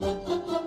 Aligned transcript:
Thank 0.00 0.28
you. 0.28 0.59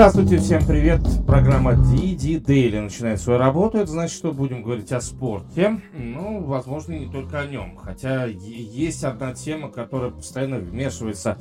Здравствуйте, 0.00 0.38
всем 0.38 0.66
привет. 0.66 1.02
Программа 1.26 1.72
DD 1.72 2.42
Daily 2.42 2.80
начинает 2.80 3.20
свою 3.20 3.38
работу. 3.38 3.76
Это 3.76 3.90
значит, 3.90 4.16
что 4.16 4.32
будем 4.32 4.62
говорить 4.62 4.90
о 4.92 5.02
спорте. 5.02 5.78
Ну, 5.92 6.42
возможно, 6.42 6.92
не 6.92 7.04
только 7.04 7.38
о 7.38 7.46
нем. 7.46 7.76
Хотя 7.76 8.24
есть 8.24 9.04
одна 9.04 9.34
тема, 9.34 9.68
которая 9.68 10.10
постоянно 10.10 10.56
вмешивается 10.56 11.36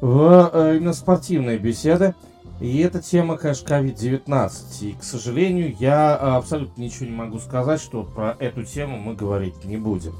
в 0.00 0.50
э, 0.52 0.76
именно 0.76 0.92
спортивные 0.92 1.58
беседы. 1.58 2.14
И 2.60 2.78
эта 2.78 3.02
тема, 3.02 3.36
конечно, 3.38 3.66
COVID-19. 3.66 4.52
И, 4.82 4.92
к 4.92 5.02
сожалению, 5.02 5.74
я 5.80 6.14
абсолютно 6.14 6.80
ничего 6.80 7.06
не 7.06 7.16
могу 7.16 7.40
сказать, 7.40 7.80
что 7.80 8.04
про 8.04 8.36
эту 8.38 8.62
тему 8.62 8.98
мы 8.98 9.16
говорить 9.16 9.64
не 9.64 9.78
будем. 9.78 10.14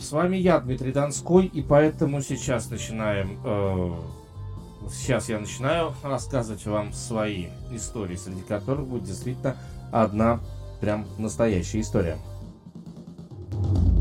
С 0.00 0.12
вами 0.12 0.38
я, 0.38 0.60
Дмитрий 0.60 0.92
Донской, 0.92 1.44
и 1.44 1.60
поэтому 1.60 2.22
сейчас 2.22 2.70
начинаем 2.70 3.38
э, 3.44 3.90
сейчас 4.90 5.28
я 5.28 5.38
начинаю 5.38 5.94
рассказывать 6.02 6.64
вам 6.66 6.92
свои 6.92 7.46
истории, 7.70 8.16
среди 8.16 8.42
которых 8.42 8.86
будет 8.86 9.04
действительно 9.04 9.56
одна 9.92 10.40
прям 10.80 11.06
настоящая 11.18 11.80
история. 11.80 12.18
Внимание! 13.50 13.95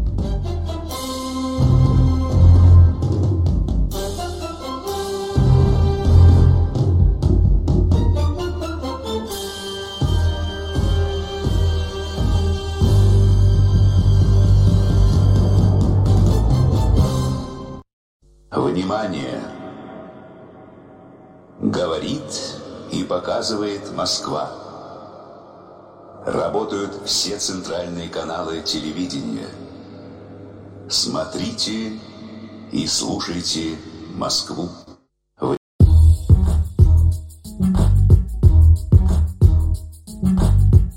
Показывает 23.15 23.93
Москва. 23.95 24.51
Работают 26.25 26.99
все 27.05 27.37
центральные 27.37 28.09
каналы 28.09 28.61
телевидения. 28.61 29.47
Смотрите 30.89 31.93
и 32.73 32.85
слушайте 32.87 33.77
Москву. 34.15 34.67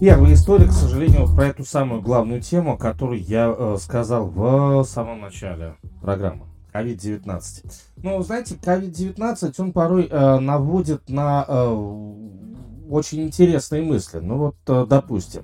Первая 0.01 0.35
история, 0.35 0.67
к 0.67 0.73
сожалению, 0.73 1.33
про 1.33 1.47
эту 1.47 1.65
самую 1.65 2.03
главную 2.03 2.43
тему, 2.43 2.77
которую 2.77 3.23
я 3.23 3.55
э, 3.57 3.77
сказал 3.79 4.27
в 4.27 4.83
самом 4.85 5.21
начале 5.21 5.77
программы. 6.03 6.48
COVID-19. 6.79 7.73
Ну, 8.03 8.23
знаете, 8.23 8.55
COVID-19, 8.55 9.55
он 9.59 9.73
порой 9.73 10.09
э, 10.11 10.39
наводит 10.39 11.09
на 11.09 11.45
э, 11.47 12.15
очень 12.89 13.23
интересные 13.25 13.83
мысли. 13.83 14.19
Ну 14.19 14.39
вот, 14.39 14.57
э, 14.67 14.87
допустим, 14.89 15.43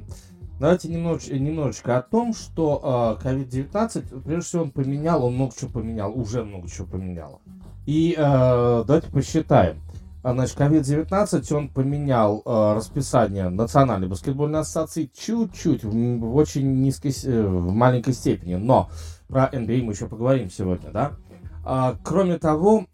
давайте 0.61 0.89
немнож, 0.89 1.27
немножечко 1.29 1.99
о 1.99 2.03
том, 2.03 2.35
что 2.35 3.19
э, 3.23 3.29
COVID-19, 3.29 4.23
прежде 4.23 4.49
всего, 4.49 4.63
он 4.63 4.71
поменял, 4.71 5.25
он 5.25 5.35
много 5.35 5.53
чего 5.59 5.71
поменял, 5.71 6.13
уже 6.19 6.45
много 6.45 6.69
чего 6.69 6.87
поменял. 6.87 7.41
И 7.87 8.15
э, 8.17 8.85
давайте 8.87 9.11
посчитаем. 9.11 9.81
А, 10.25 10.33
значит, 10.33 10.59
COVID-19, 10.59 11.55
он 11.55 11.69
поменял 11.69 12.41
э, 12.47 12.75
расписание 12.75 13.51
Национальной 13.51 14.09
баскетбольной 14.09 14.61
ассоциации 14.61 15.11
чуть-чуть, 15.15 15.85
в, 15.85 15.91
в 15.91 16.37
очень 16.37 16.81
низкой, 16.81 17.15
э, 17.25 17.47
в 17.47 17.71
маленькой 17.73 18.15
степени, 18.15 18.55
но 18.55 18.89
про 19.29 19.51
NBA 19.53 19.83
мы 19.83 19.93
еще 19.93 20.07
поговорим 20.09 20.51
сегодня, 20.51 20.91
да. 20.93 21.13
А, 21.65 21.97
кроме 22.05 22.39
того, 22.39 22.87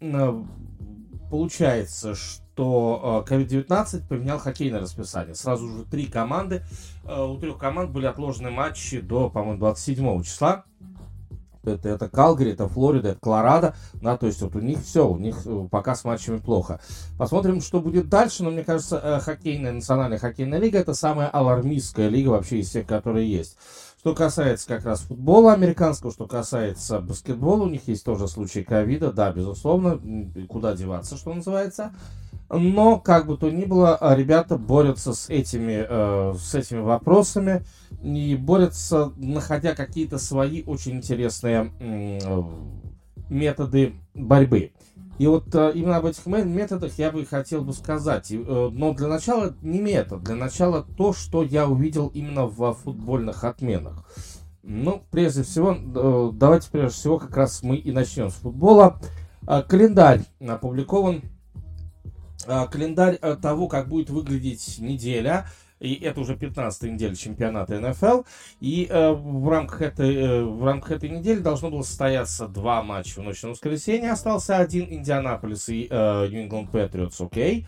получается, 1.29 2.15
что 2.15 3.25
COVID-19 3.27 4.07
поменял 4.07 4.37
хоккейное 4.37 4.81
расписание. 4.81 5.35
Сразу 5.35 5.67
же 5.67 5.85
три 5.85 6.05
команды. 6.05 6.63
А, 7.05 7.25
у 7.25 7.37
трех 7.37 7.57
команд 7.57 7.91
были 7.91 8.05
отложены 8.05 8.51
матчи 8.51 8.99
до, 8.99 9.29
по-моему, 9.29 9.59
27 9.59 10.23
числа. 10.23 10.65
Это, 11.63 11.89
это 11.89 12.09
Калгари, 12.09 12.53
это 12.53 12.67
Флорида, 12.67 13.09
это 13.09 13.19
Колорадо, 13.19 13.75
да, 13.93 14.17
то 14.17 14.25
есть 14.25 14.41
вот 14.41 14.55
у 14.55 14.59
них 14.59 14.79
все, 14.81 15.07
у 15.07 15.19
них 15.19 15.43
э, 15.45 15.67
пока 15.69 15.93
с 15.93 16.03
матчами 16.03 16.37
плохо. 16.37 16.79
Посмотрим, 17.19 17.61
что 17.61 17.81
будет 17.81 18.09
дальше, 18.09 18.43
но 18.43 18.49
мне 18.49 18.63
кажется, 18.63 18.97
э, 18.97 19.19
хоккейная, 19.19 19.71
национальная 19.71 20.17
хоккейная 20.17 20.57
лига 20.57 20.79
это 20.79 20.95
самая 20.95 21.27
алармистская 21.27 22.09
лига 22.09 22.29
вообще 22.29 22.61
из 22.61 22.69
всех, 22.69 22.87
которые 22.87 23.31
есть. 23.31 23.57
Что 24.01 24.15
касается 24.15 24.67
как 24.67 24.83
раз 24.83 25.01
футбола 25.01 25.53
американского, 25.53 26.11
что 26.11 26.25
касается 26.25 26.99
баскетбола, 27.01 27.65
у 27.65 27.69
них 27.69 27.87
есть 27.87 28.03
тоже 28.03 28.27
случаи 28.27 28.61
ковида, 28.61 29.11
да, 29.11 29.31
безусловно, 29.31 30.01
куда 30.49 30.73
деваться, 30.73 31.17
что 31.17 31.31
называется. 31.31 31.93
Но, 32.49 32.99
как 32.99 33.27
бы 33.27 33.37
то 33.37 33.51
ни 33.51 33.63
было, 33.63 33.99
ребята 34.15 34.57
борются 34.57 35.13
с 35.13 35.29
этими, 35.29 35.85
э, 35.87 36.33
с 36.35 36.55
этими 36.55 36.79
вопросами 36.79 37.63
и 38.01 38.35
борются, 38.35 39.11
находя 39.17 39.75
какие-то 39.75 40.17
свои 40.17 40.63
очень 40.63 40.93
интересные 40.93 41.71
э, 41.79 42.43
методы 43.29 43.93
борьбы. 44.15 44.71
И 45.21 45.27
вот 45.27 45.53
э, 45.53 45.73
именно 45.75 45.97
об 45.97 46.07
этих 46.07 46.25
методах 46.25 46.97
я 46.97 47.11
бы 47.11 47.23
хотел 47.27 47.63
бы 47.63 47.73
сказать. 47.73 48.31
И, 48.31 48.37
э, 48.37 48.69
но 48.71 48.91
для 48.95 49.05
начала 49.05 49.55
не 49.61 49.79
метод, 49.79 50.23
для 50.23 50.33
начала 50.33 50.83
то, 50.97 51.13
что 51.13 51.43
я 51.43 51.67
увидел 51.67 52.07
именно 52.07 52.47
в 52.47 52.73
футбольных 52.73 53.43
отменах. 53.43 54.03
Ну, 54.63 55.03
прежде 55.11 55.43
всего, 55.43 55.75
э, 55.75 56.31
давайте 56.33 56.71
прежде 56.71 56.97
всего 56.97 57.19
как 57.19 57.37
раз 57.37 57.61
мы 57.61 57.75
и 57.75 57.91
начнем 57.91 58.31
с 58.31 58.33
футбола. 58.33 58.99
Э, 59.47 59.61
календарь 59.61 60.23
опубликован. 60.39 61.21
Э, 62.47 62.65
календарь 62.65 63.19
э, 63.21 63.35
того, 63.39 63.67
как 63.67 63.89
будет 63.89 64.09
выглядеть 64.09 64.79
неделя 64.79 65.45
и 65.81 65.95
это 65.95 66.21
уже 66.21 66.35
15 66.35 66.83
неделя 66.83 67.15
чемпионата 67.15 67.79
НФЛ, 67.79 68.21
и 68.59 68.87
э, 68.89 69.11
в, 69.11 69.49
рамках 69.49 69.81
этой, 69.81 70.15
э, 70.15 70.43
в 70.43 70.63
рамках 70.63 70.91
этой 70.91 71.09
недели 71.09 71.39
должно 71.39 71.69
было 71.69 71.81
состояться 71.81 72.47
два 72.47 72.81
матча 72.81 73.19
в 73.19 73.23
ночь 73.23 73.43
на 73.43 73.49
воскресенье, 73.49 74.11
остался 74.11 74.57
один 74.57 74.87
Индианаполис 74.89 75.67
и 75.69 75.87
Нью-Ингланд 75.91 76.71
Патриотс, 76.71 77.19
окей. 77.19 77.65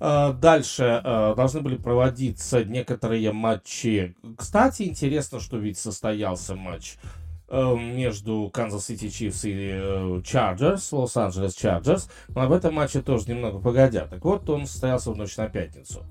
Э, 0.00 0.34
дальше 0.34 1.00
э, 1.02 1.34
должны 1.34 1.60
были 1.60 1.76
проводиться 1.76 2.62
некоторые 2.64 3.32
матчи. 3.32 4.14
Кстати, 4.36 4.82
интересно, 4.82 5.40
что 5.40 5.56
ведь 5.56 5.78
состоялся 5.78 6.54
матч 6.54 6.96
э, 7.48 7.76
между 7.76 8.50
Канзас 8.52 8.86
Сити 8.86 9.08
Чифс 9.08 9.44
и 9.44 10.20
Чарджерс, 10.24 10.92
Лос-Анджелес 10.92 11.54
Чарджерс. 11.54 12.10
Но 12.28 12.42
об 12.42 12.52
этом 12.52 12.74
матче 12.74 13.00
тоже 13.00 13.30
немного 13.30 13.58
погодя. 13.60 14.06
Так 14.06 14.22
вот, 14.24 14.48
он 14.50 14.66
состоялся 14.66 15.10
в 15.10 15.16
ночь 15.16 15.36
на 15.38 15.48
пятницу. 15.48 16.04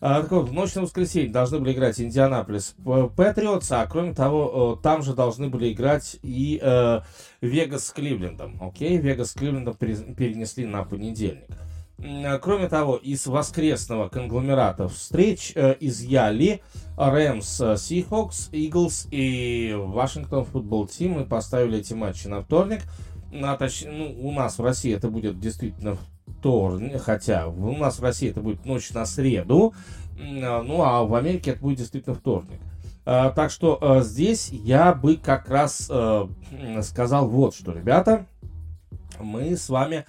Так 0.00 0.30
вот, 0.30 0.48
в 0.48 0.52
ночь 0.52 0.74
на 0.74 0.82
воскресенье 0.82 1.30
должны 1.30 1.58
были 1.58 1.72
играть 1.72 2.00
Индианаполис 2.00 2.76
Патриотс, 3.16 3.72
а 3.72 3.84
кроме 3.86 4.14
того, 4.14 4.78
там 4.80 5.02
же 5.02 5.12
должны 5.12 5.48
были 5.48 5.72
играть 5.72 6.16
и 6.22 6.60
э, 6.62 7.00
Вегас 7.40 7.86
с 7.86 7.90
Кливлендом. 7.90 8.62
Окей, 8.62 8.96
Вегас 8.98 9.32
с 9.32 9.34
Кливлендом 9.34 9.74
перенесли 9.74 10.66
на 10.66 10.84
понедельник. 10.84 11.48
А, 12.00 12.38
кроме 12.38 12.68
того, 12.68 12.96
из 12.96 13.26
воскресного 13.26 14.08
конгломерата 14.08 14.88
встреч 14.88 15.52
э, 15.56 15.74
изъяли 15.80 16.62
Рэмс, 16.96 17.62
Сихокс, 17.76 18.50
Иглс 18.52 19.08
и 19.10 19.74
Вашингтон 19.76 20.44
футбол 20.44 20.86
Тим 20.86 21.20
и 21.20 21.26
поставили 21.26 21.78
эти 21.78 21.94
матчи 21.94 22.28
на 22.28 22.42
вторник. 22.42 22.82
А, 23.32 23.56
точ... 23.56 23.84
ну, 23.84 24.14
у 24.20 24.30
нас 24.30 24.58
в 24.58 24.64
России 24.64 24.94
это 24.94 25.08
будет 25.08 25.40
действительно 25.40 25.96
вторник, 26.38 27.00
хотя 27.02 27.48
у 27.48 27.76
нас 27.76 27.98
в 27.98 28.02
России 28.02 28.30
это 28.30 28.40
будет 28.40 28.64
ночь 28.64 28.90
на 28.90 29.04
среду, 29.06 29.74
а, 30.18 30.62
ну 30.62 30.82
а 30.82 31.04
в 31.04 31.14
Америке 31.14 31.52
это 31.52 31.60
будет 31.60 31.78
действительно 31.78 32.14
вторник. 32.14 32.60
А, 33.04 33.30
так 33.30 33.50
что 33.50 33.78
а, 33.80 34.02
здесь 34.02 34.50
я 34.50 34.92
бы 34.94 35.16
как 35.16 35.48
раз 35.48 35.90
сказал 36.82 37.28
вот 37.28 37.54
что, 37.54 37.72
ребята, 37.72 38.26
мы 39.20 39.56
с 39.56 39.68
вами 39.68 40.04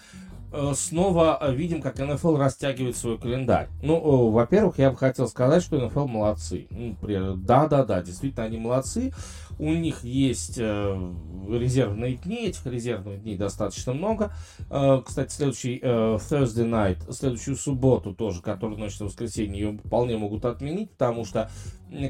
снова 0.73 1.51
видим, 1.51 1.79
как 1.79 1.99
НФЛ 1.99 2.37
растягивает 2.37 2.97
свой 2.97 3.19
календарь. 3.19 3.67
Ну, 3.83 4.31
во-первых, 4.31 4.79
я 4.79 4.89
бы 4.89 4.97
хотел 4.97 5.27
сказать, 5.27 5.61
что 5.61 5.77
НФЛ 5.77 6.07
молодцы. 6.07 6.67
Да-да-да, 7.01 8.01
действительно, 8.01 8.45
они 8.45 8.57
молодцы. 8.57 9.13
У 9.59 9.73
них 9.73 10.05
есть 10.05 10.57
э, 10.57 11.13
резервные 11.49 12.15
дни, 12.15 12.47
этих 12.47 12.65
резервных 12.65 13.21
дней 13.21 13.37
достаточно 13.37 13.93
много. 13.93 14.31
Э, 14.69 15.01
кстати, 15.05 15.33
следующий 15.33 15.79
э, 15.81 16.17
Thursday 16.17 16.65
night, 16.65 17.11
следующую 17.11 17.57
субботу 17.57 18.15
тоже, 18.15 18.41
которая 18.41 18.77
ночь 18.77 18.97
на 18.99 19.07
воскресенье, 19.07 19.59
ее 19.59 19.77
вполне 19.77 20.17
могут 20.17 20.45
отменить, 20.45 20.91
потому 20.91 21.25
что 21.25 21.51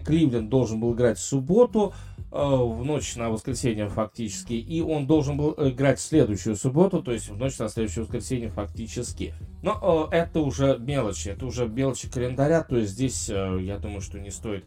Кливленд 0.05 0.49
должен 0.49 0.79
был 0.79 0.93
играть 0.93 1.17
в 1.17 1.23
субботу, 1.23 1.93
в 2.31 2.83
ночь 2.83 3.15
на 3.15 3.31
воскресенье 3.31 3.87
фактически, 3.87 4.53
и 4.53 4.81
он 4.81 5.07
должен 5.07 5.35
был 5.35 5.55
играть 5.57 5.97
в 5.97 6.03
следующую 6.03 6.55
субботу, 6.55 7.01
то 7.01 7.11
есть 7.11 7.29
в 7.29 7.37
ночь 7.37 7.57
на 7.57 7.69
следующее 7.69 8.03
воскресенье 8.03 8.49
фактически. 8.49 9.33
Но 9.63 10.07
это 10.11 10.41
уже 10.41 10.77
мелочи, 10.77 11.29
это 11.29 11.47
уже 11.47 11.67
мелочи 11.67 12.07
календаря, 12.07 12.61
то 12.61 12.77
есть 12.77 12.91
здесь, 12.91 13.29
я 13.29 13.79
думаю, 13.79 14.01
что 14.01 14.19
не 14.19 14.29
стоит 14.29 14.63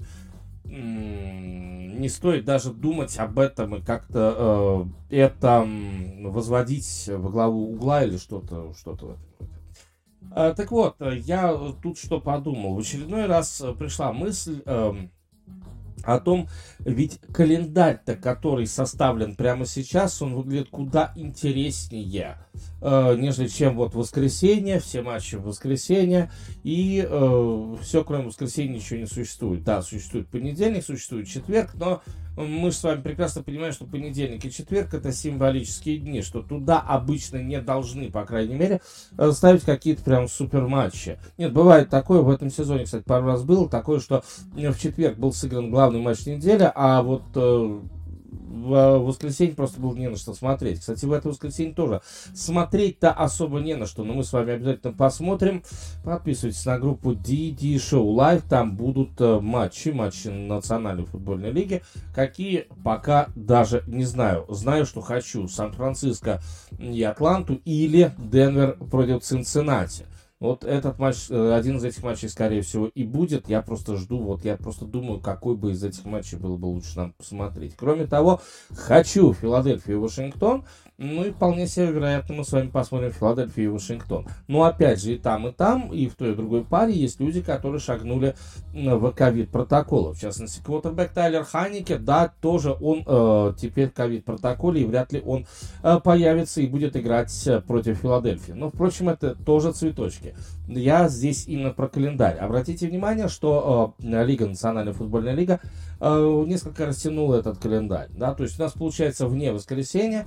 не 0.72 2.08
стоит 2.08 2.44
даже 2.44 2.72
думать 2.72 3.19
об 3.19 3.38
этом 3.38 3.76
и 3.76 3.82
как-то 3.82 4.88
э, 5.10 5.16
это 5.16 5.66
возводить 6.22 7.08
во 7.08 7.30
главу 7.30 7.72
угла 7.72 8.04
или 8.04 8.16
что-то 8.16 8.72
что-то 8.74 9.06
в 9.06 9.10
этом 9.10 9.24
роде. 9.38 9.52
Э, 10.34 10.54
так 10.56 10.70
вот, 10.70 10.96
я 11.00 11.54
тут 11.82 11.98
что 11.98 12.20
подумал. 12.20 12.74
В 12.74 12.80
очередной 12.80 13.26
раз 13.26 13.62
пришла 13.78 14.12
мысль 14.12 14.62
э, 14.64 14.94
о 16.04 16.19
том, 16.19 16.49
ведь 16.81 17.20
календарь-то, 17.32 18.16
который 18.16 18.66
составлен 18.66 19.34
прямо 19.34 19.66
сейчас, 19.66 20.20
он 20.22 20.34
выглядит 20.34 20.69
куда 20.70 21.12
интереснее, 21.16 22.38
э, 22.81 23.16
нежели 23.16 23.49
чем 23.49 23.76
вот 23.76 23.94
воскресенье, 23.94 24.81
все 24.81 25.02
матчи 25.02 25.37
в 25.37 25.43
воскресенье, 25.43 26.31
и 26.62 27.06
э, 27.08 27.76
все, 27.82 28.04
кроме 28.04 28.26
воскресенья, 28.26 28.75
ничего 28.75 29.00
не 29.00 29.06
существует. 29.06 29.64
Да, 29.64 29.82
существует 29.82 30.28
понедельник, 30.28 30.84
существует 30.84 31.28
четверг, 31.28 31.75
но 31.75 32.02
мы 32.37 32.70
же 32.70 32.76
с 32.76 32.82
вами 32.82 33.02
прекрасно 33.02 33.43
понимаем, 33.43 33.73
что 33.73 33.84
понедельник 33.84 34.44
и 34.44 34.50
четверг 34.50 34.94
это 34.94 35.12
символические 35.12 35.99
дни, 35.99 36.23
что 36.23 36.43
туда 36.43 36.81
обычно 36.81 37.37
не 37.43 37.61
должны, 37.61 38.11
по 38.11 38.25
крайней 38.25 38.55
мере, 38.55 38.81
э, 39.19 39.31
ставить 39.32 39.62
какие-то 39.62 40.02
прям 40.02 40.29
супер 40.29 40.67
матчи. 40.67 41.19
Нет, 41.37 41.52
бывает 41.52 41.90
такое, 41.90 42.23
в 42.23 42.31
этом 42.31 42.50
сезоне, 42.50 42.84
кстати, 42.84 43.05
пару 43.05 43.26
раз 43.26 43.43
было 43.43 43.69
такое, 43.69 44.00
что 44.00 44.25
в 44.52 44.79
четверг 44.79 45.19
был 45.19 45.32
сыгран 45.32 45.70
главный 45.70 46.00
матч 46.00 46.26
недели, 46.26 46.70
а 46.75 47.02
вот 47.02 47.23
э, 47.34 47.81
в 48.32 48.99
воскресенье 48.99 49.55
просто 49.55 49.81
было 49.81 49.94
не 49.94 50.08
на 50.08 50.17
что 50.17 50.34
смотреть. 50.34 50.81
Кстати, 50.81 51.05
в 51.05 51.12
это 51.12 51.29
воскресенье 51.29 51.75
тоже 51.75 52.00
смотреть-то 52.34 53.11
особо 53.11 53.61
не 53.61 53.75
на 53.75 53.87
что, 53.87 54.05
но 54.05 54.14
мы 54.14 54.25
с 54.25 54.32
вами 54.32 54.52
обязательно 54.52 54.93
посмотрим. 54.93 55.62
Подписывайтесь 56.05 56.64
на 56.64 56.79
группу 56.79 57.12
DD 57.12 57.76
Show 57.76 58.05
Live, 58.14 58.43
там 58.49 58.76
будут 58.76 59.20
э, 59.20 59.40
матчи, 59.40 59.88
матчи 59.88 60.29
Национальной 60.29 61.05
футбольной 61.05 61.50
лиги, 61.50 61.82
какие 62.14 62.67
пока 62.84 63.29
даже 63.34 63.82
не 63.87 64.05
знаю. 64.05 64.46
Знаю, 64.49 64.87
что 64.87 65.00
хочу 65.00 65.49
Сан-Франциско 65.49 66.40
и 66.79 67.02
Атланту 67.02 67.61
или 67.64 68.12
Денвер 68.19 68.76
против 68.90 69.23
Цинциннати. 69.23 70.05
Вот 70.42 70.64
этот 70.64 70.98
матч, 70.98 71.26
э, 71.30 71.54
один 71.54 71.76
из 71.76 71.84
этих 71.84 72.02
матчей, 72.02 72.28
скорее 72.28 72.62
всего, 72.62 72.88
и 72.88 73.04
будет. 73.04 73.48
Я 73.48 73.62
просто 73.62 73.96
жду, 73.96 74.18
вот 74.18 74.44
я 74.44 74.56
просто 74.56 74.86
думаю, 74.86 75.20
какой 75.20 75.54
бы 75.54 75.70
из 75.70 75.84
этих 75.84 76.04
матчей 76.04 76.36
было 76.36 76.56
бы 76.56 76.66
лучше 76.66 76.96
нам 76.96 77.12
посмотреть. 77.12 77.74
Кроме 77.76 78.08
того, 78.08 78.40
хочу 78.74 79.34
Филадельфию 79.34 79.98
и 79.98 80.00
Вашингтон. 80.00 80.64
Ну 80.98 81.24
и 81.24 81.30
вполне 81.30 81.66
себе 81.66 81.86
вероятно 81.86 82.36
мы 82.36 82.44
с 82.44 82.52
вами 82.52 82.68
посмотрим 82.68 83.12
Филадельфию 83.12 83.66
и 83.66 83.72
Вашингтон. 83.72 84.26
Но 84.46 84.64
опять 84.64 85.02
же 85.02 85.14
и 85.14 85.18
там, 85.18 85.48
и 85.48 85.52
там, 85.52 85.92
и 85.92 86.08
в 86.08 86.14
той 86.14 86.32
и 86.32 86.34
другой 86.34 86.64
паре 86.64 86.92
есть 86.92 87.18
люди, 87.18 87.40
которые 87.40 87.80
шагнули 87.80 88.34
в 88.72 89.10
ковид 89.12 89.50
протоколы. 89.50 90.14
В 90.14 90.20
частности, 90.20 90.62
квотербек 90.62 91.10
Тайлер 91.12 91.44
Ханнике, 91.44 91.98
да, 91.98 92.32
тоже 92.40 92.76
он 92.80 93.02
э, 93.06 93.54
теперь 93.58 93.88
в 93.88 93.94
ковид 93.94 94.24
протоколе, 94.24 94.82
и 94.82 94.84
вряд 94.84 95.12
ли 95.12 95.20
он 95.24 95.46
э, 95.82 95.98
появится 95.98 96.60
и 96.60 96.66
будет 96.66 96.96
играть 96.96 97.46
э, 97.46 97.60
против 97.60 97.98
Филадельфии. 97.98 98.52
Но, 98.52 98.68
впрочем, 98.70 99.08
это 99.08 99.34
тоже 99.34 99.72
цветочки. 99.72 100.34
Я 100.74 101.08
здесь 101.08 101.46
именно 101.46 101.70
про 101.70 101.88
календарь. 101.88 102.36
Обратите 102.38 102.88
внимание, 102.88 103.28
что 103.28 103.94
э, 104.00 104.24
Лига, 104.24 104.46
Национальная 104.46 104.92
футбольная 104.92 105.34
лига, 105.34 105.60
э, 106.00 106.44
несколько 106.46 106.86
растянула 106.86 107.36
этот 107.36 107.58
календарь. 107.58 108.08
Да? 108.10 108.34
То 108.34 108.44
есть 108.44 108.58
у 108.58 108.62
нас 108.62 108.72
получается 108.72 109.26
вне 109.26 109.52
воскресенья, 109.52 110.26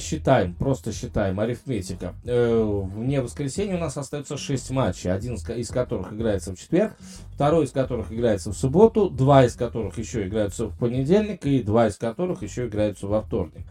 считаем, 0.00 0.54
просто 0.54 0.92
считаем, 0.92 1.40
арифметика. 1.40 2.14
Э, 2.24 2.82
вне 2.94 3.20
воскресенья 3.20 3.76
у 3.76 3.80
нас 3.80 3.96
остается 3.96 4.36
6 4.36 4.70
матчей, 4.70 5.12
один 5.12 5.34
из 5.34 5.68
которых 5.68 6.12
играется 6.12 6.52
в 6.52 6.58
четверг, 6.58 6.94
второй 7.32 7.64
из 7.64 7.70
которых 7.70 8.12
играется 8.12 8.52
в 8.52 8.56
субботу, 8.56 9.10
два 9.10 9.44
из 9.44 9.54
которых 9.54 9.98
еще 9.98 10.26
играются 10.26 10.66
в 10.66 10.78
понедельник 10.78 11.44
и 11.46 11.62
два 11.62 11.88
из 11.88 11.96
которых 11.96 12.42
еще 12.42 12.66
играются 12.66 13.06
во 13.06 13.22
вторник. 13.22 13.66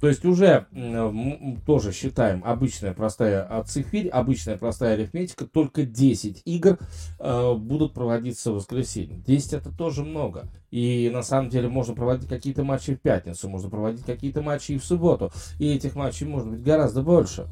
То 0.00 0.08
есть 0.08 0.24
уже 0.24 0.66
тоже 1.66 1.92
считаем 1.92 2.42
обычная 2.44 2.92
простая 2.92 3.62
цифирь, 3.64 4.08
обычная 4.08 4.56
простая 4.56 4.94
арифметика, 4.94 5.46
только 5.46 5.84
10 5.84 6.42
игр 6.44 6.78
э, 7.18 7.54
будут 7.54 7.94
проводиться 7.94 8.52
в 8.52 8.56
воскресенье. 8.56 9.18
10 9.18 9.52
это 9.54 9.70
тоже 9.70 10.04
много. 10.04 10.48
И 10.70 11.10
на 11.12 11.22
самом 11.22 11.50
деле 11.50 11.68
можно 11.68 11.94
проводить 11.94 12.28
какие-то 12.28 12.64
матчи 12.64 12.94
в 12.94 13.00
пятницу, 13.00 13.48
можно 13.48 13.68
проводить 13.70 14.04
какие-то 14.04 14.42
матчи 14.42 14.72
и 14.72 14.78
в 14.78 14.84
субботу. 14.84 15.30
И 15.58 15.72
этих 15.72 15.94
матчей 15.94 16.26
может 16.26 16.48
быть 16.48 16.62
гораздо 16.62 17.02
больше. 17.02 17.46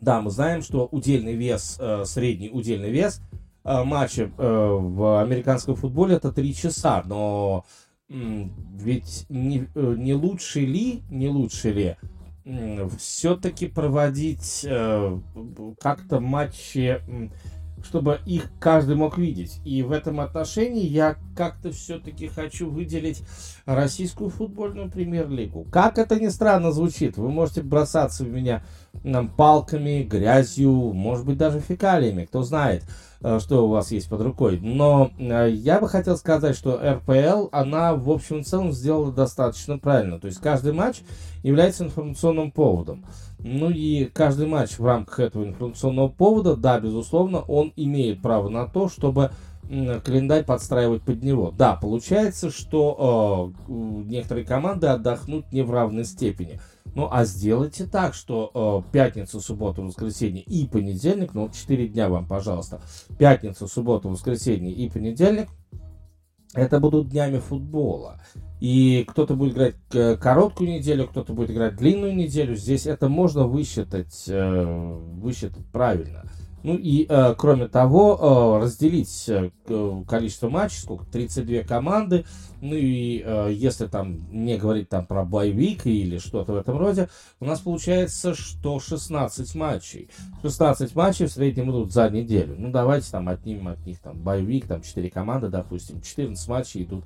Да, 0.00 0.20
мы 0.20 0.30
знаем, 0.30 0.62
что 0.62 0.86
удельный 0.90 1.34
вес, 1.34 1.76
э, 1.78 2.04
средний 2.06 2.50
удельный 2.50 2.90
вес 2.90 3.20
э, 3.64 3.82
матча 3.84 4.30
э, 4.36 4.78
в 4.78 5.20
американском 5.20 5.76
футболе 5.76 6.16
это 6.16 6.32
3 6.32 6.54
часа, 6.54 7.02
но 7.04 7.64
ведь 8.10 9.26
не, 9.28 9.68
э, 9.74 9.94
не 9.96 10.14
лучше 10.14 10.60
ли, 10.60 11.02
не 11.10 11.28
лучше 11.28 11.72
ли 11.72 11.96
все-таки 12.98 13.66
проводить 13.66 14.64
э, 14.64 15.18
как-то 15.80 16.20
матчи, 16.20 17.00
чтобы 17.84 18.20
их 18.26 18.50
каждый 18.58 18.96
мог 18.96 19.18
видеть. 19.18 19.60
И 19.64 19.82
в 19.82 19.92
этом 19.92 20.20
отношении 20.20 20.86
я 20.86 21.16
как-то 21.36 21.70
все-таки 21.72 22.28
хочу 22.28 22.70
выделить 22.70 23.22
российскую 23.66 24.30
футбольную 24.30 24.90
премьер-лигу. 24.90 25.66
Как 25.70 25.98
это 25.98 26.18
ни 26.18 26.28
странно 26.28 26.72
звучит, 26.72 27.16
вы 27.16 27.30
можете 27.30 27.62
бросаться 27.62 28.24
в 28.24 28.28
меня 28.28 28.62
нам 29.04 29.28
палками, 29.28 30.02
грязью, 30.02 30.92
может 30.92 31.24
быть 31.24 31.38
даже 31.38 31.60
фекалиями, 31.60 32.24
кто 32.24 32.42
знает. 32.42 32.84
Э, 33.22 33.38
что 33.38 33.66
у 33.66 33.68
вас 33.68 33.90
есть 33.90 34.08
под 34.08 34.22
рукой. 34.22 34.58
Но 34.62 35.10
э, 35.18 35.50
я 35.50 35.78
бы 35.78 35.88
хотел 35.88 36.16
сказать, 36.16 36.56
что 36.56 36.80
РПЛ, 36.82 37.48
она 37.52 37.94
в 37.94 38.08
общем 38.08 38.38
и 38.38 38.42
целом 38.42 38.72
сделала 38.72 39.12
достаточно 39.12 39.78
правильно. 39.78 40.18
То 40.18 40.26
есть 40.26 40.40
каждый 40.40 40.72
матч 40.72 41.02
является 41.42 41.84
информационным 41.84 42.50
поводом. 42.50 43.04
Ну 43.38 43.70
и 43.70 44.04
каждый 44.06 44.46
матч 44.46 44.78
в 44.78 44.84
рамках 44.84 45.20
этого 45.20 45.44
информационного 45.44 46.08
повода, 46.08 46.56
да, 46.56 46.78
безусловно, 46.78 47.40
он 47.40 47.72
имеет 47.76 48.20
право 48.22 48.48
на 48.48 48.66
то, 48.66 48.88
чтобы 48.88 49.30
календарь 50.04 50.44
подстраивать 50.44 51.02
под 51.02 51.22
него. 51.22 51.52
Да, 51.56 51.76
получается, 51.76 52.50
что 52.50 53.52
э, 53.68 53.72
некоторые 54.08 54.44
команды 54.44 54.88
отдохнут 54.88 55.52
не 55.52 55.62
в 55.62 55.70
равной 55.70 56.04
степени. 56.04 56.60
Ну, 56.94 57.08
а 57.10 57.24
сделайте 57.24 57.86
так, 57.86 58.14
что 58.14 58.82
э, 58.84 58.92
пятница, 58.92 59.38
суббота, 59.38 59.80
воскресенье 59.80 60.42
и 60.42 60.66
понедельник, 60.66 61.34
ну, 61.34 61.48
4 61.48 61.86
дня 61.86 62.08
вам, 62.08 62.26
пожалуйста, 62.26 62.80
пятница, 63.16 63.68
суббота, 63.68 64.08
воскресенье 64.08 64.72
и 64.72 64.90
понедельник, 64.90 65.48
это 66.54 66.80
будут 66.80 67.08
днями 67.08 67.38
футбола. 67.38 68.20
И 68.60 69.04
кто-то 69.08 69.34
будет 69.34 69.54
играть 69.54 69.76
э, 69.92 70.16
короткую 70.16 70.70
неделю, 70.70 71.06
кто-то 71.06 71.32
будет 71.32 71.50
играть 71.50 71.76
длинную 71.76 72.14
неделю. 72.14 72.56
Здесь 72.56 72.86
это 72.86 73.08
можно 73.08 73.46
высчитать, 73.46 74.24
э, 74.28 74.98
высчитать 75.14 75.64
правильно. 75.72 76.24
Ну 76.62 76.76
и, 76.76 77.06
э, 77.08 77.34
кроме 77.38 77.68
того, 77.68 78.58
разделить 78.62 79.30
количество 80.06 80.50
матчей, 80.50 80.80
сколько, 80.80 81.06
32 81.06 81.62
команды, 81.62 82.26
ну 82.60 82.74
и 82.74 83.22
э, 83.24 83.50
если 83.52 83.86
там 83.86 84.30
не 84.30 84.58
говорить 84.58 84.88
там 84.88 85.06
про 85.06 85.24
боевик 85.24 85.86
или 85.86 86.18
что-то 86.18 86.52
в 86.52 86.56
этом 86.56 86.78
роде, 86.78 87.08
у 87.40 87.44
нас 87.44 87.60
получается, 87.60 88.34
что 88.34 88.78
16 88.78 89.54
матчей. 89.54 90.10
16 90.42 90.94
матчей 90.94 91.26
в 91.26 91.32
среднем 91.32 91.70
идут 91.70 91.92
за 91.92 92.10
неделю. 92.10 92.54
Ну 92.58 92.70
давайте 92.70 93.10
там 93.10 93.28
отнимем 93.28 93.68
от 93.68 93.84
них 93.86 93.98
там 94.00 94.18
боевик, 94.18 94.66
там 94.66 94.82
4 94.82 95.10
команды, 95.10 95.48
допустим, 95.48 96.00
14 96.00 96.48
матчей 96.48 96.82
идут 96.84 97.04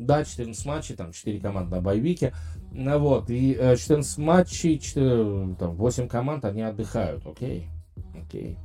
да, 0.00 0.24
14 0.24 0.66
матчей, 0.66 0.96
там 0.96 1.12
4 1.12 1.40
команды 1.40 1.76
на 1.76 1.82
боевике. 1.82 2.32
Ну, 2.72 2.98
вот, 2.98 3.30
и 3.30 3.54
14 3.54 4.18
э, 4.18 4.20
матчей, 4.22 4.78
4, 4.78 5.56
там, 5.56 5.74
8 5.74 6.08
команд, 6.08 6.44
они 6.44 6.62
отдыхают, 6.62 7.26
окей, 7.26 7.68
окей. 8.14 8.56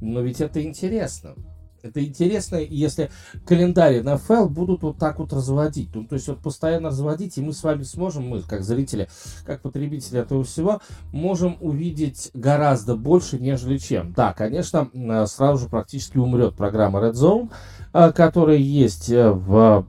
Но 0.00 0.20
ведь 0.20 0.40
это 0.40 0.62
интересно. 0.62 1.34
Это 1.82 2.04
интересно, 2.04 2.56
если 2.56 3.10
календарь 3.46 4.02
НФЛ 4.02 4.46
будут 4.46 4.82
вот 4.82 4.98
так 4.98 5.18
вот 5.18 5.32
разводить. 5.32 5.94
Ну, 5.94 6.04
то 6.04 6.14
есть 6.14 6.28
вот 6.28 6.40
постоянно 6.40 6.88
разводить, 6.88 7.38
и 7.38 7.40
мы 7.40 7.52
с 7.52 7.62
вами 7.62 7.82
сможем, 7.82 8.28
мы 8.28 8.42
как 8.42 8.62
зрители, 8.62 9.08
как 9.44 9.60
потребители 9.60 10.20
этого 10.20 10.44
всего, 10.44 10.80
можем 11.12 11.56
увидеть 11.60 12.30
гораздо 12.34 12.96
больше, 12.96 13.38
нежели 13.38 13.78
чем. 13.78 14.12
Да, 14.12 14.32
конечно, 14.32 14.90
сразу 15.26 15.64
же 15.64 15.68
практически 15.68 16.18
умрет 16.18 16.54
программа 16.54 17.00
Red 17.00 17.12
Zone, 17.12 17.50
а, 17.92 18.12
которая 18.12 18.56
есть 18.56 19.10
э, 19.10 19.30
в, 19.30 19.86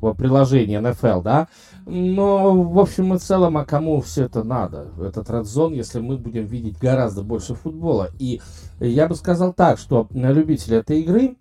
в 0.00 0.12
приложении 0.14 0.78
NFL, 0.78 1.22
да, 1.22 1.48
но, 1.86 2.62
в 2.62 2.78
общем 2.78 3.14
и 3.14 3.18
целом, 3.18 3.56
а 3.56 3.64
кому 3.64 4.00
все 4.00 4.24
это 4.24 4.44
надо? 4.44 4.88
Этот 5.00 5.28
Red 5.28 5.74
если 5.74 6.00
мы 6.00 6.16
будем 6.16 6.46
видеть 6.46 6.78
гораздо 6.78 7.22
больше 7.22 7.54
футбола. 7.54 8.10
И 8.18 8.40
я 8.78 9.08
бы 9.08 9.14
сказал 9.14 9.52
так, 9.52 9.78
что 9.78 10.08
любители 10.12 10.76
этой 10.76 11.00
игры, 11.00 11.36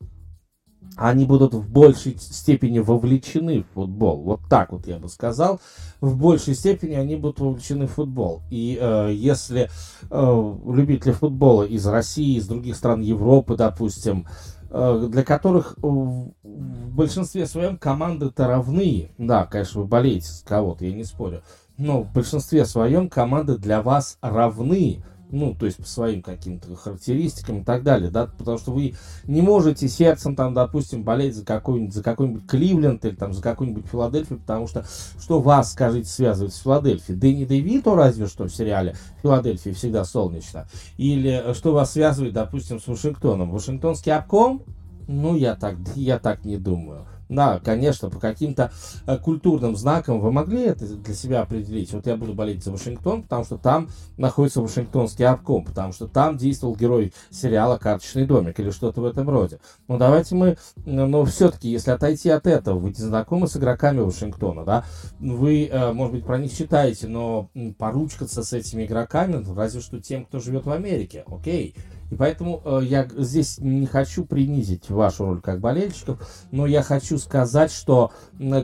они 0.96 1.26
будут 1.26 1.54
в 1.54 1.70
большей 1.70 2.18
степени 2.18 2.80
вовлечены 2.80 3.64
в 3.64 3.74
футбол. 3.74 4.22
Вот 4.22 4.42
так 4.50 4.72
вот 4.72 4.86
я 4.88 4.98
бы 4.98 5.08
сказал. 5.08 5.62
В 6.02 6.18
большей 6.18 6.56
степени 6.56 6.96
они 6.96 7.16
будут 7.16 7.40
вовлечены 7.40 7.88
в 7.88 7.92
футбол. 7.92 8.42
И 8.50 8.78
э, 8.80 9.12
если 9.14 9.70
э, 10.10 10.56
любители 10.66 11.12
футбола 11.12 11.64
из 11.64 11.86
России, 11.86 12.38
из 12.38 12.48
других 12.48 12.76
стран 12.76 13.02
Европы, 13.02 13.56
допустим, 13.56 14.26
для 14.70 15.24
которых 15.24 15.76
в 15.82 16.32
большинстве 16.44 17.46
своем 17.46 17.78
команды-то 17.78 18.48
равны. 18.48 19.12
Да, 19.18 19.46
конечно, 19.46 19.82
вы 19.82 19.88
болеете 19.88 20.28
с 20.28 20.44
кого-то, 20.48 20.86
я 20.86 20.94
не 20.94 21.04
спорю. 21.04 21.42
Но 21.78 22.04
в 22.04 22.14
большинстве 22.14 22.66
своем 22.66 23.10
команды 23.10 23.58
для 23.58 23.82
вас 23.82 24.18
равны 24.22 25.04
ну, 25.32 25.54
то 25.54 25.66
есть 25.66 25.78
по 25.78 25.88
своим 25.88 26.22
каким-то 26.22 26.76
характеристикам 26.76 27.62
и 27.62 27.64
так 27.64 27.84
далее, 27.84 28.10
да, 28.10 28.28
потому 28.38 28.58
что 28.58 28.72
вы 28.72 28.96
не 29.26 29.42
можете 29.42 29.88
сердцем, 29.88 30.36
там, 30.36 30.54
допустим, 30.54 31.04
болеть 31.04 31.36
за 31.36 31.46
какой-нибудь, 31.46 31.94
за 31.94 32.04
какой-нибудь 32.04 32.48
Кливленд 32.48 33.06
или 33.06 33.16
там 33.16 33.34
за 33.34 33.42
какую-нибудь 33.42 33.86
Филадельфию, 33.88 34.40
потому 34.40 34.68
что 34.68 34.86
что 35.20 35.40
вас, 35.40 35.74
скажите, 35.74 36.10
связывает 36.10 36.54
с 36.54 36.62
Филадельфией? 36.62 37.18
Дэнни 37.18 37.46
Девито 37.46 37.96
разве 37.96 38.28
что 38.28 38.46
в 38.46 38.50
сериале 38.50 38.96
«Филадельфия 39.22 39.74
всегда 39.74 40.04
солнечно», 40.04 40.68
или 40.98 41.54
что 41.54 41.74
вас 41.74 41.94
связывает, 41.94 42.34
допустим, 42.34 42.80
с 42.80 42.88
Вашингтоном? 42.88 43.52
Вашингтонский 43.52 44.12
обком? 44.12 44.64
Ну, 45.08 45.36
я 45.36 45.56
так, 45.56 45.76
я 45.96 46.20
так 46.20 46.46
не 46.46 46.58
думаю. 46.58 47.06
Да, 47.30 47.60
конечно, 47.64 48.10
по 48.10 48.20
каким-то 48.20 48.72
э, 49.06 49.18
культурным 49.20 49.76
знакам 49.76 50.20
вы 50.20 50.32
могли 50.32 50.64
это 50.64 50.88
для 50.88 51.14
себя 51.14 51.42
определить. 51.42 51.94
Вот 51.94 52.08
я 52.08 52.18
буду 52.18 52.34
болеть 52.34 52.64
за 52.64 52.72
Вашингтон, 52.72 53.22
потому 53.22 53.44
что 53.44 53.60
там 53.60 53.90
находится 54.18 54.62
Вашингтонский 54.62 55.28
обком, 55.28 55.64
потому 55.64 55.94
что 55.94 56.08
там 56.08 56.38
действовал 56.38 56.76
герой 56.76 57.14
сериала 57.30 57.78
«Карточный 57.78 58.26
домик» 58.26 58.60
или 58.60 58.72
что-то 58.72 59.02
в 59.02 59.06
этом 59.06 59.30
роде. 59.30 59.60
Но 59.88 60.00
давайте 60.00 60.34
мы, 60.34 60.58
но 60.86 61.24
все-таки, 61.26 61.70
если 61.70 61.92
отойти 61.92 62.30
от 62.30 62.48
этого, 62.48 62.80
вы 62.80 62.90
не 62.90 62.96
знакомы 62.96 63.48
с 63.48 63.56
игроками 63.56 64.00
Вашингтона, 64.00 64.66
да, 64.66 64.86
вы, 65.20 65.68
э, 65.68 65.94
может 65.94 66.16
быть, 66.16 66.26
про 66.26 66.40
них 66.40 66.52
читаете, 66.52 67.08
но 67.08 67.52
поручкаться 67.78 68.44
с 68.44 68.54
этими 68.54 68.86
игроками, 68.86 69.46
разве 69.56 69.82
что 69.82 70.00
тем, 70.00 70.26
кто 70.26 70.40
живет 70.40 70.66
в 70.66 70.72
Америке, 70.72 71.24
окей. 71.28 71.76
И 72.10 72.16
поэтому 72.16 72.62
э, 72.66 72.82
я 72.84 73.08
здесь 73.18 73.60
не 73.60 73.86
хочу 73.86 74.26
принизить 74.26 74.90
вашу 74.90 75.26
роль 75.26 75.42
как 75.42 75.60
болельщиков, 75.60 76.20
но 76.52 76.66
я 76.66 76.82
хочу 76.82 77.18
сказать, 77.18 77.72
что 77.72 78.12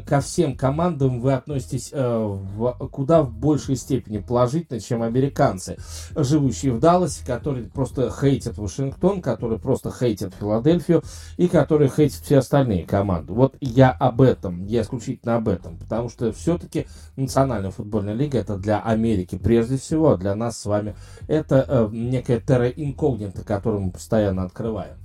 ко 0.06 0.22
всем 0.22 0.56
командам 0.56 1.22
вы 1.22 1.34
относитесь 1.34 1.90
э, 1.92 2.26
в, 2.26 2.72
куда 2.92 3.22
в 3.22 3.32
большей 3.32 3.76
степени 3.76 4.18
положительно, 4.18 4.80
чем 4.80 5.04
американцы, 5.04 5.78
живущие 6.16 6.74
в 6.74 6.80
Далласе, 6.80 7.26
которые 7.26 7.68
просто 7.68 8.12
хейтят 8.12 8.58
Вашингтон, 8.58 9.22
которые 9.22 9.60
просто 9.60 9.92
хейтят 9.92 10.34
Филадельфию 10.40 11.04
и 11.38 11.48
которые 11.48 11.90
хейтят 11.90 12.24
все 12.24 12.40
остальные 12.40 12.86
команды. 12.86 13.34
Вот 13.34 13.56
я 13.62 13.92
об 13.92 14.22
этом, 14.22 14.66
я 14.66 14.82
исключительно 14.82 15.36
об 15.36 15.48
этом, 15.48 15.78
потому 15.78 16.10
что 16.10 16.32
все-таки 16.32 16.88
Национальная 17.16 17.72
футбольная 17.72 18.14
лига 18.14 18.40
это 18.40 18.58
для 18.58 18.80
Америки 18.80 19.38
прежде 19.38 19.78
всего, 19.78 20.12
а 20.12 20.18
для 20.18 20.36
нас 20.36 20.60
с 20.60 20.66
вами 20.66 20.96
это 21.28 21.66
э, 21.68 21.90
некая 21.92 22.40
терра 22.40 22.68
инкогнита 22.70 23.35
клиента, 23.36 23.44
который 23.44 23.80
мы 23.80 23.92
постоянно 23.92 24.44
открываем. 24.44 24.96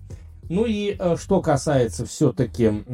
Ну 0.48 0.64
и 0.66 0.96
э, 0.98 1.16
что 1.16 1.40
касается 1.40 2.06
все-таки 2.06 2.84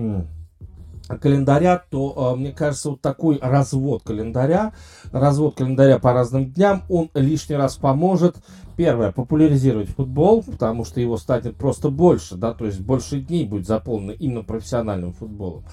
календаря, 1.21 1.83
то, 1.91 2.35
э, 2.35 2.39
мне 2.39 2.53
кажется, 2.53 2.91
вот 2.91 3.01
такой 3.01 3.39
развод 3.41 4.03
календаря, 4.05 4.75
развод 5.13 5.57
календаря 5.57 5.99
по 5.99 6.13
разным 6.13 6.53
дням, 6.53 6.83
он 6.89 7.11
лишний 7.15 7.57
раз 7.57 7.77
поможет, 7.77 8.37
первое, 8.77 9.13
популяризировать 9.13 9.89
футбол, 9.89 10.43
потому 10.43 10.85
что 10.85 11.01
его 11.01 11.17
станет 11.17 11.57
просто 11.57 11.91
больше, 11.91 12.37
да, 12.37 12.53
то 12.53 12.67
есть 12.67 12.81
больше 12.81 13.21
дней 13.21 13.47
будет 13.47 13.67
заполнено 13.67 14.11
именно 14.11 14.43
профессиональным 14.43 15.15
футболом. 15.15 15.65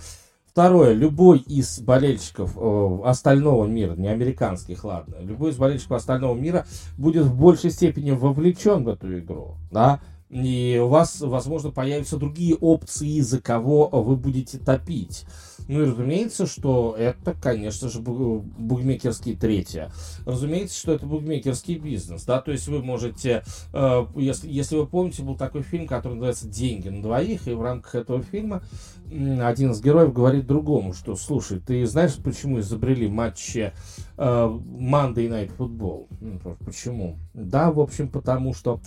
Второе, 0.54 0.94
любой 0.94 1.40
из 1.40 1.80
болельщиков 1.80 2.56
э, 2.56 3.00
остального 3.06 3.66
мира, 3.66 3.96
не 3.96 4.08
американских, 4.08 4.84
ладно, 4.84 5.16
любой 5.20 5.50
из 5.50 5.58
болельщиков 5.58 5.98
остального 5.98 6.36
мира 6.36 6.68
будет 6.96 7.26
в 7.26 7.36
большей 7.36 7.72
степени 7.72 8.12
вовлечен 8.12 8.84
в 8.84 8.90
эту 8.90 9.18
игру, 9.18 9.56
да, 9.72 10.00
и 10.30 10.80
у 10.80 10.90
вас, 10.90 11.22
возможно, 11.22 11.72
появятся 11.72 12.18
другие 12.18 12.54
опции, 12.54 13.20
за 13.22 13.42
кого 13.42 13.88
вы 13.88 14.16
будете 14.16 14.60
топить. 14.60 15.26
Ну 15.68 15.82
и 15.82 15.86
разумеется, 15.86 16.48
что 16.48 16.96
это, 16.98 17.34
конечно 17.34 17.90
же, 17.90 18.00
букмекерский 18.00 19.36
третье. 19.36 19.92
Разумеется, 20.26 20.78
что 20.78 20.94
это 20.94 21.06
букмекерский 21.06 21.78
бизнес, 21.78 22.24
да, 22.24 22.42
то 22.42 22.52
есть 22.52 22.68
вы 22.68 22.82
можете, 22.84 23.44
э, 23.74 24.06
если, 24.16 24.50
если 24.50 24.76
вы 24.76 24.88
помните, 24.88 25.24
был 25.24 25.36
такой 25.36 25.62
фильм, 25.62 25.88
который 25.88 26.14
называется 26.14 26.48
«Деньги 26.48 26.90
на 26.90 27.02
двоих», 27.02 27.48
и 27.48 27.54
в 27.54 27.62
рамках 27.62 27.96
этого 27.96 28.22
фильма 28.22 28.64
один 29.10 29.72
из 29.72 29.82
героев 29.82 30.14
говорит 30.14 30.48
другому, 30.48 30.94
что, 30.94 31.16
слушай, 31.16 31.60
ты 31.60 31.86
знаешь, 31.86 32.16
почему 32.16 32.60
изобрели 32.60 33.08
матчи 33.08 33.74
э, 34.18 34.24
Monday 34.24 35.28
Night 35.30 35.52
Football? 35.58 36.08
Ну, 36.20 36.40
почему? 36.66 37.18
Да, 37.34 37.72
в 37.72 37.80
общем, 37.80 38.08
потому 38.08 38.54
что 38.54 38.80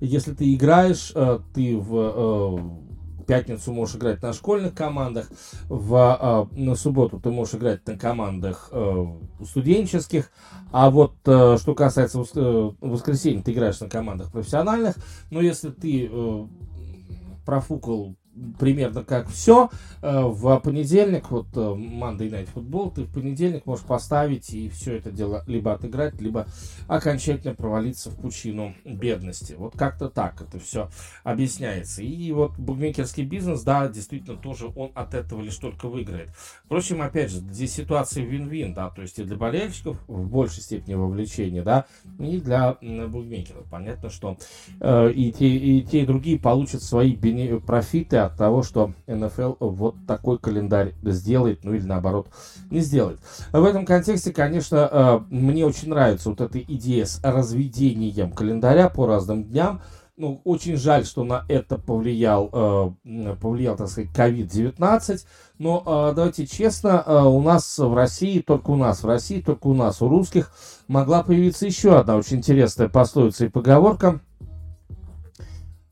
если 0.00 0.34
ты 0.34 0.52
играешь, 0.54 1.12
э, 1.14 1.38
ты 1.54 1.76
в 1.76 1.94
э, 1.96 2.83
пятницу 3.24 3.72
можешь 3.72 3.96
играть 3.96 4.22
на 4.22 4.32
школьных 4.32 4.74
командах, 4.74 5.28
в, 5.68 6.48
э, 6.52 6.56
на 6.56 6.74
субботу 6.74 7.20
ты 7.20 7.30
можешь 7.30 7.54
играть 7.54 7.86
на 7.86 7.98
командах 7.98 8.70
студенческих, 9.44 10.30
а 10.72 10.90
вот 10.90 11.14
что 11.22 11.74
касается 11.76 12.18
воскресенья, 12.18 13.42
ты 13.42 13.52
играешь 13.52 13.80
на 13.80 13.88
командах 13.88 14.32
профессиональных, 14.32 14.96
но 15.30 15.40
если 15.40 15.70
ты 15.70 16.10
профукал 17.44 18.16
примерно 18.58 19.04
как 19.04 19.28
все. 19.28 19.70
Э, 20.02 20.22
в 20.22 20.58
понедельник, 20.60 21.30
вот 21.30 21.46
э, 21.54 21.60
Monday 21.60 22.30
Night 22.30 22.48
Football, 22.54 22.94
ты 22.94 23.02
в 23.04 23.12
понедельник 23.12 23.66
можешь 23.66 23.84
поставить 23.84 24.52
и 24.52 24.68
все 24.68 24.96
это 24.96 25.10
дело 25.10 25.44
либо 25.46 25.72
отыграть, 25.72 26.20
либо 26.20 26.46
окончательно 26.88 27.54
провалиться 27.54 28.10
в 28.10 28.16
пучину 28.16 28.74
бедности. 28.84 29.54
Вот 29.56 29.76
как-то 29.76 30.08
так 30.08 30.40
это 30.40 30.58
все 30.58 30.90
объясняется. 31.22 32.02
И 32.02 32.32
вот 32.32 32.56
букмекерский 32.58 33.24
бизнес, 33.24 33.62
да, 33.62 33.88
действительно 33.88 34.36
тоже 34.36 34.70
он 34.74 34.90
от 34.94 35.14
этого 35.14 35.42
лишь 35.42 35.56
только 35.56 35.88
выиграет. 35.88 36.30
Впрочем, 36.64 37.02
опять 37.02 37.30
же, 37.30 37.38
здесь 37.38 37.72
ситуация 37.72 38.24
вин-вин, 38.24 38.74
да, 38.74 38.90
то 38.90 39.02
есть 39.02 39.18
и 39.18 39.24
для 39.24 39.36
болельщиков 39.36 39.96
в 40.06 40.28
большей 40.28 40.62
степени 40.62 40.94
вовлечения, 40.94 41.62
да, 41.62 41.86
и 42.18 42.38
для 42.40 42.76
букмекеров. 42.80 43.66
Понятно, 43.70 44.10
что 44.10 44.36
э, 44.80 45.12
и, 45.12 45.32
те, 45.32 45.48
и 45.48 45.82
те, 45.82 46.02
и 46.02 46.06
другие 46.06 46.38
получат 46.38 46.82
свои 46.82 47.16
профиты 47.66 48.23
от 48.26 48.36
того, 48.36 48.62
что 48.62 48.92
НФЛ 49.06 49.54
вот 49.60 49.96
такой 50.06 50.38
календарь 50.38 50.94
сделает, 51.02 51.64
ну 51.64 51.74
или 51.74 51.84
наоборот 51.84 52.28
не 52.70 52.80
сделает. 52.80 53.20
В 53.52 53.64
этом 53.64 53.86
контексте, 53.86 54.32
конечно, 54.32 54.88
э, 54.90 55.20
мне 55.30 55.66
очень 55.66 55.90
нравится 55.90 56.30
вот 56.30 56.40
эта 56.40 56.58
идея 56.60 57.04
с 57.04 57.20
разведением 57.22 58.32
календаря 58.32 58.88
по 58.88 59.06
разным 59.06 59.44
дням. 59.44 59.82
Ну, 60.16 60.40
очень 60.44 60.76
жаль, 60.76 61.04
что 61.04 61.24
на 61.24 61.44
это 61.48 61.76
повлиял, 61.76 62.48
э, 63.04 63.34
повлиял, 63.40 63.76
так 63.76 63.88
сказать, 63.88 64.10
COVID-19. 64.14 65.20
Но 65.58 65.82
э, 65.84 66.14
давайте 66.14 66.46
честно, 66.46 67.26
у 67.26 67.42
нас 67.42 67.78
в 67.78 67.92
России, 67.94 68.40
только 68.40 68.70
у 68.70 68.76
нас 68.76 69.02
в 69.02 69.06
России, 69.06 69.40
только 69.40 69.66
у 69.66 69.74
нас, 69.74 70.00
у 70.02 70.08
русских, 70.08 70.52
могла 70.86 71.24
появиться 71.24 71.66
еще 71.66 71.98
одна 71.98 72.16
очень 72.16 72.38
интересная 72.38 72.88
пословица 72.88 73.46
и 73.46 73.48
поговорка– 73.48 74.20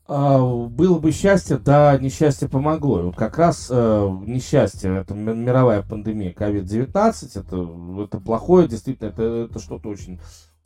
было 0.07 0.99
бы 0.99 1.11
счастье, 1.11 1.57
да, 1.57 1.97
несчастье 1.97 2.49
помогло. 2.49 2.99
И 2.99 3.03
вот 3.03 3.15
как 3.15 3.37
раз 3.37 3.67
э, 3.69 4.17
несчастье, 4.25 4.97
это 4.97 5.13
мировая 5.13 5.81
пандемия 5.81 6.33
COVID-19, 6.33 7.39
это, 7.39 8.03
это 8.03 8.19
плохое, 8.19 8.67
действительно, 8.67 9.09
это, 9.09 9.23
это 9.49 9.59
что-то 9.59 9.89
очень, 9.89 10.19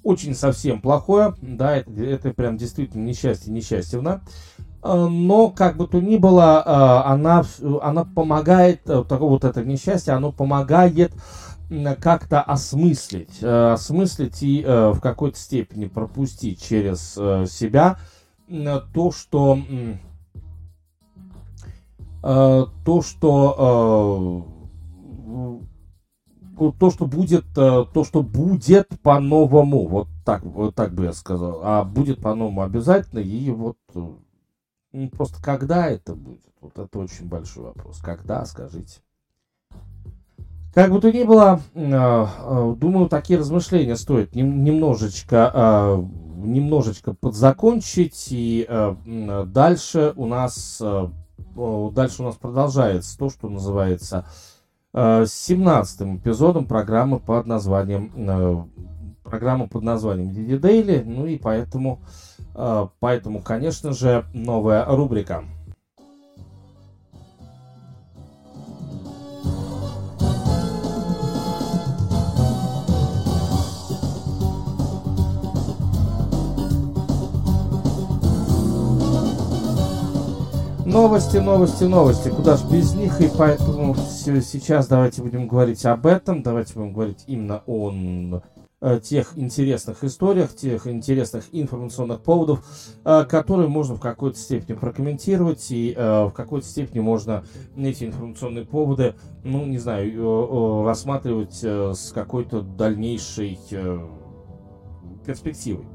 очень 0.03 0.33
совсем 0.33 0.81
плохое, 0.81 1.35
да, 1.41 1.77
это, 1.77 1.91
это 1.91 2.33
прям 2.33 2.57
действительно 2.57 3.03
несчастье, 3.03 3.53
несчастьевно. 3.53 4.21
А, 4.81 5.07
но, 5.07 5.49
как 5.49 5.77
бы 5.77 5.87
то 5.87 5.99
ни 5.99 6.17
было, 6.17 6.63
э, 6.65 7.09
она, 7.09 7.43
она 7.81 8.05
помогает, 8.05 8.81
э, 8.89 9.03
такое 9.07 9.29
вот 9.29 9.43
это 9.43 9.63
несчастье, 9.63 10.13
оно 10.13 10.31
помогает 10.31 11.11
как-то 11.99 12.41
осмыслить, 12.41 13.39
э, 13.41 13.73
осмыслить 13.73 14.41
и 14.41 14.63
э, 14.63 14.91
в 14.91 15.01
какой-то 15.01 15.37
степени 15.37 15.85
пропустить 15.85 16.63
через 16.63 17.11
себя 17.51 17.97
то, 18.47 19.11
что 19.11 19.59
э, 22.23 22.65
то, 22.85 23.01
что 23.01 24.45
э, 26.57 26.71
то, 26.79 26.89
что 26.89 27.05
будет, 27.05 27.45
э, 27.57 27.85
то, 27.93 28.03
что 28.03 28.23
будет 28.23 28.87
по-новому, 29.01 29.87
вот 29.87 30.07
так, 30.25 30.43
вот 30.43 30.75
так 30.75 30.93
бы 30.93 31.05
я 31.05 31.13
сказал, 31.13 31.59
а 31.63 31.83
будет 31.83 32.21
по-новому 32.21 32.61
обязательно, 32.63 33.19
и 33.19 33.51
вот 33.51 33.77
э, 33.93 35.07
просто 35.09 35.43
когда 35.43 35.87
это 35.87 36.15
будет, 36.15 36.41
вот 36.61 36.77
это 36.79 36.99
очень 36.99 37.27
большой 37.27 37.65
вопрос. 37.65 37.99
Когда, 37.99 38.45
скажите? 38.45 39.01
Как 40.73 40.91
бы 40.91 41.01
то 41.01 41.11
ни 41.11 41.23
было, 41.23 41.59
думаю, 41.73 43.09
такие 43.09 43.39
размышления 43.39 43.95
стоит 43.95 44.35
немножечко, 44.35 45.51
немножечко 46.45 47.13
подзакончить. 47.13 48.27
И 48.31 48.67
дальше 49.45 50.13
у 50.15 50.25
нас, 50.25 50.81
дальше 50.81 52.21
у 52.21 52.25
нас 52.25 52.35
продолжается 52.35 53.17
то, 53.17 53.29
что 53.29 53.49
называется 53.49 54.25
17 54.93 56.01
эпизодом 56.19 56.65
программы 56.65 57.19
под 57.19 57.45
названием 57.45 58.69
программа 59.23 59.67
под 59.67 59.83
названием 59.83 60.31
Диди 60.31 60.57
Дейли. 60.57 61.03
Ну 61.05 61.25
и 61.25 61.37
поэтому, 61.37 61.99
поэтому, 62.99 63.41
конечно 63.41 63.91
же, 63.91 64.25
новая 64.33 64.85
рубрика. 64.85 65.43
Новости, 80.97 81.37
новости, 81.37 81.83
новости. 81.83 82.29
Куда 82.29 82.57
ж 82.57 82.63
без 82.71 82.95
них? 82.95 83.21
И 83.21 83.29
поэтому 83.37 83.95
сейчас 83.95 84.87
давайте 84.87 85.21
будем 85.21 85.47
говорить 85.47 85.85
об 85.85 86.07
этом. 86.07 86.41
Давайте 86.41 86.73
будем 86.73 86.91
говорить 86.91 87.23
именно 87.27 87.61
о 87.67 87.93
э, 88.81 88.99
тех 89.03 89.37
интересных 89.37 90.03
историях, 90.03 90.55
тех 90.55 90.87
интересных 90.87 91.45
информационных 91.51 92.21
поводов, 92.21 92.65
э, 93.05 93.25
которые 93.29 93.69
можно 93.69 93.93
в 93.93 93.99
какой-то 93.99 94.39
степени 94.39 94.75
прокомментировать, 94.75 95.67
и 95.69 95.93
э, 95.95 96.25
в 96.25 96.31
какой-то 96.31 96.65
степени 96.65 96.99
можно 96.99 97.43
эти 97.77 98.05
информационные 98.05 98.65
поводы, 98.65 99.13
ну, 99.43 99.67
не 99.67 99.77
знаю, 99.77 100.83
рассматривать 100.83 101.63
с 101.63 102.11
какой-то 102.11 102.61
дальнейшей 102.61 103.59
перспективой. 105.27 105.85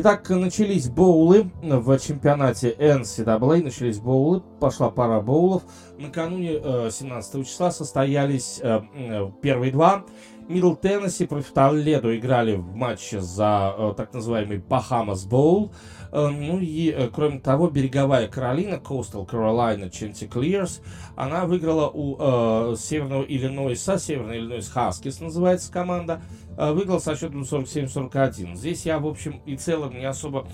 Итак, 0.00 0.30
начались 0.30 0.88
боулы 0.88 1.50
в 1.60 1.98
чемпионате 1.98 2.70
NCAA, 2.78 3.64
начались 3.64 3.98
боулы, 3.98 4.42
пошла 4.60 4.90
пара 4.90 5.20
боулов. 5.20 5.64
Накануне 5.98 6.60
17 6.88 7.34
э, 7.34 7.42
числа 7.42 7.72
состоялись 7.72 8.60
э, 8.62 8.80
э, 8.94 9.28
первые 9.42 9.72
два. 9.72 10.04
Middle 10.48 10.74
Tennessee 10.74 11.26
против 11.26 11.52
Толедо 11.52 12.16
играли 12.16 12.56
в 12.56 12.74
матче 12.74 13.20
за 13.20 13.94
так 13.96 14.12
называемый 14.14 14.58
Bahamas 14.58 15.24
Bowl. 15.24 15.72
Ну 16.10 16.58
и, 16.58 17.10
кроме 17.14 17.38
того, 17.38 17.68
береговая 17.68 18.28
Каролина, 18.28 18.76
Coastal 18.76 19.28
Carolina 19.28 19.90
Chanticleers, 19.90 20.80
она 21.16 21.44
выиграла 21.44 21.90
у 21.92 22.16
э, 22.18 22.76
Северного 22.78 23.24
Иллинойса, 23.24 23.98
Северный 23.98 24.38
Иллинойс 24.38 24.70
Хаскис 24.70 25.20
называется 25.20 25.70
команда, 25.70 26.22
Э, 26.58 26.72
выиграл 26.72 27.00
со 27.00 27.14
счетом 27.14 27.42
47-41. 27.42 28.56
Здесь 28.56 28.84
я, 28.84 28.98
в 28.98 29.06
общем 29.06 29.40
и 29.46 29.56
целом, 29.56 29.96
не 29.96 30.04
особо, 30.04 30.48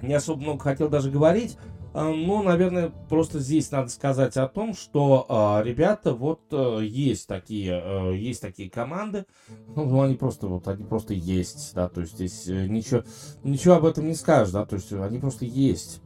не 0.00 0.14
особо 0.14 0.40
много 0.40 0.64
хотел 0.64 0.88
даже 0.88 1.10
говорить. 1.10 1.58
Э, 1.92 2.12
но, 2.12 2.42
наверное, 2.42 2.92
просто 3.08 3.40
здесь 3.40 3.70
надо 3.70 3.88
сказать 3.88 4.36
о 4.36 4.48
том, 4.48 4.74
что 4.74 5.26
э, 5.28 5.66
ребята, 5.66 6.14
вот 6.14 6.40
э, 6.50 6.80
есть 6.82 7.26
такие, 7.26 7.82
э, 7.84 8.16
есть 8.16 8.40
такие 8.40 8.70
команды, 8.70 9.26
ну, 9.74 9.84
ну, 9.84 10.02
они 10.02 10.14
просто, 10.14 10.46
вот, 10.46 10.68
они 10.68 10.84
просто 10.84 11.14
есть, 11.14 11.74
да, 11.74 11.88
то 11.88 12.00
есть 12.00 12.14
здесь 12.14 12.46
э, 12.48 12.66
ничего, 12.66 13.02
ничего 13.42 13.74
об 13.74 13.86
этом 13.86 14.06
не 14.06 14.14
скажешь, 14.14 14.52
да, 14.52 14.64
то 14.64 14.76
есть 14.76 14.92
они 14.92 15.18
просто 15.18 15.44
есть. 15.44 16.00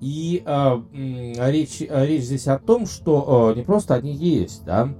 И 0.00 0.42
э, 0.46 0.82
речь, 1.50 1.80
речь 1.80 2.22
здесь 2.22 2.46
о 2.46 2.58
том, 2.58 2.86
что 2.86 3.52
э, 3.52 3.58
не 3.58 3.64
просто 3.64 3.94
они 3.94 4.12
есть, 4.12 4.64
да, 4.64 4.94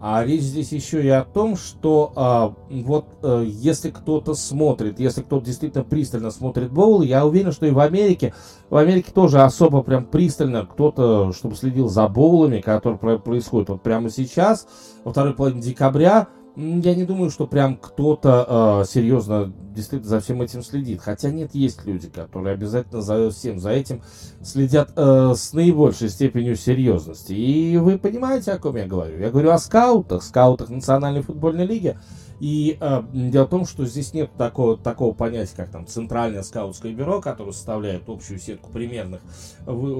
а 0.00 0.24
речь 0.24 0.40
здесь 0.40 0.72
еще 0.72 1.04
и 1.04 1.08
о 1.08 1.24
том, 1.24 1.56
что 1.56 2.12
а, 2.16 2.54
вот 2.70 3.06
а, 3.22 3.42
если 3.42 3.90
кто-то 3.90 4.34
смотрит, 4.34 4.98
если 4.98 5.20
кто-то 5.20 5.44
действительно 5.44 5.84
пристально 5.84 6.30
смотрит 6.30 6.72
боул, 6.72 7.02
я 7.02 7.26
уверен, 7.26 7.52
что 7.52 7.66
и 7.66 7.70
в 7.70 7.78
Америке, 7.78 8.32
в 8.70 8.76
Америке 8.76 9.12
тоже 9.14 9.42
особо 9.42 9.82
прям 9.82 10.06
пристально 10.06 10.64
кто-то, 10.64 11.32
чтобы 11.34 11.54
следил 11.54 11.88
за 11.88 12.08
боулами, 12.08 12.60
которые 12.60 13.18
происходят 13.18 13.68
вот 13.68 13.82
прямо 13.82 14.08
сейчас, 14.08 14.66
во 15.04 15.12
второй 15.12 15.34
половине 15.34 15.60
декабря, 15.60 16.28
я 16.56 16.94
не 16.94 17.04
думаю, 17.04 17.30
что 17.30 17.46
прям 17.46 17.76
кто-то 17.76 18.82
э, 18.82 18.88
серьезно 18.88 19.52
действительно 19.74 20.10
за 20.10 20.20
всем 20.20 20.42
этим 20.42 20.62
следит. 20.62 21.00
Хотя 21.00 21.30
нет, 21.30 21.54
есть 21.54 21.84
люди, 21.86 22.08
которые 22.08 22.54
обязательно 22.54 23.02
за 23.02 23.30
всем 23.30 23.58
за 23.58 23.70
этим 23.70 24.02
следят 24.42 24.92
э, 24.96 25.34
с 25.36 25.52
наибольшей 25.52 26.08
степенью 26.08 26.56
серьезности. 26.56 27.32
И 27.32 27.76
вы 27.76 27.98
понимаете, 27.98 28.52
о 28.52 28.58
ком 28.58 28.76
я 28.76 28.86
говорю? 28.86 29.18
Я 29.18 29.30
говорю 29.30 29.50
о 29.50 29.58
скаутах, 29.58 30.22
скаутах 30.22 30.70
Национальной 30.70 31.22
футбольной 31.22 31.66
лиги. 31.66 31.96
И 32.40 32.78
э, 32.80 33.02
дело 33.12 33.44
в 33.44 33.50
том, 33.50 33.66
что 33.66 33.84
здесь 33.84 34.14
нет 34.14 34.30
такого, 34.38 34.78
такого 34.78 35.12
понятия, 35.12 35.52
как 35.56 35.70
там 35.70 35.86
Центральное 35.86 36.42
скаутское 36.42 36.92
бюро, 36.92 37.20
которое 37.20 37.52
составляет 37.52 38.08
общую 38.08 38.38
сетку 38.38 38.70
примерных 38.70 39.20
вы, 39.66 39.94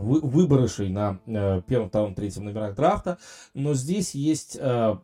вы, 0.00 0.20
выборышей 0.20 0.88
на 0.88 1.18
э, 1.26 1.60
первом, 1.66 1.90
втором, 1.90 2.14
третьем 2.14 2.44
номерах 2.44 2.74
драфта. 2.74 3.18
Но 3.52 3.74
здесь 3.74 4.14
есть 4.14 4.56
э, 4.58 4.96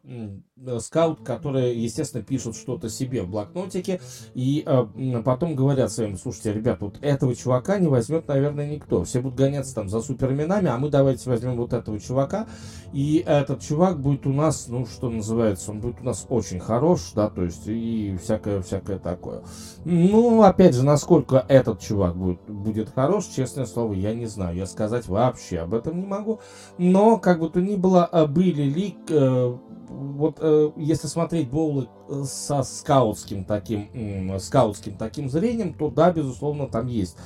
скаут, 0.80 1.20
которые, 1.22 1.82
естественно, 1.82 2.22
пишут 2.22 2.56
что-то 2.56 2.88
себе 2.88 3.22
в 3.22 3.28
блокнотике 3.28 4.00
и 4.34 4.64
э, 4.66 5.22
потом 5.24 5.54
говорят 5.54 5.92
своим, 5.92 6.16
слушайте, 6.16 6.52
ребят, 6.52 6.80
вот 6.80 6.98
этого 7.00 7.34
чувака 7.34 7.78
не 7.78 7.88
возьмет, 7.88 8.28
наверное, 8.28 8.68
никто. 8.68 9.04
Все 9.04 9.20
будут 9.20 9.38
гоняться 9.38 9.74
там 9.74 9.88
за 9.88 10.00
суперименами, 10.00 10.68
а 10.68 10.78
мы 10.78 10.90
давайте 10.90 11.28
возьмем 11.30 11.56
вот 11.56 11.72
этого 11.72 11.98
чувака. 12.00 12.46
И 12.92 13.22
этот 13.26 13.60
чувак 13.60 14.00
будет 14.00 14.26
у 14.26 14.32
нас, 14.32 14.66
ну, 14.68 14.86
что 14.86 15.10
называется, 15.10 15.70
он 15.70 15.80
будет 15.80 16.00
у 16.00 16.04
нас 16.04 16.26
очень 16.28 16.58
хорош, 16.58 17.12
да, 17.14 17.28
то 17.28 17.42
есть 17.42 17.66
и 17.66 18.16
всякое, 18.22 18.62
всякое 18.62 18.98
такое. 18.98 19.42
Ну, 19.84 20.42
опять 20.42 20.74
же, 20.74 20.84
насколько 20.84 21.44
этот 21.48 21.80
чувак 21.80 22.16
будет, 22.16 22.40
будет 22.48 22.90
хорош, 22.90 23.26
честное 23.26 23.66
слово, 23.66 23.92
я 23.92 24.14
не 24.14 24.26
знаю. 24.26 24.56
Я 24.56 24.66
сказать 24.66 25.06
вообще 25.06 25.58
об 25.58 25.74
этом 25.74 26.00
не 26.00 26.06
могу. 26.06 26.40
Но, 26.78 27.18
как 27.18 27.40
бы 27.40 27.50
то 27.50 27.60
ни 27.60 27.76
было, 27.76 28.08
э, 28.10 28.26
были 28.26 28.62
ли, 28.62 28.96
э, 29.08 29.56
вот 29.88 30.38
э, 30.40 30.70
если 30.76 31.06
смотреть 31.06 31.50
боулы 31.50 31.88
э, 32.08 32.24
со 32.24 32.62
скаутским 32.62 33.44
таким, 33.44 33.88
э, 33.92 34.38
скаутским 34.38 34.96
таким 34.96 35.28
зрением, 35.28 35.74
то 35.74 35.90
да, 35.90 36.12
безусловно, 36.12 36.66
там 36.66 36.86
есть 36.86 37.16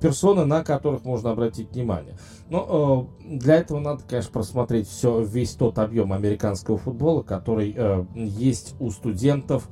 персоны, 0.00 0.44
на 0.44 0.62
которых 0.62 1.04
можно 1.04 1.30
обратить 1.30 1.72
внимание. 1.72 2.16
Но 2.48 3.08
э, 3.24 3.38
для 3.38 3.56
этого 3.56 3.80
надо, 3.80 4.02
конечно, 4.08 4.32
просмотреть 4.32 4.88
все, 4.88 5.22
весь 5.22 5.54
тот 5.54 5.78
объем 5.78 6.12
американского 6.12 6.78
футбола, 6.78 7.22
который 7.22 7.74
э, 7.76 8.04
есть 8.14 8.74
у 8.78 8.90
студентов 8.90 9.68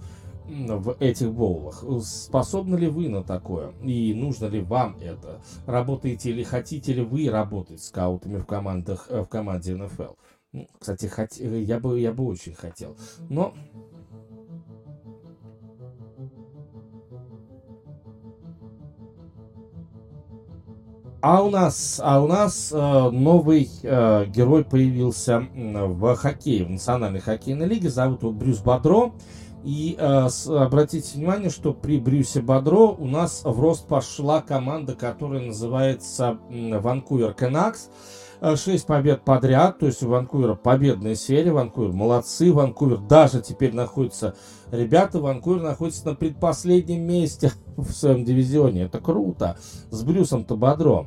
в 0.46 0.96
этих 1.00 1.32
боулах. 1.32 1.84
Способны 2.02 2.76
ли 2.76 2.86
вы 2.86 3.08
на 3.08 3.22
такое? 3.22 3.72
И 3.82 4.12
нужно 4.14 4.46
ли 4.46 4.60
вам 4.60 4.96
это? 5.00 5.40
Работаете 5.66 6.30
или 6.30 6.42
хотите 6.42 6.92
ли 6.92 7.02
вы 7.02 7.30
работать 7.30 7.82
скаутами 7.82 8.38
в, 8.38 8.46
командах, 8.46 9.06
э, 9.08 9.22
в 9.22 9.28
команде 9.28 9.74
НФЛ? 9.74 10.14
Ну, 10.54 10.68
кстати, 10.78 11.06
хот... 11.06 11.30
Э, 11.40 11.60
я, 11.62 11.80
бы, 11.80 11.98
я 11.98 12.12
бы 12.12 12.24
очень 12.24 12.54
хотел. 12.54 12.96
Но 13.28 13.54
А 21.20 21.42
у 21.42 21.50
нас, 21.50 22.00
а 22.04 22.22
у 22.22 22.28
нас 22.28 22.70
э, 22.70 22.76
новый 22.76 23.68
э, 23.82 24.26
герой 24.26 24.62
появился 24.62 25.48
в 25.54 26.14
хоккее, 26.16 26.66
в 26.66 26.70
Национальной 26.70 27.20
хоккейной 27.20 27.66
лиге. 27.66 27.88
Зовут 27.88 28.22
его 28.22 28.30
Брюс 28.30 28.58
Бодро. 28.58 29.12
И 29.64 29.96
э, 29.98 30.28
с, 30.28 30.46
обратите 30.46 31.16
внимание, 31.16 31.48
что 31.48 31.72
при 31.72 31.98
Брюсе 31.98 32.42
Бодро 32.42 32.92
у 32.92 33.06
нас 33.06 33.40
в 33.42 33.58
рост 33.58 33.88
пошла 33.88 34.42
команда, 34.42 34.94
которая 34.94 35.40
называется 35.40 36.38
Ванкувер 36.50 37.30
Canucks. 37.30 37.88
Э, 38.44 38.56
6 38.56 38.86
побед 38.86 39.22
подряд, 39.22 39.78
то 39.78 39.86
есть 39.86 40.02
у 40.02 40.08
Ванкувера 40.10 40.54
победная 40.54 41.14
серия, 41.14 41.50
Ванкувер 41.50 41.92
молодцы, 41.92 42.52
Ванкувер 42.52 42.98
даже 42.98 43.40
теперь 43.40 43.74
находится, 43.74 44.34
ребята, 44.70 45.18
Ванкувер 45.18 45.62
находится 45.62 46.06
на 46.08 46.14
предпоследнем 46.14 47.00
месте 47.06 47.52
в 47.78 47.90
своем 47.90 48.22
дивизионе, 48.22 48.82
это 48.82 49.00
круто, 49.00 49.56
с 49.88 50.02
Брюсом-то. 50.02 51.06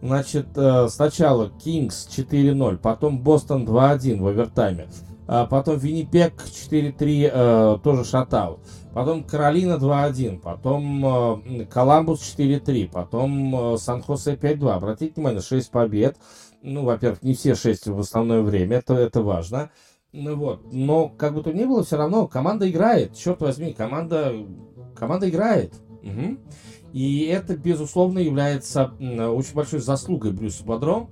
Значит, 0.00 0.46
э, 0.54 0.86
сначала 0.88 1.50
Кингс 1.50 2.06
4-0, 2.08 2.76
потом 2.76 3.18
Бостон 3.18 3.64
2-1 3.64 4.22
в 4.22 4.26
овертайме, 4.28 4.86
а 5.26 5.46
потом 5.46 5.78
Виннипек 5.78 6.34
4-3, 6.70 7.30
э, 7.32 7.78
тоже 7.82 8.04
шатаут, 8.04 8.60
потом 8.94 9.24
Каролина 9.24 9.72
2-1, 9.72 10.38
потом 10.38 11.66
Коламбус 11.68 12.20
4-3, 12.20 12.88
потом 12.92 13.76
Сан-Хосе 13.76 14.36
5-2. 14.36 14.72
Обратите 14.72 15.14
внимание, 15.16 15.42
6 15.42 15.70
побед, 15.70 16.16
ну, 16.62 16.84
во-первых, 16.84 17.22
не 17.22 17.34
все 17.34 17.54
шесть 17.54 17.86
в 17.86 17.98
основное 17.98 18.42
время, 18.42 18.78
это, 18.78 18.94
это 18.94 19.22
важно. 19.22 19.70
Ну, 20.12 20.36
вот. 20.36 20.72
Но, 20.72 21.08
как 21.08 21.34
бы 21.34 21.42
то 21.42 21.52
ни 21.52 21.64
было, 21.64 21.84
все 21.84 21.96
равно 21.96 22.26
команда 22.26 22.68
играет. 22.68 23.14
Черт 23.14 23.40
возьми, 23.40 23.72
команда, 23.72 24.32
команда 24.94 25.28
играет. 25.28 25.74
Угу. 26.02 26.38
И 26.92 27.26
это, 27.26 27.56
безусловно, 27.56 28.18
является 28.18 28.92
очень 28.98 29.54
большой 29.54 29.80
заслугой 29.80 30.32
Брюса 30.32 30.64
Бодро. 30.64 31.08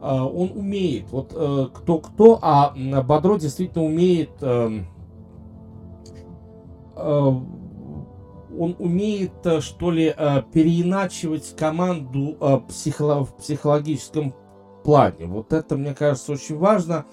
А, 0.00 0.24
он 0.24 0.52
умеет, 0.54 1.10
вот 1.10 1.30
кто-кто, 1.74 2.34
э, 2.34 2.38
а 2.42 3.02
Бодро 3.02 3.38
действительно 3.38 3.84
умеет 3.84 4.30
эм, 4.42 4.86
э, 6.94 7.32
он 8.56 8.76
умеет, 8.78 9.32
э, 9.44 9.60
что 9.60 9.90
ли, 9.90 10.14
переиначивать 10.52 11.56
команду 11.56 12.36
в 12.38 13.34
психологическом 13.38 14.34
плане. 14.84 15.26
Вот 15.26 15.52
это, 15.52 15.76
мне 15.76 15.94
кажется, 15.94 16.32
очень 16.32 16.56
важно. 16.56 17.06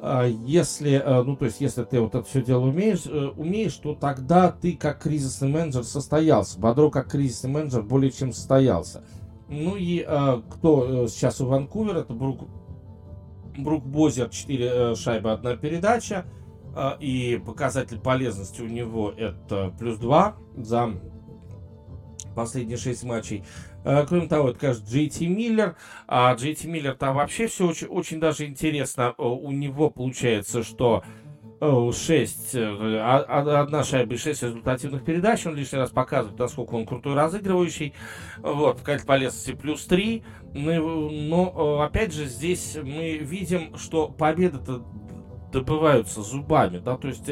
А, 0.00 0.24
если, 0.24 1.02
ну, 1.04 1.36
то 1.36 1.44
есть, 1.44 1.60
если 1.60 1.84
ты 1.84 2.00
вот 2.00 2.14
это 2.14 2.24
все 2.24 2.42
дело 2.42 2.66
умеешь, 2.66 3.06
умеешь, 3.36 3.74
то 3.74 3.94
тогда 3.94 4.50
ты 4.50 4.76
как 4.76 5.02
кризисный 5.02 5.48
менеджер 5.48 5.84
состоялся. 5.84 6.58
Бодро 6.58 6.88
как 6.90 7.10
кризисный 7.10 7.50
менеджер 7.50 7.82
более 7.82 8.10
чем 8.10 8.32
состоялся. 8.32 9.02
Ну 9.48 9.76
и 9.76 10.04
э, 10.06 10.42
кто 10.50 11.04
э, 11.04 11.08
сейчас 11.08 11.40
у 11.40 11.46
Ванкувера, 11.46 12.00
это 12.00 12.12
Брук, 12.12 12.48
Брук 13.56 13.84
Бозер, 13.84 14.28
4 14.28 14.66
э, 14.66 14.94
шайбы, 14.96 15.30
одна 15.30 15.56
передача. 15.56 16.26
Э, 16.74 16.96
и 16.98 17.40
показатель 17.44 18.00
полезности 18.00 18.60
у 18.60 18.66
него 18.66 19.12
это 19.16 19.72
плюс 19.78 19.98
2 19.98 20.36
за 20.56 20.90
последние 22.34 22.76
6 22.76 23.04
матчей. 23.04 23.44
Э, 23.86 24.04
кроме 24.04 24.26
того, 24.26 24.50
это, 24.50 24.58
конечно, 24.58 24.84
Джей 24.84 25.08
Ти 25.08 25.28
Миллер. 25.28 25.76
А 26.08 26.34
Джей 26.34 26.56
Ти 26.56 26.66
Миллер 26.66 26.94
там 26.94 27.14
вообще 27.14 27.46
все 27.46 27.68
очень, 27.68 27.86
очень 27.86 28.18
даже 28.18 28.44
интересно. 28.44 29.14
Э, 29.16 29.22
у 29.22 29.52
него 29.52 29.90
получается, 29.90 30.64
что 30.64 31.04
6, 31.60 32.54
э, 32.54 32.98
одна 33.00 33.84
шайба 33.84 34.14
и 34.14 34.18
6 34.18 34.42
результативных 34.42 35.04
передач. 35.04 35.46
Он 35.46 35.54
лишний 35.54 35.78
раз 35.78 35.90
показывает, 35.90 36.38
насколько 36.38 36.74
он 36.74 36.84
крутой 36.84 37.14
разыгрывающий. 37.14 37.94
Вот, 38.38 38.78
показатель 38.78 39.06
полезности 39.06 39.52
плюс 39.52 39.84
3. 39.86 40.24
Но, 40.52 41.08
но, 41.08 41.80
опять 41.80 42.12
же, 42.12 42.26
здесь 42.26 42.76
мы 42.82 43.18
видим, 43.18 43.76
что 43.76 44.08
победы-то 44.08 44.84
добываются 45.52 46.22
зубами, 46.22 46.78
да, 46.78 46.96
то 46.96 47.08
есть 47.08 47.30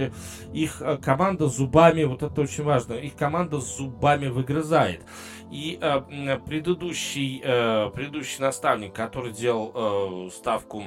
их 0.53 0.81
команда 1.03 1.49
зубами, 1.49 2.05
вот 2.05 2.23
это 2.23 2.40
очень 2.40 2.62
важно, 2.62 2.95
их 2.95 3.17
команда 3.17 3.59
зубами 3.59 4.29
выгрызает. 4.29 5.03
И 5.55 5.79
э, 5.81 6.38
предыдущий, 6.45 7.40
э, 7.40 7.88
предыдущий 7.95 8.40
наставник, 8.40 8.93
который 8.93 9.33
делал 9.33 10.27
э, 10.27 10.31
ставку 10.33 10.83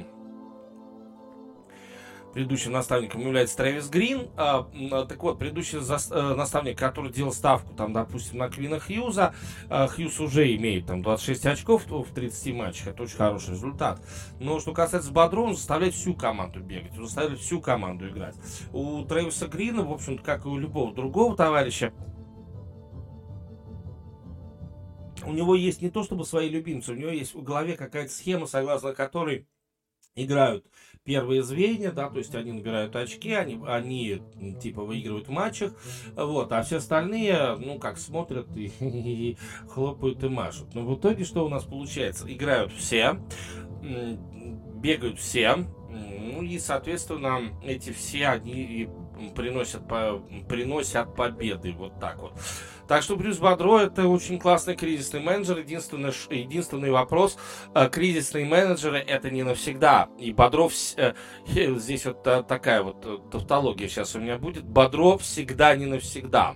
предыдущим 2.37 2.73
наставником 2.73 3.21
является 3.21 3.57
Трэвис 3.57 3.89
Грин. 3.89 4.27
А, 4.37 4.67
так 5.09 5.23
вот, 5.23 5.39
предыдущий 5.39 5.79
за, 5.79 5.97
а, 6.11 6.35
наставник, 6.35 6.77
который 6.77 7.11
делал 7.11 7.31
ставку, 7.31 7.73
там, 7.73 7.93
допустим, 7.93 8.37
на 8.37 8.47
Квина 8.47 8.79
Хьюза, 8.79 9.33
а, 9.69 9.87
Хьюз 9.87 10.19
уже 10.19 10.55
имеет 10.55 10.85
там 10.85 11.01
26 11.01 11.47
очков 11.47 11.85
в 11.87 12.13
30 12.13 12.53
матчах. 12.53 12.89
Это 12.89 13.01
очень 13.01 13.17
хороший 13.17 13.51
результат. 13.51 13.99
Но 14.39 14.59
что 14.59 14.73
касается 14.73 15.11
Бодро, 15.11 15.41
он 15.41 15.55
заставляет 15.55 15.95
всю 15.95 16.13
команду 16.13 16.59
бегать, 16.59 16.95
он 16.95 17.05
заставляет 17.05 17.39
всю 17.39 17.59
команду 17.59 18.07
играть. 18.07 18.35
У 18.71 19.03
Трэвиса 19.03 19.47
Грина, 19.47 19.83
в 19.83 19.91
общем-то, 19.91 20.21
как 20.21 20.45
и 20.45 20.47
у 20.47 20.57
любого 20.57 20.93
другого 20.93 21.35
товарища, 21.35 21.91
у 25.27 25.33
него 25.33 25.55
есть 25.55 25.81
не 25.81 25.89
то 25.89 26.03
чтобы 26.03 26.25
свои 26.25 26.49
любимцы, 26.49 26.93
у 26.93 26.95
него 26.95 27.09
есть 27.09 27.35
в 27.35 27.43
голове 27.43 27.75
какая-то 27.75 28.11
схема, 28.11 28.45
согласно 28.47 28.93
которой 28.93 29.45
играют 30.15 30.65
первые 31.03 31.43
звенья, 31.43 31.91
да, 31.91 32.09
то 32.09 32.17
есть 32.17 32.33
они 32.35 32.51
набирают 32.51 32.95
очки, 32.95 33.31
они, 33.33 33.61
они 33.65 34.21
типа 34.61 34.83
выигрывают 34.83 35.27
в 35.27 35.31
матчах, 35.31 35.73
вот, 36.15 36.51
а 36.51 36.63
все 36.63 36.77
остальные, 36.77 37.55
ну, 37.57 37.77
как 37.77 37.97
смотрят 37.97 38.47
и, 38.55 38.71
и 38.79 39.37
хлопают 39.69 40.23
и 40.23 40.29
машут. 40.29 40.73
Но 40.73 40.85
в 40.85 40.99
итоге 40.99 41.23
что 41.23 41.45
у 41.45 41.49
нас 41.49 41.63
получается? 41.65 42.25
Играют 42.33 42.71
все, 42.73 43.19
бегают 44.75 45.19
все, 45.19 45.65
ну 45.89 46.41
и, 46.41 46.57
соответственно, 46.59 47.39
эти 47.63 47.91
все, 47.91 48.27
они 48.27 48.89
приносят, 49.35 49.87
приносят 50.47 51.15
победы, 51.15 51.71
вот 51.73 51.99
так 51.99 52.21
вот. 52.21 52.33
Так 52.87 53.03
что 53.03 53.17
Брюс 53.17 53.37
Бодро 53.37 53.79
это 53.79 54.07
очень 54.07 54.39
классный 54.39 54.75
кризисный 54.75 55.19
менеджер. 55.19 55.57
Единственный, 55.57 56.13
единственный 56.29 56.89
вопрос, 56.89 57.37
э, 57.75 57.89
кризисные 57.89 58.45
менеджеры 58.45 58.99
это 58.99 59.29
не 59.29 59.43
навсегда. 59.43 60.07
И 60.17 60.31
Бодров, 60.31 60.73
э, 60.95 61.13
здесь 61.47 62.05
вот 62.05 62.23
такая 62.23 62.81
вот 62.83 63.05
э, 63.05 63.17
тавтология 63.31 63.89
сейчас 63.89 64.15
у 64.15 64.19
меня 64.19 64.37
будет, 64.37 64.63
Бодров 64.63 65.21
всегда 65.21 65.75
не 65.75 65.85
навсегда. 65.85 66.55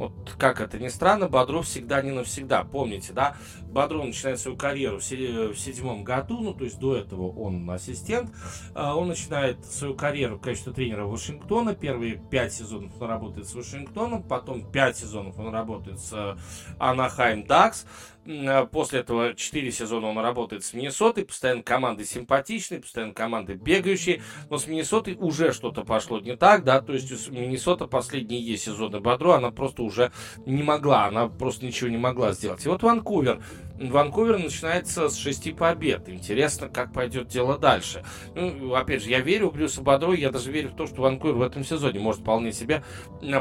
Вот 0.00 0.34
как 0.38 0.62
это 0.62 0.78
ни 0.78 0.88
странно, 0.88 1.28
Бодров 1.28 1.66
всегда 1.66 2.00
не 2.00 2.10
навсегда. 2.10 2.64
Помните, 2.64 3.12
да? 3.12 3.36
Бодров 3.64 4.06
начинает 4.06 4.40
свою 4.40 4.56
карьеру 4.56 4.96
в 4.96 5.04
седьмом 5.04 6.04
году, 6.04 6.40
ну, 6.40 6.54
то 6.54 6.64
есть 6.64 6.78
до 6.78 6.96
этого 6.96 7.30
он 7.30 7.68
ассистент. 7.68 8.30
А, 8.74 8.96
он 8.96 9.08
начинает 9.08 9.62
свою 9.66 9.94
карьеру 9.94 10.38
в 10.38 10.40
качестве 10.40 10.72
тренера 10.72 11.04
Вашингтона. 11.04 11.74
Первые 11.74 12.14
пять 12.14 12.54
сезонов 12.54 12.92
он 12.98 13.08
работает 13.08 13.46
с 13.46 13.54
Вашингтоном, 13.54 14.22
потом 14.22 14.64
пять 14.64 14.96
сезонов 14.96 15.38
он 15.38 15.52
работает 15.52 16.00
с 16.00 16.38
Анахайм 16.78 17.44
Дакс. 17.46 17.84
Э, 18.26 18.66
после 18.66 19.00
этого 19.00 19.34
4 19.34 19.72
сезона 19.72 20.08
он 20.08 20.18
работает 20.18 20.64
с 20.64 20.74
Миннесотой, 20.74 21.24
постоянно 21.24 21.62
команды 21.62 22.04
симпатичные, 22.04 22.80
постоянно 22.80 23.14
команды 23.14 23.54
бегающие, 23.54 24.22
но 24.50 24.58
с 24.58 24.66
Миннесотой 24.66 25.16
уже 25.18 25.52
что-то 25.52 25.84
пошло 25.84 26.20
не 26.20 26.36
так, 26.36 26.64
да, 26.64 26.80
то 26.80 26.92
есть 26.92 27.30
Миннесота 27.30 27.86
последние 27.86 28.56
сезоны 28.56 29.00
Бодро, 29.00 29.34
она 29.34 29.50
просто 29.50 29.82
уже 29.82 30.12
не 30.44 30.62
могла, 30.62 31.06
она 31.06 31.28
просто 31.28 31.64
ничего 31.64 31.88
не 31.88 31.96
могла 31.96 32.32
сделать. 32.32 32.64
И 32.66 32.68
вот 32.68 32.82
Ванкувер, 32.82 33.42
Ванкувер 33.80 34.38
начинается 34.38 35.08
с 35.08 35.16
шести 35.16 35.52
побед. 35.52 36.08
Интересно, 36.08 36.68
как 36.68 36.92
пойдет 36.92 37.28
дело 37.28 37.58
дальше. 37.58 38.04
Ну, 38.34 38.74
опять 38.74 39.02
же, 39.02 39.10
я 39.10 39.20
верю 39.20 39.48
в 39.48 39.54
Брюса 39.54 39.80
Бодро, 39.80 40.12
я 40.12 40.30
даже 40.30 40.52
верю 40.52 40.68
в 40.68 40.76
то, 40.76 40.86
что 40.86 41.02
Ванкувер 41.02 41.36
в 41.36 41.42
этом 41.42 41.64
сезоне 41.64 42.00
может 42.00 42.20
вполне 42.20 42.52
себе 42.52 42.84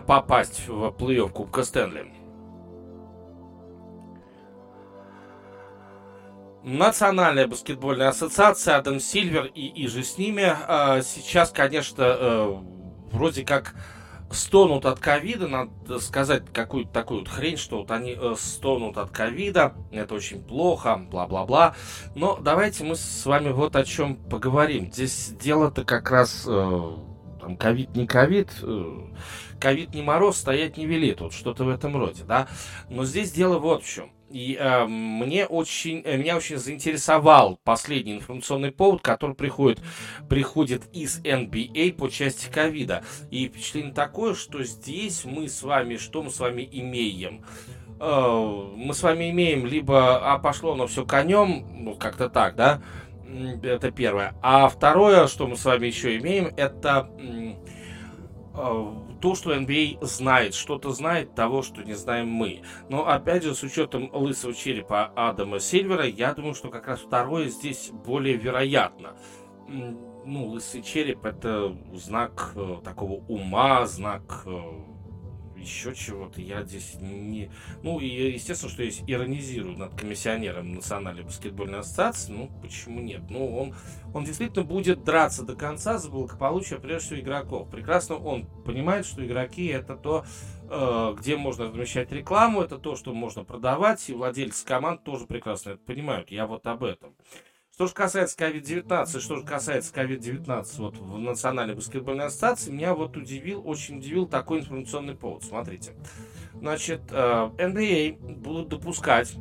попасть 0.08 0.68
в 0.68 0.96
плей-офф 0.98 1.30
Кубка 1.30 1.64
Стэнли. 1.64 2.19
Национальная 6.64 7.48
баскетбольная 7.48 8.10
ассоциация, 8.10 8.76
Адам 8.76 9.00
Сильвер 9.00 9.46
и, 9.46 9.68
и 9.68 9.88
же 9.88 10.04
с 10.04 10.18
ними 10.18 10.54
э, 10.68 11.02
сейчас, 11.04 11.52
конечно, 11.52 12.04
э, 12.04 12.56
вроде 13.12 13.46
как 13.46 13.76
стонут 14.32 14.86
от 14.86 15.00
ковида, 15.00 15.48
надо 15.48 16.00
сказать 16.00 16.44
какую-то 16.52 16.92
такую 16.92 17.20
вот 17.22 17.30
хрень, 17.30 17.58
что 17.58 17.80
вот 17.80 17.92
они 17.92 18.16
э, 18.20 18.36
стонут 18.38 18.98
от 18.98 19.10
ковида, 19.10 19.74
это 19.92 20.14
очень 20.14 20.44
плохо, 20.44 20.98
бла-бла-бла. 20.98 21.76
Но 22.16 22.38
давайте 22.38 22.84
мы 22.84 22.96
с 22.96 23.26
вами 23.26 23.50
вот 23.50 23.76
о 23.76 23.86
чем 23.86 24.18
поговорим. 24.18 24.92
Здесь 24.92 25.34
дело-то 25.40 25.84
как 25.84 26.12
раз 26.12 26.46
э, 26.46 26.82
там 27.40 27.58
ковид 27.58 27.96
не 27.96 28.06
ковид, 28.06 28.50
э, 28.62 29.08
ковид 29.60 29.94
не 29.94 30.02
мороз, 30.02 30.38
стоять 30.38 30.78
не 30.78 30.86
велит, 30.86 31.22
вот 31.22 31.34
что-то 31.34 31.64
в 31.64 31.70
этом 31.70 31.96
роде, 31.98 32.24
да. 32.24 32.48
Но 32.90 33.06
здесь 33.06 33.32
дело 33.32 33.60
вот 33.60 33.84
в 33.84 33.90
чем. 33.90 34.12
И 34.30 34.58
э, 34.60 34.86
мне 34.86 35.46
очень, 35.46 36.02
э, 36.06 36.18
меня 36.18 36.38
очень 36.38 36.58
заинтересовал 36.58 37.60
последний 37.64 38.14
информационный 38.14 38.72
повод, 38.72 39.02
который 39.02 39.36
приходит, 39.36 39.80
приходит 40.30 40.84
из 40.94 41.20
NBA 41.22 41.94
по 41.94 42.10
части 42.10 42.50
ковида. 42.52 43.04
И 43.32 43.48
впечатление 43.48 43.94
такое, 43.94 44.36
что 44.36 44.64
здесь 44.64 45.26
мы 45.26 45.48
с 45.48 45.64
вами, 45.64 45.98
что 45.98 46.22
мы 46.22 46.30
с 46.30 46.40
вами 46.40 46.68
имеем? 46.72 47.44
Э, 48.00 48.68
мы 48.76 48.94
с 48.94 49.02
вами 49.02 49.32
имеем 49.32 49.66
либо, 49.66 50.32
а 50.32 50.38
пошло 50.38 50.74
оно 50.74 50.86
все 50.88 51.06
конем, 51.06 51.66
ну 51.74 51.96
как-то 51.96 52.30
так, 52.30 52.56
да? 52.56 52.82
Это 53.64 53.92
первое. 53.92 54.36
А 54.42 54.68
второе, 54.70 55.28
что 55.28 55.48
мы 55.48 55.56
с 55.56 55.66
вами 55.66 55.88
еще 55.88 56.18
имеем, 56.18 56.52
это 56.56 57.10
э, 57.20 59.09
то, 59.22 59.36
что 59.36 59.54
NBA 59.56 60.04
знает, 60.06 60.54
что-то 60.54 60.92
знает 60.92 61.36
того, 61.36 61.62
что 61.62 61.84
не 61.84 61.94
знаем 61.94 62.28
мы. 62.30 62.62
Но 62.90 63.08
опять 63.08 63.44
же, 63.44 63.56
с 63.56 63.64
учетом 63.64 64.10
лысого 64.14 64.54
черепа 64.54 65.12
Адама 65.16 65.60
Сильвера, 65.60 66.06
я 66.06 66.34
думаю, 66.34 66.56
что 66.56 66.70
как 66.70 66.88
раз 66.88 67.00
второе 67.00 67.50
здесь 67.50 67.92
более 67.92 68.36
вероятно. 68.36 69.16
Ну, 69.68 70.48
лысый 70.48 70.82
череп 70.82 71.26
это 71.26 71.76
знак 71.94 72.54
э, 72.56 72.78
такого 72.84 73.24
ума, 73.28 73.86
знак 73.86 74.44
э, 74.46 74.62
еще 75.60 75.94
чего-то. 75.94 76.42
Я 76.42 76.64
здесь 76.64 76.96
не... 77.00 77.52
Ну, 77.84 78.00
и 78.00 78.08
естественно, 78.08 78.72
что 78.72 78.84
я 78.84 78.92
иронизирую 79.08 79.78
над 79.78 79.96
комиссионером 79.96 80.74
Национальной 80.76 81.24
баскетбольной 81.24 81.80
ассоциации. 81.80 82.32
Ну, 82.32 82.50
почему 82.62 83.02
нет? 83.02 83.22
Ну, 83.30 83.58
он, 83.58 83.76
он 84.14 84.24
действительно 84.24 84.64
будет 84.64 85.04
драться 85.04 85.44
до 85.44 85.56
конца 85.56 85.98
за 85.98 86.10
благополучие, 86.10 86.80
прежде 86.80 87.08
всего, 87.08 87.20
игроков. 87.20 87.70
Прекрасно 87.70 88.16
он 88.16 88.46
понимает, 88.66 89.06
что 89.06 89.26
игроки 89.26 89.68
это 89.68 89.96
то, 89.96 90.26
э, 90.70 91.16
где 91.18 91.38
можно 91.38 91.66
размещать 91.66 92.12
рекламу, 92.12 92.62
это 92.62 92.78
то, 92.78 92.96
что 92.96 93.14
можно 93.14 93.44
продавать, 93.44 94.10
и 94.10 94.14
владельцы 94.14 94.66
команд 94.66 95.04
тоже 95.04 95.26
прекрасно 95.26 95.72
это 95.72 95.80
понимают. 95.84 96.32
Я 96.32 96.48
вот 96.48 96.66
об 96.68 96.84
этом. 96.84 97.16
Что 97.80 97.88
же 97.88 97.94
касается 97.94 98.36
COVID-19, 98.38 99.22
что 99.22 99.38
же 99.38 99.44
касается 99.44 99.94
COVID-19 99.94 100.66
вот 100.80 100.98
в 100.98 101.18
Национальной 101.18 101.76
баскетбольной 101.76 102.26
ассоциации, 102.26 102.72
меня 102.72 102.94
вот 102.94 103.16
удивил, 103.16 103.66
очень 103.66 104.00
удивил 104.00 104.28
такой 104.28 104.60
информационный 104.60 105.16
повод. 105.16 105.46
Смотрите. 105.46 105.94
Значит, 106.56 107.04
NBA 107.10 108.12
э, 108.12 108.18
а 108.22 108.34
будут 108.34 108.68
допускать 108.68 109.34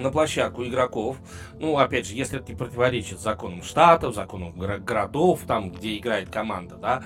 на 0.00 0.10
площадку 0.10 0.64
игроков, 0.64 1.18
ну, 1.60 1.78
опять 1.78 2.08
же, 2.08 2.14
если 2.14 2.40
это 2.40 2.50
не 2.50 2.58
противоречит 2.58 3.20
законам 3.20 3.62
штатов, 3.62 4.16
законам 4.16 4.58
городов, 4.58 5.42
там, 5.46 5.70
где 5.70 5.96
играет 5.96 6.30
команда, 6.30 6.74
да, 6.74 7.04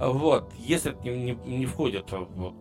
вот, 0.00 0.52
если 0.58 0.92
это 0.92 1.02
не, 1.02 1.32
не, 1.32 1.56
не 1.58 1.66
входит 1.66 2.06
вот, 2.10 2.54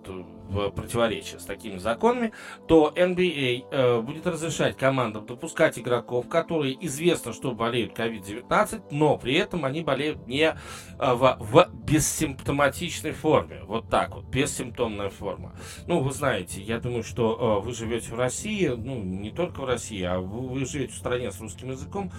в 0.49 0.69
противоречие 0.71 1.39
с 1.39 1.45
такими 1.45 1.77
законами, 1.77 2.33
то 2.67 2.91
NBA 2.95 3.65
а, 3.71 3.99
э, 3.99 4.01
будет 4.01 4.27
разрешать 4.27 4.75
командам 4.77 5.25
допускать 5.25 5.77
игроков, 5.77 6.27
которые 6.27 6.85
известно, 6.85 7.33
что 7.33 7.51
болеют 7.51 7.97
COVID-19, 7.97 8.83
но 8.91 9.17
при 9.17 9.35
этом 9.35 9.63
они 9.63 9.81
болеют 9.81 10.27
не 10.27 10.47
э, 10.47 10.55
в, 10.97 11.37
в 11.39 11.69
бессимптоматичной 11.73 13.11
форме. 13.11 13.61
Вот 13.65 13.89
так 13.89 14.15
вот, 14.15 14.25
бессимптомная 14.25 15.09
форма. 15.09 15.53
Ну, 15.87 16.01
вы 16.01 16.11
знаете, 16.11 16.61
я 16.61 16.79
думаю, 16.79 17.03
что 17.03 17.61
э, 17.61 17.65
вы 17.65 17.73
живете 17.73 18.11
в 18.11 18.19
России, 18.19 18.67
ну, 18.67 19.01
не 19.01 19.31
только 19.31 19.61
в 19.61 19.65
России, 19.65 20.03
а 20.03 20.19
вы, 20.19 20.49
вы 20.49 20.65
живете 20.65 20.93
в 20.93 20.97
стране 20.97 21.31
с 21.31 21.39
русским 21.39 21.71
языком. 21.71 22.11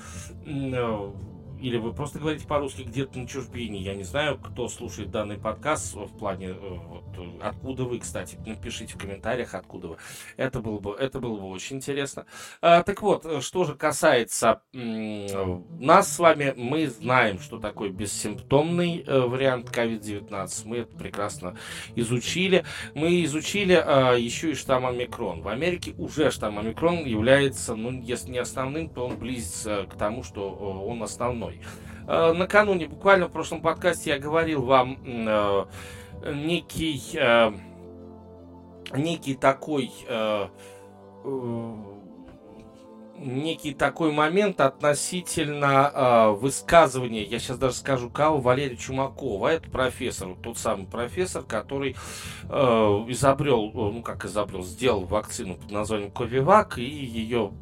Э, 0.46 1.10
или 1.60 1.76
вы 1.76 1.92
просто 1.92 2.18
говорите 2.18 2.46
по-русски 2.46 2.82
где-то 2.82 3.18
на 3.18 3.26
чужбине. 3.26 3.80
Я 3.80 3.94
не 3.94 4.04
знаю, 4.04 4.38
кто 4.38 4.68
слушает 4.68 5.10
данный 5.10 5.38
подкаст 5.38 5.94
в 5.94 6.16
плане 6.18 6.48
э, 6.48 6.54
вот, 6.58 7.04
откуда 7.42 7.84
вы, 7.84 7.98
кстати. 7.98 8.38
Напишите 8.46 8.94
в 8.94 8.98
комментариях, 8.98 9.54
откуда 9.54 9.88
вы. 9.88 9.96
Это 10.36 10.60
было 10.60 10.78
бы, 10.78 10.94
это 10.94 11.20
было 11.20 11.38
бы 11.38 11.48
очень 11.48 11.76
интересно. 11.76 12.26
А, 12.62 12.82
так 12.82 13.02
вот, 13.02 13.42
что 13.42 13.64
же 13.64 13.74
касается 13.74 14.62
нас 14.72 16.14
с 16.14 16.18
вами, 16.18 16.54
мы 16.56 16.88
знаем, 16.88 17.38
что 17.38 17.58
такое 17.58 17.90
бессимптомный 17.90 19.04
э, 19.06 19.20
вариант 19.20 19.68
COVID-19. 19.70 20.62
Мы 20.64 20.78
это 20.78 20.96
прекрасно 20.96 21.56
изучили. 21.94 22.64
Мы 22.94 23.24
изучили 23.24 23.74
а, 23.74 24.14
еще 24.14 24.52
и 24.52 24.54
штамм 24.54 24.86
омикрон. 24.86 25.42
В 25.42 25.48
Америке 25.48 25.94
уже 25.98 26.30
штамм 26.30 26.58
омикрон 26.58 27.04
является, 27.04 27.74
ну, 27.74 27.90
если 28.02 28.30
не 28.30 28.38
основным, 28.38 28.88
то 28.88 29.06
он 29.06 29.18
близится 29.18 29.86
к 29.90 29.96
тому, 29.96 30.22
что 30.22 30.50
он 30.50 31.02
основной 31.02 31.49
мной. 31.50 31.60
Э, 32.06 32.32
накануне, 32.32 32.86
буквально 32.86 33.28
в 33.28 33.32
прошлом 33.32 33.60
подкасте, 33.60 34.10
я 34.10 34.18
говорил 34.18 34.62
вам 34.62 34.98
э, 35.04 35.64
некий, 36.32 37.00
э, 37.14 37.52
некий 38.94 39.34
такой 39.34 39.90
некий 43.20 43.74
такой 43.74 44.12
момент 44.12 44.60
относительно 44.60 45.90
э, 45.92 46.30
высказывания, 46.30 47.22
я 47.22 47.38
сейчас 47.38 47.58
даже 47.58 47.74
скажу 47.74 48.10
кого, 48.10 48.40
Валерия 48.40 48.76
Чумакова, 48.76 49.48
это 49.48 49.70
профессор, 49.70 50.34
тот 50.42 50.58
самый 50.58 50.86
профессор, 50.86 51.42
который 51.42 51.96
э, 52.48 52.54
изобрел, 53.08 53.70
ну 53.72 54.02
как 54.02 54.24
изобрел, 54.24 54.62
сделал 54.62 55.04
вакцину 55.04 55.56
под 55.56 55.70
названием 55.70 56.10
Ковивак, 56.10 56.78
и 56.78 56.84
ее, 56.84 57.52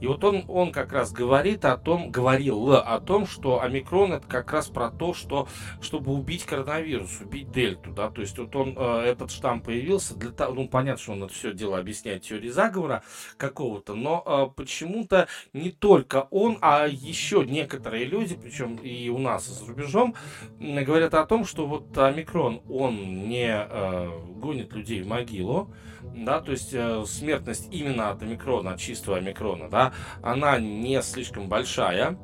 и 0.00 0.06
вот 0.06 0.24
он, 0.24 0.44
он 0.48 0.72
как 0.72 0.92
раз 0.92 1.12
говорит 1.12 1.64
о 1.64 1.76
том, 1.76 2.10
говорил 2.10 2.72
о 2.72 2.98
том, 3.00 3.26
что 3.26 3.60
омикрон 3.62 4.14
это 4.14 4.26
как 4.26 4.52
раз 4.52 4.68
про 4.68 4.90
то, 4.90 5.14
что, 5.14 5.46
чтобы 5.80 6.12
убить 6.12 6.44
коронавирус, 6.44 7.20
убить 7.20 7.50
дельту, 7.52 7.90
да, 7.90 8.10
то 8.10 8.22
есть 8.22 8.38
вот 8.38 8.54
он, 8.56 8.74
э, 8.76 9.02
этот 9.06 9.30
штамм 9.30 9.60
появился 9.60 10.14
для 10.16 10.30
того, 10.30 10.54
ну 10.54 10.68
понятно, 10.68 11.02
что 11.02 11.12
он 11.12 11.24
это 11.24 11.32
все 11.32 11.52
дело 11.52 11.78
объясняет 11.78 12.22
теорией 12.22 12.50
заговора 12.50 13.02
какого-то, 13.36 13.94
но 13.94 14.22
э, 14.26 14.54
почему 14.56 15.01
почему-то 15.02 15.28
не 15.52 15.70
только 15.70 16.28
он, 16.30 16.58
а 16.60 16.86
еще 16.86 17.44
некоторые 17.44 18.04
люди, 18.04 18.36
причем 18.40 18.76
и 18.76 19.08
у 19.08 19.18
нас 19.18 19.46
за 19.46 19.66
рубежом, 19.66 20.14
говорят 20.58 21.14
о 21.14 21.26
том, 21.26 21.44
что 21.44 21.66
вот 21.66 21.96
омикрон, 21.96 22.62
он 22.68 23.28
не 23.28 23.48
э, 23.48 24.08
гонит 24.36 24.72
людей 24.72 25.02
в 25.02 25.06
могилу, 25.06 25.70
да, 26.02 26.40
то 26.40 26.52
есть 26.52 26.70
э, 26.72 27.04
смертность 27.06 27.68
именно 27.72 28.10
от 28.10 28.22
омикрона, 28.22 28.72
от 28.72 28.80
чистого 28.80 29.18
омикрона, 29.18 29.68
да, 29.68 29.92
она 30.22 30.58
не 30.58 31.00
слишком 31.02 31.48
большая, 31.48 32.18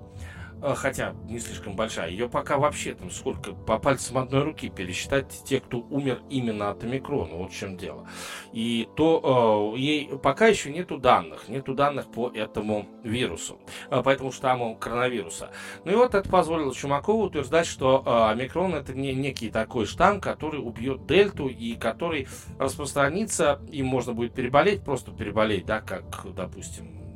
хотя 0.62 1.14
не 1.25 1.38
слишком 1.38 1.77
большая, 1.77 2.11
ее 2.11 2.29
пока 2.29 2.59
вообще 2.59 2.94
там 2.94 3.11
сколько, 3.11 3.53
по 3.53 3.79
пальцам 3.79 4.18
одной 4.18 4.42
руки 4.42 4.68
пересчитать 4.68 5.42
те, 5.44 5.61
кто 5.61 5.79
умер 5.79 6.21
именно 6.31 6.71
от 6.71 6.83
омикрона, 6.85 7.35
вот 7.35 7.53
в 7.53 7.57
чем 7.57 7.77
дело. 7.77 8.07
И 8.53 8.88
то 8.97 9.75
э, 9.75 9.79
ей 9.79 10.09
пока 10.18 10.47
еще 10.47 10.71
нету 10.71 10.99
данных, 10.99 11.49
нету 11.49 11.75
данных 11.75 12.11
по 12.11 12.31
этому 12.31 12.87
вирусу, 13.03 13.61
э, 13.90 14.03
по 14.03 14.09
этому 14.09 14.33
штамму 14.33 14.77
коронавируса. 14.77 15.51
Ну 15.85 15.92
и 15.92 15.94
вот 15.94 16.14
это 16.14 16.29
позволило 16.29 16.75
Чумакову 16.75 17.25
утверждать, 17.25 17.66
что 17.66 18.03
э, 18.05 18.33
омикрон 18.33 18.75
это 18.75 18.94
не 18.94 19.14
некий 19.14 19.51
такой 19.51 19.87
штамм, 19.87 20.21
который 20.21 20.61
убьет 20.61 21.07
дельту 21.07 21.49
и 21.49 21.75
который 21.75 22.29
распространится, 22.59 23.61
им 23.71 23.87
можно 23.87 24.12
будет 24.12 24.35
переболеть, 24.35 24.83
просто 24.83 25.12
переболеть, 25.12 25.66
да, 25.66 25.81
как, 25.81 26.05
допустим, 26.35 27.08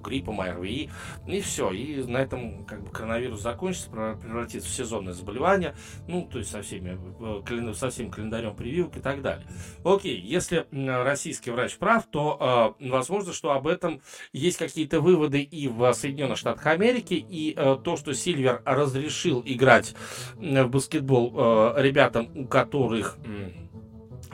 гриппом, 0.00 0.40
ОРВИ, 0.40 0.90
и 1.26 1.40
все. 1.40 1.70
И 1.70 2.02
на 2.04 2.18
этом 2.18 2.64
как 2.64 2.82
бы 2.82 2.90
коронавирус 2.90 3.40
закончится, 3.40 3.90
превратится 3.90 4.68
в 4.68 4.72
сезонное 4.72 5.12
заболевание, 5.12 5.74
ну, 6.06 6.28
то 6.30 6.38
есть 6.38 6.50
со, 6.50 6.62
всеми, 6.62 6.98
э, 7.20 7.74
со 7.74 7.90
всем 7.90 8.10
календарем 8.10 8.54
прививок 8.54 8.96
и 8.96 9.00
так 9.00 9.22
далее. 9.22 9.46
Окей, 9.84 10.18
если 10.20 10.66
российский 10.72 11.50
врач 11.50 11.76
прав, 11.76 12.06
то 12.10 12.76
э, 12.80 12.88
возможно, 12.88 13.32
что 13.32 13.52
об 13.52 13.66
этом 13.66 14.00
есть 14.32 14.58
какие-то 14.58 15.00
выводы 15.00 15.40
и 15.40 15.68
в 15.68 15.92
Соединенных 15.92 16.38
Штатах 16.38 16.66
Америки, 16.66 17.14
и 17.14 17.54
э, 17.56 17.76
то, 17.82 17.96
что 17.96 18.14
Сильвер 18.14 18.62
разрешил 18.64 19.42
играть 19.44 19.94
в 20.36 20.66
баскетбол 20.66 21.34
э, 21.34 21.82
ребятам, 21.82 22.30
у 22.34 22.46
которых 22.46 23.16
э, 23.24 23.50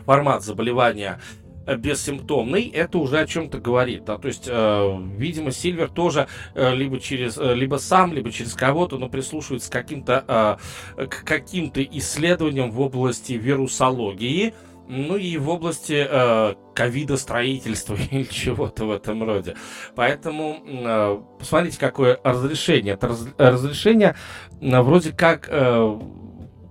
формат 0.05 0.42
заболевания 0.42 1.20
бессимптомный, 1.66 2.68
это 2.68 2.98
уже 2.98 3.18
о 3.18 3.27
чем-то 3.27 3.59
говорит. 3.59 4.05
Да? 4.05 4.18
То 4.18 4.29
есть, 4.29 4.44
э, 4.46 4.98
видимо, 5.16 5.50
Сильвер 5.50 5.88
тоже 5.88 6.29
э, 6.55 6.74
либо, 6.74 7.00
через, 7.00 7.38
э, 7.38 7.55
либо 7.55 7.77
сам, 7.77 8.12
либо 8.12 8.31
через 8.31 8.55
кого-то, 8.55 8.98
но 8.98 9.09
прислушивается 9.09 9.70
к 9.70 9.72
каким-то, 9.72 10.59
э, 10.96 11.07
к 11.07 11.24
каким-то 11.24 11.83
исследованиям 11.83 12.70
в 12.70 12.81
области 12.81 13.33
вирусологии, 13.33 14.55
ну 14.87 15.16
и 15.16 15.37
в 15.38 15.48
области 15.48 16.07
э, 16.09 16.55
ковидостроительства 16.74 17.96
или 18.11 18.24
чего-то 18.24 18.85
в 18.87 18.92
этом 18.92 19.22
роде. 19.22 19.55
Поэтому 19.94 20.62
э, 20.66 21.20
посмотрите, 21.38 21.79
какое 21.79 22.18
разрешение. 22.22 22.94
Это 22.94 23.09
раз, 23.09 23.27
разрешение 23.38 24.16
э, 24.61 24.81
вроде 24.81 25.12
как... 25.12 25.48
Э, 25.50 25.98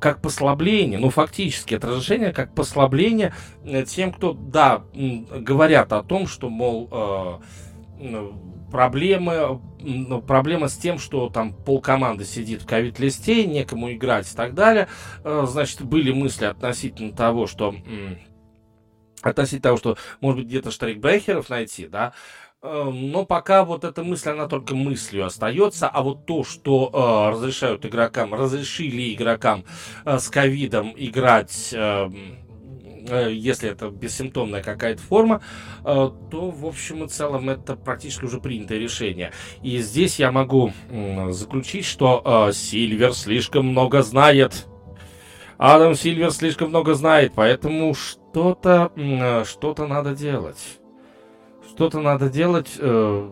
как 0.03 0.19
послабление, 0.21 0.99
ну 0.99 1.09
фактически 1.09 1.75
это 1.75 1.87
разрешение 1.87 2.33
как 2.33 2.53
послабление 2.53 3.33
э, 3.63 3.85
тем, 3.85 4.11
кто, 4.11 4.33
да, 4.33 4.83
говорят 4.93 5.93
о 5.93 6.03
том, 6.03 6.27
что, 6.27 6.49
мол, 6.49 6.89
э, 6.91 8.31
проблемы, 8.69 9.61
ну, 9.79 10.21
проблема 10.21 10.67
с 10.67 10.75
тем, 10.75 10.99
что 10.99 11.29
там 11.29 11.53
полкоманды 11.53 12.25
сидит 12.25 12.63
в 12.63 12.65
ковид-листе, 12.65 13.45
некому 13.45 13.93
играть 13.93 14.29
и 14.29 14.35
так 14.35 14.53
далее. 14.55 14.89
Э, 15.23 15.45
значит, 15.47 15.81
были 15.83 16.11
мысли 16.11 16.43
относительно 16.43 17.13
того, 17.13 17.47
что 17.47 17.73
относительно 19.21 19.61
того, 19.61 19.77
что, 19.77 19.97
может 20.19 20.39
быть, 20.41 20.49
где-то 20.49 20.69
штрейкбрехеров 20.71 21.47
найти, 21.47 21.87
да, 21.87 22.11
но 22.63 23.25
пока 23.25 23.65
вот 23.65 23.83
эта 23.83 24.03
мысль, 24.03 24.29
она 24.29 24.47
только 24.47 24.73
мыслью 24.73 25.25
остается, 25.25 25.89
а 25.89 26.01
вот 26.01 26.25
то, 26.25 26.45
что 26.45 26.89
э, 26.93 27.31
разрешают 27.31 27.85
игрокам, 27.85 28.33
разрешили 28.33 29.13
игрокам 29.13 29.65
э, 30.05 30.17
с 30.17 30.29
ковидом 30.29 30.93
играть, 30.95 31.73
эм, 31.73 32.37
э, 33.09 33.33
если 33.33 33.69
это 33.69 33.89
бессимптомная 33.89 34.63
какая-то 34.63 35.01
форма, 35.01 35.41
э, 35.83 36.09
то, 36.31 36.51
в 36.51 36.65
общем 36.65 37.03
и 37.03 37.09
целом, 37.09 37.49
это 37.49 37.75
практически 37.75 38.23
уже 38.23 38.39
принятое 38.39 38.79
решение. 38.79 39.33
И 39.61 39.79
здесь 39.79 40.17
я 40.17 40.31
могу 40.31 40.71
э, 40.89 41.31
заключить, 41.31 41.85
что 41.85 42.47
э, 42.47 42.53
Сильвер 42.53 43.13
слишком 43.13 43.67
много 43.67 44.03
знает. 44.03 44.67
Адам 45.57 45.95
Сильвер 45.95 46.31
слишком 46.31 46.69
много 46.69 46.93
знает, 46.93 47.33
поэтому 47.35 47.93
что-то 47.93 48.93
э, 48.95 49.43
что-то 49.43 49.85
надо 49.85 50.15
делать 50.15 50.79
что-то 51.75 51.99
надо 51.99 52.29
делать, 52.29 52.75
э, 52.77 53.29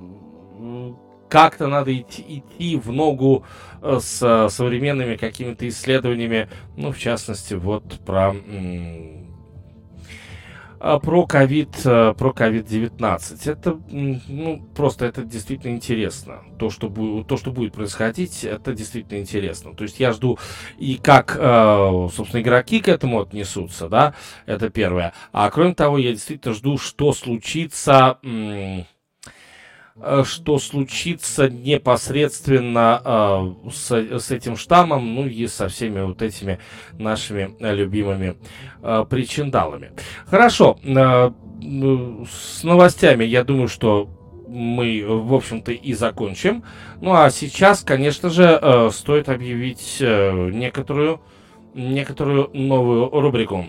как-то 1.30 1.68
надо 1.68 1.98
идти, 1.98 2.24
идти 2.28 2.76
в 2.76 2.92
ногу 2.92 3.46
э, 3.82 4.00
с 4.02 4.50
современными 4.50 5.16
какими-то 5.16 5.68
исследованиями, 5.68 6.50
ну, 6.76 6.92
в 6.92 6.98
частности, 6.98 7.54
вот 7.54 8.00
про 8.06 8.32
а, 8.32 8.36
про 11.04 11.26
ковид, 11.26 11.70
э, 11.86 12.14
про 12.18 12.32
COVID-19. 12.32 13.52
Это, 13.52 13.80
ну, 13.90 14.62
просто 14.76 15.06
это 15.06 15.24
действительно 15.24 15.74
интересно. 15.74 16.42
То 16.58 16.70
что, 16.70 16.90
будет, 16.90 17.28
то, 17.28 17.38
что 17.38 17.52
будет 17.52 17.74
происходить, 17.74 18.44
это 18.44 18.74
действительно 18.74 19.20
интересно. 19.20 19.74
То 19.74 19.84
есть 19.84 20.00
я 20.00 20.12
жду 20.12 20.40
и 20.78 20.96
как, 20.96 21.32
собственно, 21.32 22.42
игроки 22.42 22.80
к 22.80 22.88
этому 22.88 23.22
отнесутся, 23.22 23.90
да, 23.90 24.14
это 24.46 24.70
первое. 24.70 25.14
А 25.32 25.50
кроме 25.50 25.74
того, 25.74 25.98
я 25.98 26.12
действительно 26.12 26.54
жду, 26.54 26.78
что 26.78 27.14
случится 27.14 28.18
э, 28.24 28.84
что 30.24 30.58
случится 30.58 31.50
непосредственно 31.50 33.02
э, 33.04 33.70
с, 33.72 33.92
с 33.92 34.32
этим 34.32 34.56
штаммом, 34.56 35.16
ну 35.16 35.28
и 35.28 35.48
со 35.48 35.68
всеми 35.68 36.02
вот 36.02 36.22
этими 36.22 36.60
нашими 36.94 37.56
любимыми 37.60 38.38
э, 38.82 39.06
причиндалами. 39.10 39.92
Хорошо, 40.26 40.78
э, 40.84 41.32
с 42.30 42.64
новостями 42.64 43.24
я 43.24 43.44
думаю, 43.44 43.68
что 43.68 44.10
мы, 44.48 45.04
в 45.08 45.34
общем-то, 45.34 45.72
и 45.72 45.94
закончим. 45.94 46.64
Ну 47.00 47.14
а 47.14 47.30
сейчас, 47.30 47.82
конечно 47.82 48.30
же, 48.30 48.60
э, 48.62 48.90
стоит 48.92 49.30
объявить 49.30 49.98
э, 50.00 50.50
некоторую, 50.52 51.22
некоторую 51.74 52.50
новую 52.54 53.10
рубрику. 53.10 53.68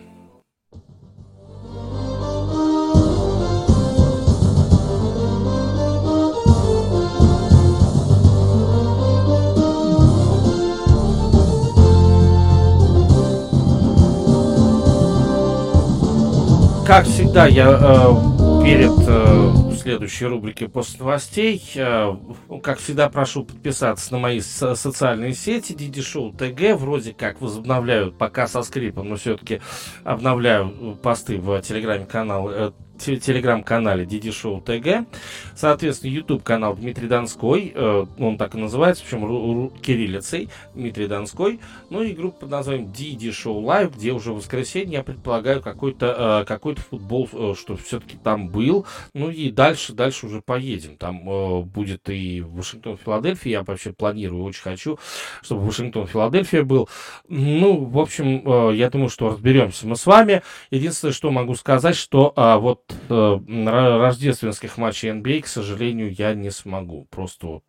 Как 16.86 17.06
всегда, 17.06 17.46
я 17.46 17.70
э, 17.70 18.64
перед 18.64 18.90
э, 19.06 19.76
следующей 19.80 20.26
рубрикой 20.26 20.68
после 20.68 20.98
новостей, 20.98 21.62
э, 21.76 22.16
как 22.62 22.80
всегда, 22.80 23.08
прошу 23.08 23.44
подписаться 23.44 24.12
на 24.12 24.18
мои 24.18 24.40
со- 24.40 24.74
социальные 24.74 25.34
сети. 25.34 25.74
Диди 25.74 26.02
Шоу 26.02 26.32
ТГ 26.32 26.74
вроде 26.76 27.12
как 27.12 27.40
возобновляют, 27.40 28.18
пока 28.18 28.48
со 28.48 28.62
скрипом, 28.62 29.08
но 29.08 29.16
все-таки 29.16 29.60
обновляю 30.04 30.96
посты 31.02 31.38
в 31.38 31.60
телеграме-канал 31.62 32.50
э, 32.50 32.72
телеграм-канале 33.02 34.06
Диди 34.06 34.30
Шоу 34.30 34.60
ТГ. 34.60 35.06
Соответственно, 35.54 36.10
YouTube 36.10 36.42
канал 36.42 36.76
Дмитрий 36.76 37.08
Донской, 37.08 37.72
э, 37.74 38.06
он 38.18 38.38
так 38.38 38.54
и 38.54 38.58
называется, 38.58 39.02
причем 39.04 39.70
кириллицей 39.80 40.48
Дмитрий 40.74 41.06
Донской. 41.06 41.60
Ну 41.90 42.02
и 42.02 42.12
группа 42.12 42.40
под 42.40 42.50
названием 42.50 42.92
Диди 42.92 43.30
Шоу 43.30 43.60
Лайв, 43.60 43.96
где 43.96 44.12
уже 44.12 44.32
в 44.32 44.36
воскресенье, 44.36 44.98
я 44.98 45.02
предполагаю, 45.02 45.62
какой-то 45.62 46.42
э, 46.42 46.44
какой 46.46 46.74
футбол, 46.74 47.28
э, 47.32 47.54
что 47.58 47.76
все-таки 47.76 48.16
там 48.16 48.48
был. 48.48 48.86
Ну 49.14 49.30
и 49.30 49.50
дальше, 49.50 49.92
дальше 49.92 50.26
уже 50.26 50.40
поедем. 50.40 50.96
Там 50.96 51.28
э, 51.28 51.62
будет 51.62 52.08
и 52.08 52.40
Вашингтон, 52.40 52.98
Филадельфия. 52.98 53.52
Я 53.52 53.62
вообще 53.62 53.92
планирую, 53.92 54.44
очень 54.44 54.62
хочу, 54.62 54.98
чтобы 55.42 55.62
Вашингтон, 55.62 56.06
Филадельфия 56.06 56.62
был. 56.62 56.88
Ну, 57.28 57.84
в 57.84 57.98
общем, 57.98 58.72
я 58.72 58.90
думаю, 58.90 59.08
что 59.08 59.28
разберемся 59.28 59.86
мы 59.86 59.96
с 59.96 60.06
вами. 60.06 60.42
Единственное, 60.70 61.12
что 61.12 61.30
могу 61.30 61.54
сказать, 61.54 61.96
что 61.96 62.32
э, 62.36 62.56
вот 62.56 62.91
рождественских 63.08 64.78
матчей 64.78 65.10
NBA, 65.10 65.42
к 65.42 65.46
сожалению, 65.46 66.12
я 66.12 66.34
не 66.34 66.50
смогу. 66.50 67.06
Просто 67.10 67.46
вот 67.46 67.64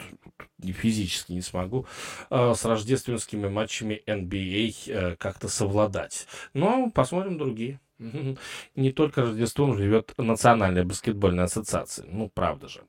физически 0.62 1.34
не 1.34 1.42
смогу 1.42 1.86
э, 2.30 2.54
с 2.56 2.64
рождественскими 2.66 3.48
матчами 3.48 4.02
NBA 4.08 4.74
э, 4.88 5.16
как-то 5.18 5.48
совладать. 5.48 6.28
Но 6.54 6.90
посмотрим 6.92 7.38
другие. 7.38 7.80
Не 8.76 8.92
только 8.92 9.22
Рождеством 9.22 9.78
живет 9.78 10.14
Национальная 10.18 10.84
баскетбольная 10.84 11.46
ассоциация. 11.46 12.06
Ну, 12.10 12.30
правда 12.34 12.68
же. 12.68 12.82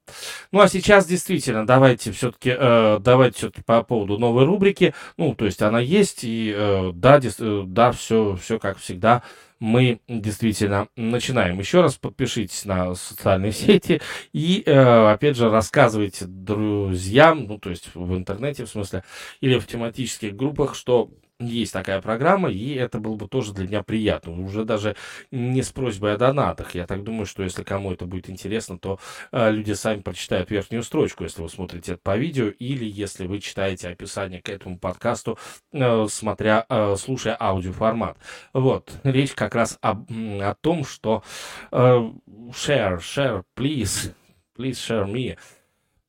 Ну, 0.50 0.60
а 0.60 0.68
сейчас 0.68 1.06
действительно, 1.06 1.66
давайте 1.66 2.12
все-таки, 2.12 2.54
э, 2.56 2.98
давайте 3.00 3.38
все-таки 3.38 3.62
по 3.62 3.82
поводу 3.82 4.18
новой 4.18 4.44
рубрики. 4.44 4.94
Ну, 5.16 5.34
то 5.34 5.44
есть 5.44 5.62
она 5.62 5.80
есть, 5.80 6.24
и 6.24 6.52
э, 6.54 6.92
да, 6.94 7.20
э, 7.22 7.62
да, 7.66 7.92
все, 7.92 8.36
все 8.36 8.58
как 8.58 8.78
всегда 8.78 9.22
мы 9.64 10.00
действительно 10.08 10.88
начинаем. 10.94 11.58
Еще 11.58 11.80
раз 11.80 11.96
подпишитесь 11.96 12.66
на 12.66 12.94
социальные 12.94 13.52
сети 13.52 14.02
и, 14.34 14.62
э, 14.66 15.12
опять 15.12 15.38
же, 15.38 15.48
рассказывайте 15.48 16.26
друзьям, 16.26 17.46
ну, 17.46 17.58
то 17.58 17.70
есть 17.70 17.88
в 17.94 18.14
интернете, 18.14 18.66
в 18.66 18.68
смысле, 18.68 19.04
или 19.40 19.58
в 19.58 19.66
тематических 19.66 20.36
группах, 20.36 20.74
что 20.74 21.08
есть 21.40 21.72
такая 21.72 22.00
программа, 22.00 22.50
и 22.50 22.74
это 22.74 22.98
было 22.98 23.16
бы 23.16 23.28
тоже 23.28 23.52
для 23.52 23.66
меня 23.66 23.82
приятно. 23.82 24.40
Уже 24.40 24.64
даже 24.64 24.94
не 25.30 25.62
с 25.62 25.70
просьбой 25.70 26.14
о 26.14 26.16
донатах. 26.16 26.74
Я 26.74 26.86
так 26.86 27.02
думаю, 27.02 27.26
что 27.26 27.42
если 27.42 27.64
кому 27.64 27.92
это 27.92 28.06
будет 28.06 28.30
интересно, 28.30 28.78
то 28.78 29.00
э, 29.32 29.50
люди 29.50 29.72
сами 29.72 30.00
прочитают 30.00 30.50
верхнюю 30.50 30.82
строчку, 30.82 31.24
если 31.24 31.42
вы 31.42 31.48
смотрите 31.48 31.92
это 31.92 32.00
по 32.02 32.16
видео, 32.16 32.48
или 32.48 32.84
если 32.84 33.26
вы 33.26 33.40
читаете 33.40 33.88
описание 33.88 34.40
к 34.40 34.48
этому 34.48 34.78
подкасту, 34.78 35.38
э, 35.72 36.06
смотря, 36.08 36.66
э, 36.68 36.94
слушая 36.96 37.36
аудиоформат. 37.38 38.16
Вот, 38.52 38.92
речь 39.02 39.32
как 39.32 39.54
раз 39.54 39.78
об, 39.80 40.10
о 40.10 40.54
том, 40.60 40.84
что 40.84 41.24
э, 41.72 41.76
share, 41.76 42.98
share, 42.98 43.42
please, 43.56 44.14
please 44.56 44.74
share 44.74 45.06
me. 45.06 45.36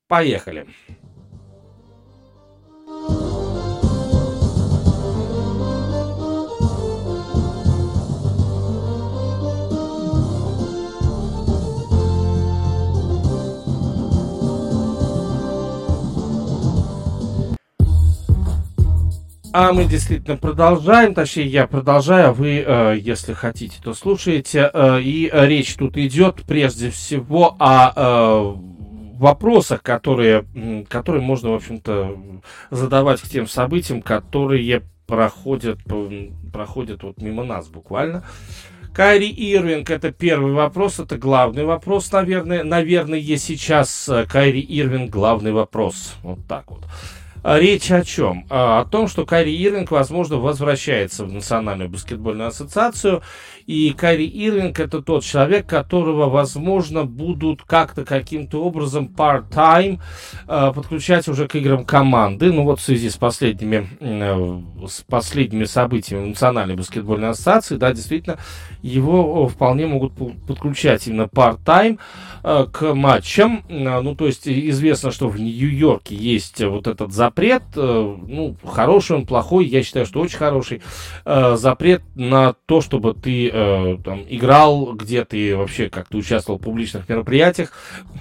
Поехали. 0.08 0.68
А 19.58 19.72
мы 19.72 19.86
действительно 19.86 20.36
продолжаем, 20.36 21.14
точнее 21.14 21.46
я 21.46 21.66
продолжаю, 21.66 22.28
а 22.28 22.34
вы, 22.34 22.62
э, 22.68 22.98
если 23.00 23.32
хотите, 23.32 23.78
то 23.82 23.94
слушаете. 23.94 24.70
Э, 24.74 25.00
и 25.00 25.30
речь 25.32 25.76
тут 25.76 25.96
идет 25.96 26.44
прежде 26.46 26.90
всего 26.90 27.56
о 27.58 27.94
э, 27.96 29.18
вопросах, 29.18 29.82
которые, 29.82 30.44
которые 30.90 31.22
можно, 31.22 31.52
в 31.52 31.54
общем-то, 31.54 32.18
задавать 32.70 33.22
к 33.22 33.30
тем 33.30 33.48
событиям, 33.48 34.02
которые 34.02 34.84
проходят, 35.08 35.80
проходят 36.52 37.04
вот 37.04 37.22
мимо 37.22 37.46
нас 37.46 37.70
буквально. 37.70 38.26
Кайри 38.94 39.30
Ирвинг 39.30 39.90
это 39.90 40.12
первый 40.12 40.52
вопрос, 40.52 41.00
это 41.00 41.18
главный 41.18 41.64
вопрос, 41.64 42.12
наверное. 42.12 42.66
Наверное, 42.66 43.22
сейчас 43.38 44.10
Кайри 44.28 44.60
Ирвинг 44.60 45.10
главный 45.10 45.54
вопрос. 45.54 46.16
Вот 46.24 46.40
так 46.46 46.70
вот. 46.72 46.84
А 47.48 47.60
речь 47.60 47.92
о 47.92 48.04
чем? 48.04 48.48
А, 48.50 48.80
о 48.80 48.86
том, 48.86 49.08
что 49.08 49.24
Кари 49.24 49.56
Ирвинг, 49.56 49.92
возможно, 49.92 50.38
возвращается 50.38 51.26
в 51.26 51.32
Национальную 51.32 51.92
баскетбольную 51.92 52.48
ассоциацию. 52.48 53.22
И 53.68 53.94
Кари 53.96 54.26
Ирвинг 54.26 54.80
это 54.80 55.04
тот 55.04 55.24
человек, 55.24 55.68
которого, 55.68 56.28
возможно, 56.28 57.04
будут 57.04 57.62
как-то 57.62 58.04
каким-то 58.04 58.64
образом 58.64 59.14
part-time 59.16 60.00
а, 60.48 60.74
подключать 60.74 61.28
уже 61.28 61.48
к 61.48 61.54
играм 61.54 61.86
команды. 61.86 62.52
Ну 62.52 62.64
вот 62.64 62.80
в 62.80 62.84
связи 62.84 63.12
с 63.12 63.18
последними, 63.18 63.90
э, 64.00 64.88
с 64.88 65.02
последними 65.04 65.66
событиями 65.66 66.30
Национальной 66.30 66.76
баскетбольной 66.76 67.30
ассоциации, 67.30 67.76
да, 67.76 67.94
действительно, 67.94 68.40
его 68.82 69.48
вполне 69.48 69.86
могут 69.86 70.14
подключать 70.48 71.06
именно 71.06 71.30
part-time 71.32 72.00
к 72.42 72.94
матчам. 72.94 73.64
Ну, 73.70 74.16
то 74.16 74.26
есть 74.28 74.48
известно, 74.48 75.12
что 75.12 75.28
в 75.28 75.40
Нью-Йорке 75.40 76.16
есть 76.16 76.64
вот 76.64 76.88
этот 76.88 77.12
запрет 77.12 77.35
запрет, 77.36 77.64
э, 77.76 78.16
ну, 78.28 78.56
хороший 78.66 79.18
он, 79.18 79.26
плохой, 79.26 79.66
я 79.66 79.84
считаю, 79.84 80.06
что 80.06 80.22
очень 80.22 80.38
хороший, 80.38 80.82
э, 81.26 81.56
запрет 81.58 82.02
на 82.16 82.54
то, 82.66 82.80
чтобы 82.80 83.14
ты 83.14 83.50
э, 83.52 83.98
там 84.06 84.22
играл 84.30 84.94
где-то 84.94 85.36
и 85.36 85.52
вообще 85.52 85.90
как-то 85.90 86.18
участвовал 86.18 86.60
в 86.60 86.62
публичных 86.62 87.10
мероприятиях, 87.10 87.74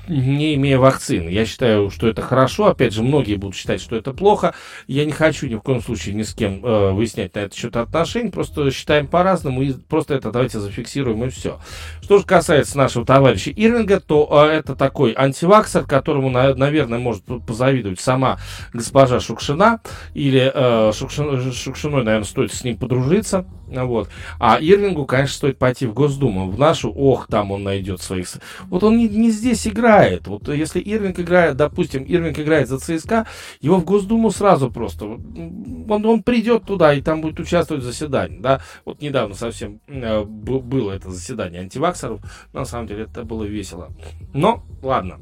не 0.08 0.56
имея 0.56 0.78
вакцины. 0.78 1.28
Я 1.28 1.46
считаю, 1.46 1.90
что 1.90 2.08
это 2.08 2.22
хорошо. 2.22 2.66
Опять 2.66 2.92
же, 2.92 3.04
многие 3.04 3.36
будут 3.36 3.54
считать, 3.54 3.80
что 3.80 3.94
это 3.94 4.12
плохо. 4.12 4.52
Я 4.88 5.04
не 5.04 5.12
хочу 5.12 5.46
ни 5.46 5.54
в 5.54 5.60
коем 5.60 5.80
случае 5.80 6.16
ни 6.16 6.22
с 6.22 6.34
кем 6.34 6.60
выяснять 6.60 7.36
на 7.36 7.40
это 7.40 7.56
счет 7.56 7.76
отношений, 7.76 8.30
просто 8.30 8.70
считаем 8.72 9.06
по-разному 9.06 9.62
и 9.62 9.72
просто 9.72 10.14
это 10.14 10.32
давайте 10.32 10.58
зафиксируем 10.58 11.22
и 11.24 11.28
все. 11.28 11.60
Что 12.02 12.18
же 12.18 12.24
касается 12.24 12.76
нашего 12.76 13.06
товарища 13.06 13.50
Ирвинга, 13.50 14.00
то 14.00 14.48
это 14.50 14.74
такой 14.74 15.14
антиваксер, 15.16 15.84
которому, 15.84 16.30
наверное, 16.30 16.98
может 16.98 17.22
позавидовать 17.46 18.00
сама 18.00 18.38
госпожа 18.72 19.03
госпожа 19.04 19.20
Шукшина, 19.20 19.80
или 20.14 20.50
э, 20.52 20.92
Шукшин, 20.92 21.52
Шукшиной, 21.52 22.04
наверное, 22.04 22.24
стоит 22.24 22.52
с 22.52 22.64
ним 22.64 22.76
подружиться, 22.76 23.46
вот. 23.66 24.08
А 24.38 24.58
Ирвингу, 24.60 25.06
конечно, 25.06 25.34
стоит 25.34 25.58
пойти 25.58 25.86
в 25.86 25.94
Госдуму, 25.94 26.50
в 26.50 26.58
нашу, 26.58 26.90
ох, 26.90 27.26
там 27.26 27.50
он 27.50 27.64
найдет 27.64 28.00
своих... 28.00 28.28
Вот 28.68 28.82
он 28.82 28.96
не, 28.96 29.08
не 29.08 29.30
здесь 29.30 29.66
играет. 29.66 30.26
Вот 30.26 30.48
если 30.48 30.80
Ирвинг 30.80 31.18
играет, 31.18 31.56
допустим, 31.56 32.04
Ирвинг 32.04 32.38
играет 32.38 32.68
за 32.68 32.78
ЦСКА, 32.78 33.26
его 33.60 33.76
в 33.76 33.84
Госдуму 33.84 34.30
сразу 34.30 34.70
просто... 34.70 35.06
Он, 35.06 36.06
он 36.06 36.22
придет 36.22 36.64
туда 36.64 36.94
и 36.94 37.02
там 37.02 37.20
будет 37.20 37.40
участвовать 37.40 37.82
в 37.82 37.86
заседании, 37.86 38.38
да. 38.38 38.60
Вот 38.84 39.00
недавно 39.00 39.34
совсем 39.34 39.80
э, 39.86 40.22
было 40.24 40.92
это 40.92 41.10
заседание 41.10 41.60
антиваксеров, 41.60 42.20
на 42.52 42.64
самом 42.64 42.86
деле 42.86 43.04
это 43.04 43.24
было 43.24 43.44
весело. 43.44 43.92
Но, 44.32 44.64
ладно. 44.82 45.18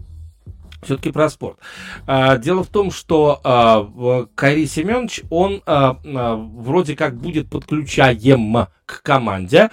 Все-таки 0.83 1.13
про 1.13 1.29
спорт. 1.31 1.59
А, 2.07 2.39
дело 2.39 2.65
в 2.65 2.69
том, 2.69 2.91
что 2.91 3.41
а, 3.45 4.27
Кайри 4.35 4.67
Семенович, 4.67 5.23
он 5.31 5.63
а, 5.65 5.97
а, 6.05 6.35
вроде 6.37 6.97
как 6.97 7.17
будет 7.17 7.49
подключаем 7.49 8.67
к 8.85 9.03
команде, 9.03 9.71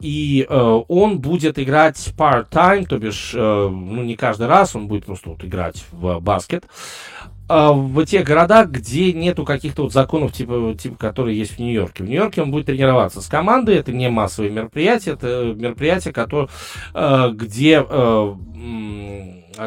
и 0.00 0.46
а, 0.48 0.76
он 0.88 1.20
будет 1.20 1.58
играть 1.58 1.96
part-time, 2.18 2.86
то 2.86 2.98
бишь, 2.98 3.32
а, 3.36 3.68
ну, 3.68 4.02
не 4.02 4.16
каждый 4.16 4.48
раз, 4.48 4.74
он 4.74 4.88
будет 4.88 5.06
просто 5.06 5.30
вот 5.30 5.44
играть 5.44 5.84
в 5.92 6.18
баскет. 6.18 6.64
В 7.46 8.06
тех 8.06 8.24
городах, 8.24 8.70
где 8.70 9.12
нету 9.12 9.44
каких-то 9.44 9.82
вот 9.82 9.92
законов, 9.92 10.32
типа, 10.32 10.74
типа, 10.80 10.96
которые 10.96 11.38
есть 11.38 11.52
в 11.52 11.58
Нью-Йорке. 11.58 12.02
В 12.02 12.06
Нью-Йорке 12.06 12.40
он 12.40 12.50
будет 12.50 12.64
тренироваться 12.64 13.20
с 13.20 13.26
командой, 13.26 13.76
это 13.76 13.92
не 13.92 14.08
массовые 14.08 14.50
мероприятия, 14.50 15.10
это 15.10 15.54
мероприятия, 15.54 16.10
которые, 16.10 16.48
а, 16.94 17.28
где 17.28 17.84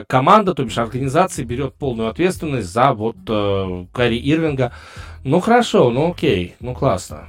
команда, 0.07 0.53
то 0.53 0.63
бишь 0.63 0.77
организация, 0.77 1.45
берет 1.45 1.73
полную 1.75 2.09
ответственность 2.09 2.67
за 2.67 2.93
вот 2.93 3.17
Карри 3.25 4.17
Ирвинга. 4.17 4.71
Ну 5.23 5.39
хорошо, 5.39 5.89
ну 5.89 6.11
окей, 6.11 6.55
ну 6.59 6.73
классно, 6.73 7.25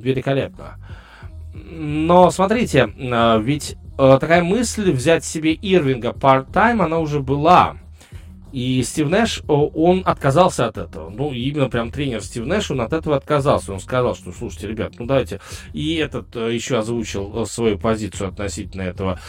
великолепно. 0.00 0.76
Но 1.54 2.30
смотрите, 2.30 2.88
ведь 3.40 3.76
такая 3.96 4.42
мысль 4.42 4.92
взять 4.92 5.24
себе 5.24 5.52
Ирвинга 5.54 6.10
part-time, 6.10 6.84
она 6.84 6.98
уже 6.98 7.20
была. 7.20 7.76
И 8.56 8.82
Стив 8.84 9.10
Нэш, 9.10 9.42
он 9.48 10.00
отказался 10.06 10.64
от 10.64 10.78
этого. 10.78 11.10
Ну, 11.10 11.30
именно 11.30 11.68
прям 11.68 11.90
тренер 11.90 12.22
Стив 12.22 12.46
Нэш, 12.46 12.70
он 12.70 12.80
от 12.80 12.94
этого 12.94 13.14
отказался. 13.14 13.74
Он 13.74 13.80
сказал, 13.80 14.14
что, 14.16 14.32
слушайте, 14.32 14.68
ребят, 14.68 14.94
ну 14.98 15.04
давайте. 15.04 15.40
И 15.74 15.96
этот 15.96 16.34
э, 16.34 16.54
еще 16.54 16.78
озвучил 16.78 17.42
э, 17.42 17.44
свою 17.44 17.76
позицию 17.76 18.30
относительно 18.30 18.80
этого 18.80 19.20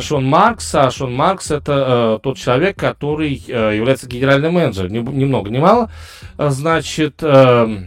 Шон 0.00 0.26
Маркс. 0.26 0.74
А 0.74 0.90
Шон 0.90 1.14
Маркс 1.14 1.50
это 1.52 2.18
э, 2.18 2.22
тот 2.22 2.36
человек, 2.36 2.76
который 2.76 3.42
э, 3.48 3.76
является 3.76 4.06
генеральным 4.06 4.52
менеджером. 4.52 4.92
Ни, 4.92 4.98
ни 4.98 5.24
много, 5.24 5.48
ни 5.48 5.56
мало. 5.56 5.90
Значит, 6.36 7.22
э, 7.22 7.78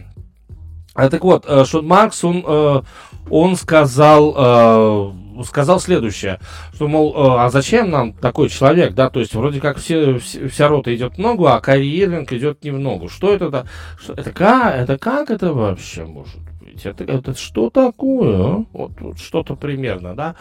так 0.92 1.22
вот, 1.22 1.44
э, 1.46 1.64
Шон 1.66 1.86
Маркс, 1.86 2.24
он, 2.24 2.44
э, 2.44 2.82
он 3.30 3.54
сказал... 3.54 5.14
Сказал 5.44 5.80
следующее, 5.80 6.38
что, 6.74 6.88
мол, 6.88 7.14
э, 7.14 7.40
а 7.40 7.50
зачем 7.50 7.90
нам 7.90 8.12
такой 8.12 8.48
человек, 8.48 8.94
да, 8.94 9.10
то 9.10 9.20
есть 9.20 9.34
вроде 9.34 9.60
как 9.60 9.78
все, 9.78 10.18
вся 10.18 10.68
рота 10.68 10.94
идет 10.94 11.14
в 11.14 11.18
ногу, 11.18 11.46
а 11.46 11.60
Карри 11.60 11.86
Ирвинг 11.86 12.32
идет 12.32 12.62
не 12.64 12.70
в 12.70 12.78
ногу. 12.78 13.08
Что 13.08 13.32
это? 13.32 13.48
Да? 13.48 13.64
Что, 13.98 14.12
это, 14.14 14.32
как, 14.32 14.74
это 14.74 14.98
как 14.98 15.30
это 15.30 15.52
вообще 15.52 16.04
может 16.04 16.40
быть? 16.60 16.84
Это, 16.84 17.04
это 17.04 17.34
что 17.34 17.70
такое? 17.70 18.38
А? 18.38 18.64
Вот, 18.72 18.92
вот 19.00 19.18
что-то 19.18 19.56
примерно, 19.56 20.14
да? 20.14 20.36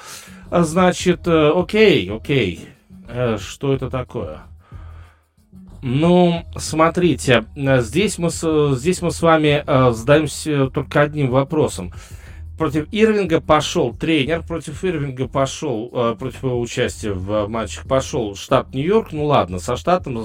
Значит, 0.52 1.28
э, 1.28 1.52
окей, 1.56 2.10
окей, 2.12 2.68
э, 3.08 3.38
что 3.40 3.74
это 3.74 3.90
такое? 3.90 4.42
Ну, 5.82 6.44
смотрите, 6.58 7.46
здесь 7.56 8.18
мы, 8.18 8.30
здесь 8.30 9.02
мы 9.02 9.12
с 9.12 9.22
вами 9.22 9.64
задаемся 9.94 10.68
только 10.68 11.02
одним 11.02 11.30
вопросом 11.32 11.94
против 12.60 12.88
Ирвинга 12.92 13.40
пошел 13.40 13.94
тренер, 13.94 14.44
против 14.44 14.84
Ирвинга 14.84 15.28
пошел, 15.28 15.90
э, 15.94 16.16
против 16.20 16.44
его 16.44 16.60
участия 16.60 17.14
в 17.14 17.48
матчах 17.48 17.88
пошел 17.88 18.36
штат 18.36 18.74
Нью-Йорк. 18.74 19.14
Ну 19.14 19.26
ладно, 19.26 19.60
со 19.60 19.78
штатом, 19.78 20.22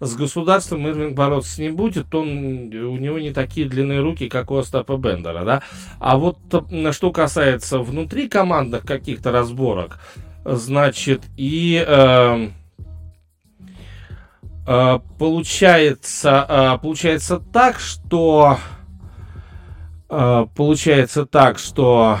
с, 0.00 0.16
государством 0.16 0.88
Ирвинг 0.88 1.14
бороться 1.14 1.60
не 1.60 1.68
будет. 1.68 2.12
Он, 2.14 2.28
у 2.28 2.96
него 2.96 3.18
не 3.18 3.32
такие 3.32 3.68
длинные 3.68 4.00
руки, 4.00 4.28
как 4.28 4.50
у 4.50 4.56
Остапа 4.56 4.96
Бендера, 4.96 5.44
да. 5.44 5.62
А 6.00 6.16
вот 6.16 6.38
э, 6.70 6.92
что 6.92 7.12
касается 7.12 7.78
внутри 7.78 8.28
командных 8.28 8.84
каких-то 8.84 9.30
разборок, 9.30 10.00
значит, 10.44 11.22
и... 11.36 11.84
Э, 11.86 12.48
э, 14.66 14.98
получается, 15.18 16.46
э, 16.48 16.78
получается 16.82 17.38
так, 17.52 17.78
что 17.78 18.58
получается 20.08 21.26
так, 21.26 21.58
что 21.58 22.18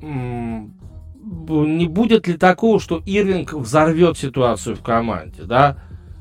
не 0.00 1.88
будет 1.88 2.26
ли 2.26 2.36
такого, 2.36 2.80
что 2.80 3.02
Ирвинг 3.04 3.52
взорвет 3.52 4.18
ситуацию 4.18 4.76
в 4.76 4.82
команде, 4.82 5.42
да? 5.42 5.78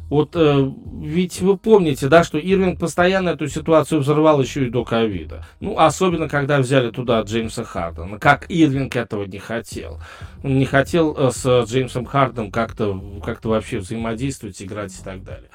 Вот 0.10 0.36
э, 0.36 0.72
ведь 1.02 1.42
вы 1.42 1.58
помните, 1.58 2.08
да, 2.08 2.24
что 2.24 2.38
Ирвинг 2.38 2.80
постоянно 2.80 3.30
эту 3.30 3.48
ситуацию 3.48 4.02
взорвал 4.02 4.42
еще 4.42 4.68
и 4.68 4.70
до 4.70 4.84
ковида. 4.84 5.46
Ну, 5.60 5.80
особенно, 5.80 6.30
когда 6.30 6.60
взяли 6.60 6.92
туда 6.92 7.22
Джеймса 7.22 7.64
Хардена. 7.64 8.20
Как 8.20 8.46
Ирвинг 8.48 8.96
этого 8.96 9.24
не 9.24 9.40
хотел. 9.40 10.00
Он 10.44 10.60
не 10.60 10.66
хотел 10.66 11.16
э, 11.18 11.32
с 11.32 11.64
Джеймсом 11.66 12.06
Харденом 12.06 12.52
как-то 12.52 13.02
как 13.26 13.44
вообще 13.44 13.80
взаимодействовать, 13.80 14.62
играть 14.62 14.94
и 14.94 15.04
так 15.04 15.24
далее. 15.24 15.50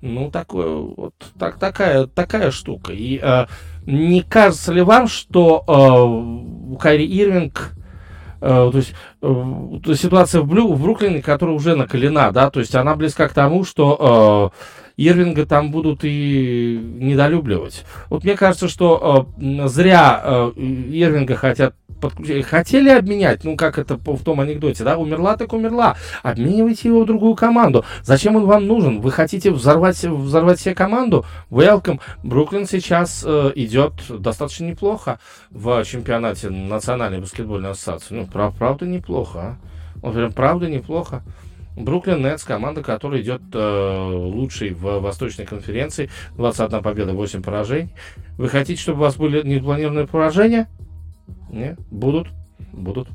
Ну, 0.00 0.30
такое, 0.30 0.68
вот 0.68 1.14
так, 1.38 1.58
такая, 1.58 2.06
такая 2.06 2.50
штука. 2.50 2.92
И 2.92 3.18
э, 3.22 3.46
не 3.86 4.22
кажется 4.22 4.72
ли 4.72 4.82
вам, 4.82 5.08
что 5.08 5.64
э, 5.66 6.78
Кайри 6.78 7.06
Ирвинг, 7.06 7.72
э, 8.40 8.70
то 8.72 8.76
есть 8.76 10.00
ситуация 10.00 10.42
в, 10.42 10.46
Блю, 10.46 10.72
в 10.72 10.82
Бруклине, 10.82 11.22
которая 11.22 11.56
уже 11.56 11.74
накалена, 11.74 12.30
да, 12.30 12.50
то 12.50 12.60
есть 12.60 12.74
она 12.74 12.94
близка 12.94 13.28
к 13.28 13.32
тому, 13.32 13.64
что 13.64 14.52
Ирвинга 14.96 15.46
там 15.46 15.70
будут 15.70 16.00
и 16.02 16.80
недолюбливать. 16.98 17.84
Вот 18.08 18.24
мне 18.24 18.36
кажется, 18.36 18.68
что 18.68 19.28
э, 19.38 19.68
зря 19.68 20.20
э, 20.24 20.52
Ирвинга 20.56 21.36
хотят 21.36 21.74
подключили. 22.00 22.42
Хотели 22.42 22.90
обменять, 22.90 23.44
ну 23.44 23.56
как 23.56 23.78
это 23.78 23.96
в 23.96 24.22
том 24.22 24.40
анекдоте, 24.40 24.84
да, 24.84 24.96
умерла 24.96 25.36
так 25.36 25.52
умерла. 25.52 25.96
Обменивайте 26.22 26.88
его 26.88 27.02
в 27.02 27.06
другую 27.06 27.34
команду. 27.34 27.84
Зачем 28.02 28.36
он 28.36 28.46
вам 28.46 28.66
нужен? 28.66 29.00
Вы 29.00 29.10
хотите 29.10 29.50
взорвать, 29.50 30.02
взорвать 30.02 30.60
себе 30.60 30.74
команду? 30.74 31.24
Welcome. 31.50 32.00
Бруклин 32.22 32.66
сейчас 32.66 33.24
э, 33.26 33.52
идет 33.54 33.92
достаточно 34.08 34.64
неплохо 34.64 35.18
в 35.50 35.84
чемпионате 35.84 36.50
Национальной 36.50 37.20
баскетбольной 37.20 37.70
ассоциации. 37.70 38.14
Ну, 38.14 38.26
прав, 38.26 38.54
правда 38.56 38.86
неплохо, 38.86 39.38
а? 39.38 39.56
Вот 40.02 40.14
прям 40.14 40.32
правда 40.32 40.68
неплохо. 40.68 41.22
Бруклин 41.76 42.22
Нетс, 42.22 42.42
команда, 42.42 42.82
которая 42.82 43.20
идет 43.20 43.42
э, 43.52 44.08
лучшей 44.10 44.70
в 44.70 45.00
Восточной 45.00 45.44
конференции. 45.44 46.08
21 46.36 46.82
победа, 46.82 47.12
8 47.12 47.42
поражений. 47.42 47.90
Вы 48.38 48.48
хотите, 48.48 48.80
чтобы 48.80 48.98
у 48.98 49.02
вас 49.02 49.16
были 49.16 49.46
непланированные 49.46 50.06
поражения? 50.06 50.68
Не, 51.50 51.76
будут, 51.90 52.28
будут. 52.72 53.08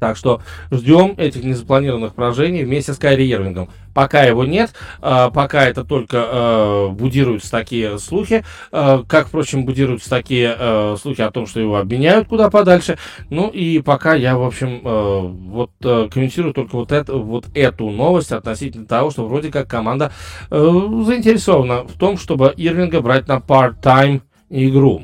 Так 0.00 0.16
что 0.16 0.40
ждем 0.72 1.14
этих 1.18 1.44
незапланированных 1.44 2.14
поражений 2.14 2.64
вместе 2.64 2.94
с 2.94 2.98
Кайри 2.98 3.30
Ирвингом. 3.30 3.68
Пока 3.92 4.22
его 4.22 4.44
нет, 4.44 4.72
э, 5.02 5.30
пока 5.34 5.66
это 5.66 5.84
только 5.84 6.16
э, 6.16 6.88
будируются 6.88 7.50
такие 7.50 7.98
слухи, 7.98 8.44
э, 8.72 9.02
как, 9.06 9.28
впрочем, 9.28 9.64
будируются 9.64 10.08
такие 10.08 10.96
слухи 10.96 11.20
о 11.20 11.30
том, 11.30 11.46
что 11.46 11.60
его 11.60 11.76
обменяют 11.76 12.28
куда 12.28 12.48
подальше. 12.50 12.98
Ну 13.28 13.48
и 13.48 13.82
пока 13.82 14.14
я, 14.14 14.38
в 14.38 14.42
общем, 14.42 14.80
вот 14.82 15.70
комментирую 15.80 16.54
только 16.54 16.76
вот, 16.76 16.92
это, 16.92 17.14
вот 17.14 17.46
эту 17.54 17.90
новость 17.90 18.32
относительно 18.32 18.86
того, 18.86 19.10
что 19.10 19.26
вроде 19.26 19.50
как 19.50 19.68
команда 19.68 20.12
заинтересована 20.50 21.82
в 21.82 21.98
том, 21.98 22.16
чтобы 22.16 22.54
Ирвинга 22.56 23.00
брать 23.00 23.28
на 23.28 23.36
part-time 23.36 24.22
игру. 24.48 25.02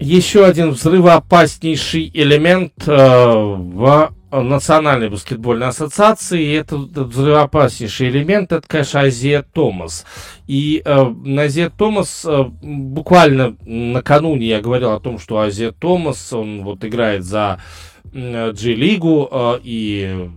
Еще 0.00 0.46
один 0.46 0.70
взрывоопаснейший 0.70 2.10
элемент 2.12 2.72
э, 2.86 2.96
в 2.96 4.14
Национальной 4.32 5.10
баскетбольной 5.10 5.68
ассоциации. 5.68 6.42
И 6.42 6.52
этот 6.52 6.96
взрывоопаснейший 6.96 8.08
элемент, 8.08 8.52
это, 8.52 8.66
конечно, 8.66 9.00
Азия 9.00 9.44
Томас. 9.52 10.06
И 10.46 10.82
э, 10.84 11.14
Азия 11.38 11.70
Томас, 11.70 12.24
э, 12.24 12.44
буквально 12.62 13.56
накануне 13.64 14.46
я 14.46 14.60
говорил 14.60 14.92
о 14.92 15.00
том, 15.00 15.18
что 15.18 15.38
Азия 15.38 15.72
Томас, 15.72 16.32
он 16.32 16.64
вот 16.64 16.84
играет 16.84 17.24
за 17.24 17.60
G-лигу, 18.12 19.28
э, 19.30 19.58
и 19.62 20.30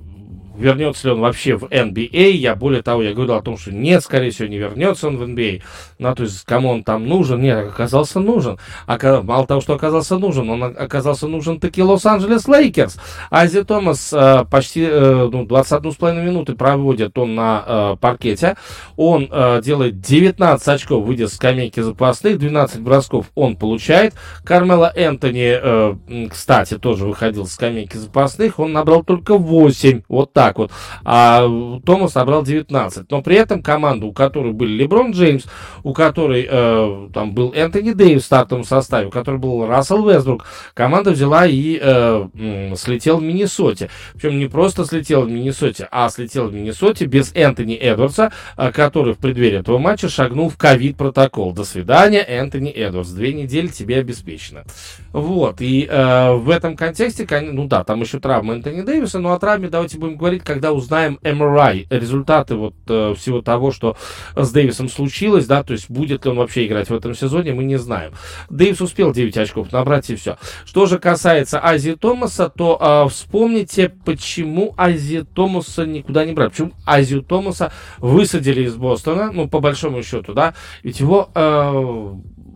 вернется 0.56 1.08
ли 1.08 1.14
он 1.14 1.22
вообще 1.22 1.56
в 1.56 1.66
NBA. 1.66 2.32
Я 2.32 2.56
более 2.56 2.82
того, 2.82 3.01
я 3.01 3.14
говорил 3.14 3.36
о 3.36 3.41
том, 3.41 3.58
что 3.58 3.72
нет, 3.72 4.04
скорее 4.04 4.32
всего, 4.32 4.47
не 4.47 4.58
вернется 4.58 5.08
он 5.08 5.18
в 5.18 5.24
NBA. 5.24 5.62
Ну, 5.99 6.16
то 6.16 6.24
есть, 6.24 6.43
кому 6.45 6.70
он 6.70 6.84
там 6.84 7.08
нужен? 7.08 7.41
Нет, 7.41 7.70
оказался 7.70 8.20
нужен. 8.20 8.58
А, 8.88 9.22
мало 9.22 9.47
того, 9.47 9.62
что 9.62 9.74
оказался 9.74 10.18
нужен, 10.18 10.49
он 10.49 10.64
оказался 10.64 11.28
нужен 11.28 11.60
таки 11.60 11.82
Лос-Анджелес 11.82 12.47
Лейкерс. 12.47 12.97
Айзея 13.30 13.64
Томас 13.64 14.14
э, 14.14 14.45
почти 14.49 14.84
э, 14.84 15.30
ну, 15.32 15.45
21,5 15.45 16.24
минуты 16.24 16.56
проводит 16.56 17.18
он 17.18 17.36
на 17.36 17.64
э, 17.66 17.95
паркете. 17.99 18.56
Он 18.95 19.28
э, 19.32 19.62
делает 19.64 20.01
19 20.01 20.68
очков, 20.68 21.04
выйдя 21.06 21.28
со 21.28 21.34
скамейки 21.34 21.80
запасных, 21.80 22.38
12 22.38 22.80
бросков 22.82 23.28
он 23.36 23.56
получает. 23.56 24.14
Кармела 24.43 24.91
Энтони, 24.95 25.58
э, 25.62 26.28
кстати, 26.30 26.78
тоже 26.78 27.06
выходил 27.06 27.45
с 27.45 27.54
скамейки 27.54 27.97
запасных, 27.97 28.60
он 28.60 28.74
набрал 28.74 29.04
только 29.04 29.38
8. 29.38 30.04
Вот 30.08 30.34
так 30.34 30.43
так 30.44 30.58
вот. 30.58 30.72
А 31.06 31.48
Томас 31.86 32.16
набрал 32.16 32.44
19. 32.44 33.10
Но 33.10 33.22
при 33.22 33.38
этом 33.38 33.64
команда, 33.64 34.06
у 34.06 34.12
которой 34.12 34.52
были 34.52 34.74
Леброн 34.74 35.12
Джеймс, 35.12 35.46
у 35.84 35.94
которой 35.94 36.46
э, 36.50 37.10
там 37.14 37.34
был 37.34 37.54
Энтони 37.54 37.91
Дэвис 37.91 38.24
в 38.24 38.26
стартовом 38.26 38.66
составе, 38.66 39.08
у 39.08 39.10
которой 39.10 39.39
был 39.39 39.66
Рассел 39.66 40.08
Весбрук, 40.08 40.46
команда 40.74 41.12
взяла 41.12 41.46
и 41.46 41.80
э, 41.82 42.28
слетела 42.76 43.18
в 43.18 43.24
Миннесоте. 43.24 43.89
Причем 44.14 44.38
не 44.38 44.48
просто 44.48 44.84
слетела 44.86 45.24
в 45.24 45.32
Миннесоте, 45.32 45.88
а 45.91 46.10
слетела 46.10 46.48
в 46.48 46.54
Миннесоте 46.54 47.06
без 47.06 47.32
Энтони 47.34 47.76
Эдвардса, 47.76 48.34
э, 48.58 48.72
который 48.74 49.14
в 49.14 49.20
преддверии 49.20 49.60
этого 49.60 49.78
матча 49.78 50.10
шагнул 50.10 50.50
в 50.50 50.58
ковид-протокол. 50.58 51.54
До 51.54 51.64
свидания, 51.64 52.20
Энтони 52.20 52.70
Эдвардс. 52.70 53.12
Две 53.12 53.34
недели 53.34 53.68
тебе 53.68 54.00
обеспечено. 54.00 54.66
Вот. 55.14 55.62
И 55.62 55.88
э, 55.89 56.34
в 56.34 56.50
этом 56.50 56.76
контексте, 56.76 57.26
ну 57.41 57.68
да, 57.68 57.86
там 57.86 58.02
еще 58.02 58.20
травма 58.20 58.56
Энтони 58.56 58.82
Дэвиса, 58.82 59.20
но 59.20 59.32
о 59.32 59.39
травме 59.39 59.70
давайте 59.70 59.98
будем 59.98 60.18
говорить, 60.18 60.33
когда 60.40 60.74
узнаем 60.74 61.20
MRI, 61.22 61.88
результаты 61.90 62.56
вот 62.56 62.76
э, 62.88 63.14
всего 63.16 63.42
того, 63.42 63.72
что 63.72 63.98
с 64.36 64.52
Дэвисом 64.52 64.90
случилось, 64.90 65.46
да, 65.46 65.64
то 65.64 65.74
есть 65.74 65.90
будет 65.90 66.26
ли 66.26 66.32
он 66.32 66.38
вообще 66.38 66.66
играть 66.66 66.90
в 66.90 66.96
этом 66.96 67.14
сезоне, 67.14 67.54
мы 67.54 67.64
не 67.64 67.78
знаем. 67.78 68.14
Дэвис 68.50 68.82
успел 68.82 69.14
9 69.14 69.38
очков 69.38 69.72
набрать 69.72 70.10
и 70.10 70.16
все. 70.16 70.38
Что 70.66 70.86
же 70.86 71.00
касается 71.00 71.64
Азии 71.64 71.92
Томаса, 72.00 72.50
то 72.50 72.78
э, 72.80 73.10
вспомните, 73.10 73.90
почему 73.90 74.74
Азии 74.78 75.26
Томаса 75.34 75.86
никуда 75.86 76.26
не 76.26 76.34
брали. 76.34 76.50
Почему 76.50 76.72
Азию 76.86 77.22
Томаса 77.22 77.72
высадили 77.98 78.64
из 78.64 78.76
Бостона, 78.76 79.32
ну, 79.32 79.48
по 79.48 79.60
большому 79.60 80.04
счету, 80.04 80.34
да, 80.34 80.54
ведь 80.84 81.00
его, 81.00 81.30
э, 81.34 81.72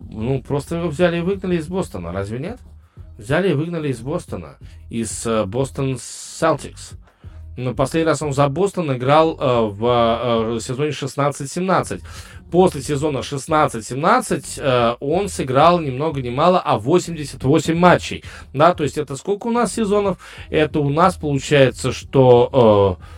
ну, 0.10 0.44
просто 0.48 0.78
его 0.78 0.90
взяли 0.90 1.18
и 1.18 1.22
выгнали 1.22 1.58
из 1.58 1.68
Бостона, 1.68 2.12
разве 2.12 2.40
нет? 2.40 2.60
Взяли 3.18 3.52
и 3.52 3.54
выгнали 3.54 3.90
из 3.90 4.00
Бостона, 4.00 4.58
из 4.90 5.26
э, 5.26 5.46
Бостон 5.46 5.98
Селтикс. 6.00 6.94
Но 7.58 7.74
последний 7.74 8.08
раз 8.08 8.22
он 8.22 8.34
за 8.34 8.48
Бостон 8.48 8.96
играл 8.96 9.36
э, 9.38 9.62
в 9.72 10.56
э, 10.56 10.60
сезоне 10.62 10.92
16-17. 10.92 12.02
После 12.52 12.82
сезона 12.82 13.18
16-17 13.18 14.44
э, 14.58 14.96
он 15.00 15.28
сыграл 15.28 15.80
ни 15.80 15.90
много 15.90 16.22
ни 16.22 16.30
мало, 16.30 16.60
а 16.60 16.78
88 16.78 17.76
матчей. 17.76 18.24
Да, 18.54 18.74
то 18.76 18.84
есть 18.84 18.98
это 18.98 19.16
сколько 19.16 19.48
у 19.48 19.52
нас 19.52 19.74
сезонов? 19.74 20.20
Это 20.50 20.80
у 20.80 20.90
нас 20.90 21.16
получается, 21.16 21.92
что... 21.92 23.00
Э, 23.02 23.17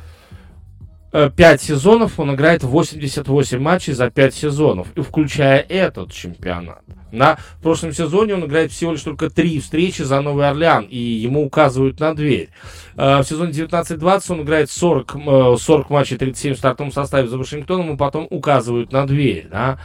5 1.12 1.34
э, 1.40 1.58
сезонов 1.58 2.20
он 2.20 2.36
играет 2.36 2.64
88 2.64 3.60
матчей 3.60 3.94
за 3.94 4.10
5 4.10 4.34
сезонов, 4.34 4.88
включая 4.96 5.60
этот 5.60 6.12
чемпионат. 6.12 6.84
На 7.12 7.40
прошлом 7.64 7.92
сезоне 7.92 8.36
он 8.36 8.46
играет 8.46 8.72
всего 8.72 8.92
лишь 8.92 9.02
только 9.02 9.32
3 9.32 9.60
встречи 9.60 10.04
за 10.04 10.22
Новый 10.22 10.48
Орлеан, 10.48 10.84
и 10.84 10.98
ему 10.98 11.44
указывают 11.44 12.00
на 12.00 12.14
дверь. 12.14 12.50
Э, 12.96 13.20
в 13.20 13.24
сезоне 13.24 13.52
19-20 13.52 14.22
он 14.30 14.42
играет 14.44 14.70
40, 14.70 15.18
40 15.60 15.90
э, 15.90 15.94
матчей, 15.94 16.18
37 16.18 16.54
в 16.54 16.58
стартовом 16.58 16.92
составе 16.92 17.28
за 17.28 17.38
Вашингтоном, 17.40 17.96
и 17.96 17.98
потом 17.98 18.28
указывают 18.30 18.92
на 18.92 19.08
дверь. 19.08 19.48
Да? 19.50 19.80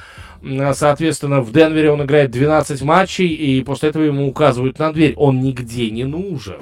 Соответственно, 0.75 1.41
в 1.41 1.53
Денвере 1.53 1.91
он 1.91 2.03
играет 2.03 2.31
12 2.31 2.83
матчей, 2.83 3.29
и 3.29 3.63
после 3.65 3.89
этого 3.89 4.03
ему 4.03 4.29
указывают 4.29 4.79
на 4.79 4.93
дверь. 4.93 5.15
Он 5.17 5.41
нигде 5.41 5.91
не 5.91 6.05
нужен 6.05 6.59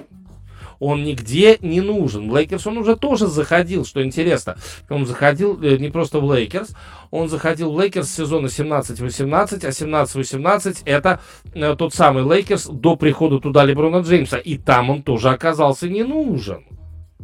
он 0.83 1.05
нигде 1.05 1.59
не 1.61 1.81
нужен. 1.81 2.35
Лейкерс 2.35 2.67
он 2.67 2.79
уже 2.79 2.97
тоже 2.97 3.29
заходил, 3.29 3.85
что 3.85 4.03
интересно. 4.03 4.57
Он 4.91 5.07
заходил 5.07 5.63
э, 5.63 5.77
не 5.77 5.91
просто 5.91 6.19
в 6.19 6.25
Лейкерс, 6.25 6.75
он 7.13 7.29
заходил 7.29 7.73
в 7.73 7.81
Лейкерс 7.81 8.11
сезона 8.11 8.47
17-18, 8.47 9.65
а 9.65 9.69
17-18 9.69 10.79
это 10.85 11.21
э, 11.55 11.77
тот 11.77 11.95
самый 11.95 12.25
Лейкерс 12.25 12.67
до 12.67 12.97
прихода 12.97 13.39
туда 13.39 13.65
Леброна 13.65 13.99
Джеймса. 13.99 14.39
И 14.39 14.59
там 14.59 14.91
он 14.91 15.05
тоже 15.05 15.29
оказался 15.29 15.89
не 15.89 16.03
нужен. 16.03 16.65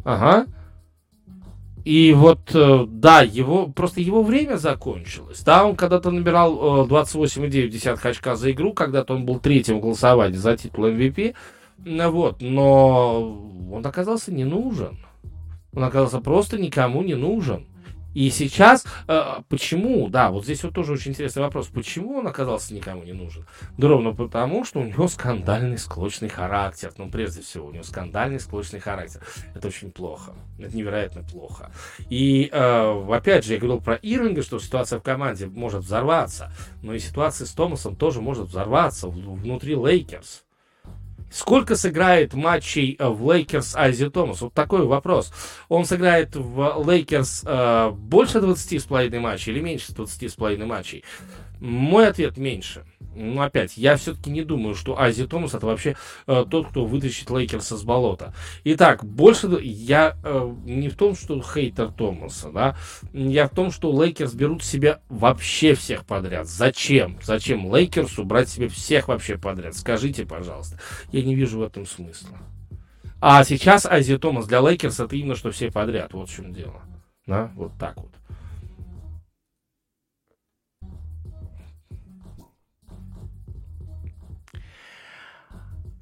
Ага. 0.05 0.45
И 1.83 2.13
вот, 2.13 2.51
э, 2.53 2.85
да, 2.87 3.23
его, 3.23 3.67
просто 3.67 3.99
его 3.99 4.23
время 4.23 4.55
закончилось. 4.55 5.41
Да, 5.41 5.65
он 5.65 5.75
когда-то 5.75 6.11
набирал 6.11 6.87
28,9 6.87 8.07
очка 8.07 8.37
за 8.37 8.51
игру, 8.51 8.71
когда-то 8.71 9.15
он 9.15 9.25
был 9.25 9.39
третьим 9.39 9.79
в 9.79 9.81
голосовании 9.81 10.37
за 10.37 10.55
титул 10.55 10.87
MVP. 10.87 11.35
Вот, 11.85 12.41
но 12.41 13.49
он 13.71 13.85
оказался 13.85 14.33
не 14.33 14.43
нужен. 14.43 14.97
Он 15.73 15.83
оказался 15.83 16.19
просто 16.19 16.57
никому 16.57 17.03
не 17.03 17.15
нужен. 17.15 17.67
И 18.15 18.31
сейчас, 18.31 18.85
э, 19.07 19.21
почему, 19.49 20.09
да, 20.09 20.31
вот 20.31 20.43
здесь 20.43 20.63
вот 20.63 20.73
тоже 20.73 20.93
очень 20.93 21.11
интересный 21.11 21.43
вопрос, 21.43 21.67
почему 21.67 22.17
он 22.17 22.27
оказался 22.27 22.73
никому 22.73 23.03
не 23.03 23.13
нужен? 23.13 23.45
Да 23.77 23.87
ровно 23.87 24.13
потому, 24.13 24.65
что 24.65 24.79
у 24.79 24.83
него 24.83 25.07
скандальный 25.07 25.77
склочный 25.77 26.27
характер. 26.27 26.91
Ну, 26.97 27.11
прежде 27.11 27.41
всего, 27.43 27.67
у 27.67 27.71
него 27.71 27.83
скандальный 27.83 28.39
склочный 28.39 28.79
характер. 28.79 29.21
Это 29.53 29.67
очень 29.67 29.91
плохо. 29.91 30.33
Это 30.57 30.75
невероятно 30.75 31.23
плохо. 31.23 31.71
И, 32.09 32.49
э, 32.51 33.05
опять 33.13 33.45
же, 33.45 33.53
я 33.53 33.59
говорил 33.59 33.79
про 33.79 33.95
Ирвинга, 33.95 34.41
что 34.41 34.57
ситуация 34.57 34.99
в 34.99 35.03
команде 35.03 35.45
может 35.45 35.83
взорваться, 35.83 36.51
но 36.81 36.95
и 36.95 36.99
ситуация 36.99 37.45
с 37.45 37.51
Томасом 37.51 37.95
тоже 37.95 38.21
может 38.21 38.47
взорваться 38.47 39.07
внутри 39.07 39.75
Лейкерс. 39.75 40.43
Сколько 41.31 41.75
сыграет 41.75 42.33
матчей 42.33 42.95
э, 42.97 43.07
в 43.07 43.31
Лейкерс 43.31 43.75
Айзея 43.75 44.09
Томас? 44.09 44.41
Вот 44.41 44.53
такой 44.53 44.85
вопрос. 44.85 45.31
Он 45.67 45.85
сыграет 45.85 46.35
в 46.35 46.83
Лейкерс 46.85 47.43
э, 47.45 47.91
больше 47.91 48.39
20,5 48.39 49.19
матчей 49.19 49.53
или 49.53 49.61
меньше 49.61 49.91
20,5 49.91 50.65
матчей? 50.65 51.03
Мой 51.59 52.07
ответ 52.07 52.37
меньше. 52.37 52.85
Ну, 53.15 53.41
опять, 53.41 53.75
я 53.75 53.97
все-таки 53.97 54.29
не 54.29 54.43
думаю, 54.43 54.75
что 54.75 54.99
Айзея 54.99 55.27
Томас 55.27 55.53
это 55.53 55.65
вообще 55.65 55.97
э, 56.27 56.45
тот, 56.49 56.69
кто 56.69 56.85
вытащит 56.85 57.29
Лейкерса 57.29 57.75
с 57.75 57.83
болота. 57.83 58.33
И 58.63 58.71
так, 58.71 59.03
больше 59.03 59.47
я 59.61 60.15
э, 60.23 60.53
не 60.63 60.89
в 60.89 60.95
том, 60.95 61.15
что 61.15 61.41
хейтер 61.41 61.91
Томаса, 61.91 62.49
да, 62.51 62.77
я 63.11 63.47
в 63.47 63.49
том, 63.49 63.71
что 63.71 63.91
Лейкерс 63.91 64.33
берут 64.33 64.63
себе 64.63 64.99
вообще 65.09 65.73
всех 65.73 66.05
подряд. 66.05 66.47
Зачем? 66.47 67.17
Зачем 67.21 67.73
Лейкерсу 67.73 68.23
брать 68.23 68.47
себе 68.47 68.69
всех 68.69 69.07
вообще 69.07 69.37
подряд? 69.37 69.75
Скажите, 69.75 70.25
пожалуйста. 70.25 70.79
Я 71.11 71.23
не 71.23 71.35
вижу 71.35 71.59
в 71.59 71.63
этом 71.63 71.85
смысла. 71.85 72.37
А 73.19 73.43
сейчас 73.43 73.85
Айзея 73.85 74.17
Томас 74.17 74.47
для 74.47 74.61
Лейкерс 74.61 74.99
это 74.99 75.15
именно 75.15 75.35
что 75.35 75.51
все 75.51 75.71
подряд. 75.71 76.13
Вот 76.13 76.29
в 76.29 76.33
чем 76.33 76.53
дело. 76.53 76.81
Да, 77.25 77.51
вот 77.55 77.73
так 77.77 77.97
вот. 77.97 78.11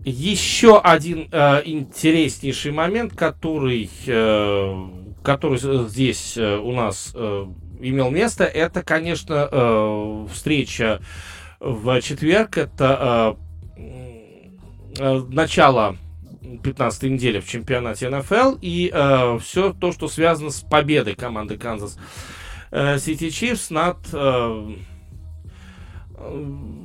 Еще 0.09 0.79
один 0.79 1.27
э, 1.33 1.63
интереснейший 1.65 2.71
момент, 2.71 3.13
который, 3.13 3.89
э, 4.05 4.87
который 5.21 5.59
здесь 5.89 6.37
э, 6.37 6.55
у 6.55 6.71
нас 6.71 7.11
э, 7.13 7.45
имел 7.81 8.09
место, 8.09 8.45
это, 8.45 8.83
конечно, 8.83 9.49
э, 9.51 10.27
встреча 10.31 11.01
в 11.59 11.99
четверг. 11.99 12.57
Это 12.57 13.37
э, 13.75 13.83
э, 14.97 15.23
начало 15.27 15.97
15 16.63 17.03
недели 17.03 17.41
в 17.41 17.49
чемпионате 17.49 18.09
НФЛ 18.09 18.59
и 18.61 18.89
э, 18.93 19.39
все 19.39 19.73
то, 19.73 19.91
что 19.91 20.07
связано 20.07 20.51
с 20.51 20.61
победой 20.61 21.15
команды 21.15 21.57
Канзас 21.57 21.99
Сити 22.71 23.29
Чифс 23.29 23.71
над, 23.71 23.97
э, 24.13 24.73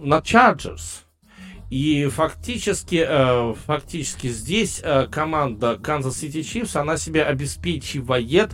над 0.03 0.25
Чарджерс. 0.25 1.05
И 1.73 2.07
фактически, 2.09 3.03
э, 3.09 3.55
фактически 3.65 4.27
здесь 4.27 4.83
э, 4.85 5.07
команда 5.07 5.81
Kansas 5.83 6.11
City 6.11 6.41
Chiefs, 6.41 6.79
она 6.79 6.99
себе 6.99 7.25
обеспечивает 7.25 8.51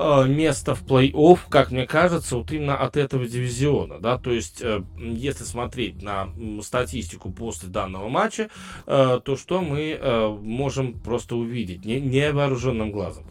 э, 0.00 0.24
место 0.26 0.74
в 0.74 0.82
плей-офф, 0.82 1.38
как 1.48 1.70
мне 1.70 1.86
кажется, 1.86 2.34
вот 2.34 2.50
именно 2.50 2.76
от 2.76 2.96
этого 2.96 3.24
дивизиона, 3.24 4.00
да, 4.00 4.18
то 4.18 4.32
есть, 4.32 4.64
если 4.98 5.44
смотреть 5.44 6.02
на 6.02 6.30
статистику 6.60 7.30
после 7.30 7.68
данного 7.68 8.08
матча, 8.08 8.50
то 8.84 9.36
что 9.38 9.60
мы 9.60 10.40
можем 10.42 10.98
просто 10.98 11.36
увидеть 11.36 11.84
невооруженным 11.84 12.90
глазом. 12.90 13.26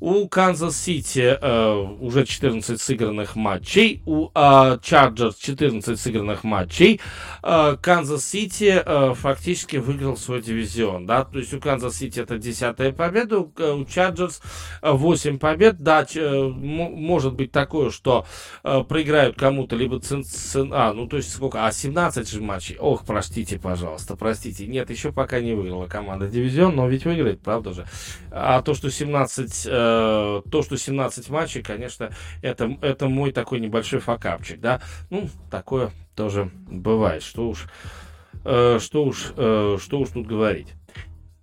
У 0.00 0.26
Канзас-Сити 0.28 1.38
э, 1.40 1.86
уже 2.00 2.24
14 2.24 2.80
сыгранных 2.80 3.36
матчей, 3.36 4.02
у 4.06 4.30
э, 4.34 4.78
Чарджерс 4.82 5.36
14 5.36 6.00
сыгранных 6.00 6.42
матчей. 6.42 7.02
Э, 7.42 7.76
Канзас-Сити 7.80 8.82
э, 8.82 9.14
фактически 9.14 9.76
выиграл 9.76 10.16
свой 10.16 10.40
дивизион, 10.40 11.04
да, 11.04 11.24
то 11.24 11.38
есть 11.38 11.52
у 11.52 11.60
Канзас-Сити 11.60 12.18
это 12.20 12.38
10 12.38 12.96
победа, 12.96 13.40
у, 13.40 13.84
Чарджерс 13.84 14.40
8 14.80 15.38
побед, 15.38 15.80
да, 15.80 16.06
э, 16.14 16.48
может 16.48 17.34
быть 17.34 17.52
такое, 17.52 17.90
что 17.90 18.24
э, 18.64 18.82
проиграют 18.88 19.36
кому-то, 19.36 19.76
либо 19.76 20.00
цен, 20.00 20.24
цен, 20.24 20.72
а, 20.72 20.94
ну 20.94 21.08
то 21.08 21.18
есть 21.18 21.30
сколько, 21.30 21.66
а 21.66 21.72
17 21.72 22.26
же 22.26 22.40
матчей, 22.40 22.78
ох, 22.78 23.04
простите, 23.04 23.58
пожалуйста, 23.58 24.16
простите, 24.16 24.66
нет, 24.66 24.88
еще 24.88 25.12
пока 25.12 25.40
не 25.40 25.52
выиграла 25.52 25.88
команда 25.88 26.26
дивизион, 26.26 26.74
но 26.74 26.88
ведь 26.88 27.04
выиграет, 27.04 27.42
правда 27.42 27.74
же, 27.74 27.86
а 28.30 28.62
то, 28.62 28.72
что 28.72 28.90
17 28.90 29.66
э, 30.44 30.50
то, 30.50 30.62
что 30.62 30.76
17 30.76 31.28
матчей, 31.30 31.62
конечно, 31.62 32.10
это, 32.42 32.76
это 32.82 33.08
мой 33.08 33.32
такой 33.32 33.60
небольшой 33.60 34.00
факапчик, 34.00 34.60
да. 34.60 34.80
Ну, 35.10 35.28
такое 35.50 35.90
тоже 36.14 36.50
бывает, 36.68 37.22
что 37.22 37.48
уж, 37.48 37.66
э, 38.44 38.78
что 38.80 39.04
уж, 39.04 39.32
э, 39.36 39.78
что 39.80 40.00
уж 40.00 40.08
тут 40.10 40.26
говорить. 40.26 40.74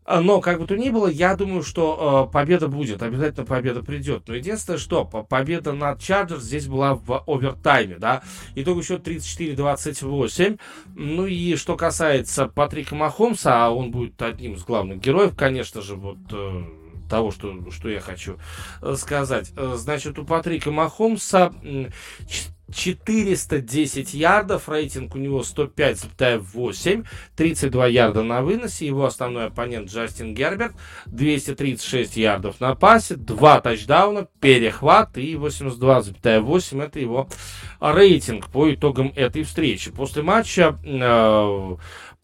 А, 0.09 0.21
но, 0.21 0.39
как 0.39 0.61
бы 0.61 0.65
то 0.65 0.77
ни 0.77 0.89
было, 0.89 1.07
я 1.07 1.35
думаю, 1.35 1.63
что 1.63 2.29
э, 2.29 2.31
победа 2.31 2.69
будет, 2.69 3.03
обязательно 3.03 3.45
победа 3.45 3.83
придет. 3.83 4.23
Но 4.27 4.35
единственное, 4.35 4.79
что 4.79 5.03
победа 5.03 5.73
над 5.73 5.99
Чарджерс 5.99 6.43
здесь 6.43 6.67
была 6.67 6.95
в 6.95 7.23
овертайме, 7.27 7.97
да. 7.97 8.23
Итог 8.55 8.81
еще 8.81 8.95
34-28. 8.95 10.57
Ну 10.95 11.25
и 11.25 11.57
что 11.57 11.75
касается 11.75 12.47
Патрика 12.47 12.95
Махомса, 12.95 13.65
а 13.65 13.69
он 13.69 13.91
будет 13.91 14.21
одним 14.21 14.53
из 14.53 14.63
главных 14.63 14.99
героев, 14.99 15.35
конечно 15.35 15.81
же, 15.81 15.95
вот... 15.95 16.19
Э, 16.31 16.63
того, 17.07 17.31
что, 17.31 17.71
что 17.71 17.89
я 17.89 17.99
хочу 17.99 18.37
э, 18.81 18.95
сказать. 18.97 19.51
Э, 19.55 19.75
значит, 19.77 20.19
у 20.19 20.25
Патрика 20.25 20.71
Махомса 20.71 21.53
410 22.73 24.13
ярдов, 24.13 24.67
рейтинг 24.67 25.15
у 25.15 25.17
него 25.17 25.41
105,8, 25.41 27.05
32 27.35 27.87
ярда 27.87 28.23
на 28.23 28.41
выносе, 28.41 28.87
его 28.87 29.05
основной 29.05 29.47
оппонент 29.47 29.89
Джастин 29.89 30.33
Герберт, 30.33 30.73
236 31.05 32.17
ярдов 32.17 32.59
на 32.59 32.75
пасе, 32.75 33.15
2 33.15 33.61
тачдауна, 33.61 34.27
перехват 34.41 35.17
и 35.17 35.35
82,8 35.35 36.83
это 36.83 36.99
его 36.99 37.29
рейтинг 37.79 38.49
по 38.49 38.73
итогам 38.73 39.13
этой 39.15 39.43
встречи. 39.43 39.91
После 39.91 40.21
матча 40.21 40.77
э, 40.83 41.75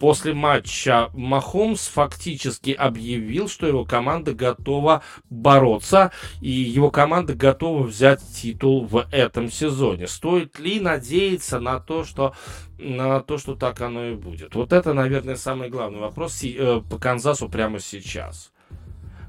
После 0.03 0.33
матча 0.33 1.09
Махомс 1.13 1.87
фактически 1.87 2.71
объявил, 2.71 3.47
что 3.47 3.65
его 3.67 3.85
команда 3.85 4.33
готова 4.33 5.01
бороться, 5.29 6.11
и 6.41 6.51
его 6.51 6.91
команда 6.91 7.35
готова 7.35 7.83
взять 7.83 8.19
титул 8.35 8.85
в 8.85 9.07
этом 9.13 9.49
сезоне. 9.49 10.07
Стоит 10.07 10.59
ли 10.59 10.81
надеяться 10.81 11.61
на 11.61 11.79
то, 11.79 12.03
что 12.03 12.35
на 12.77 13.21
то, 13.21 13.37
что 13.37 13.55
так 13.55 13.79
оно 13.79 14.07
и 14.07 14.15
будет? 14.15 14.55
Вот 14.55 14.73
это, 14.73 14.91
наверное, 14.93 15.37
самый 15.37 15.69
главный 15.69 16.01
вопрос 16.01 16.43
э, 16.43 16.81
по 16.81 16.97
Канзасу 16.97 17.47
прямо 17.47 17.79
сейчас 17.79 18.52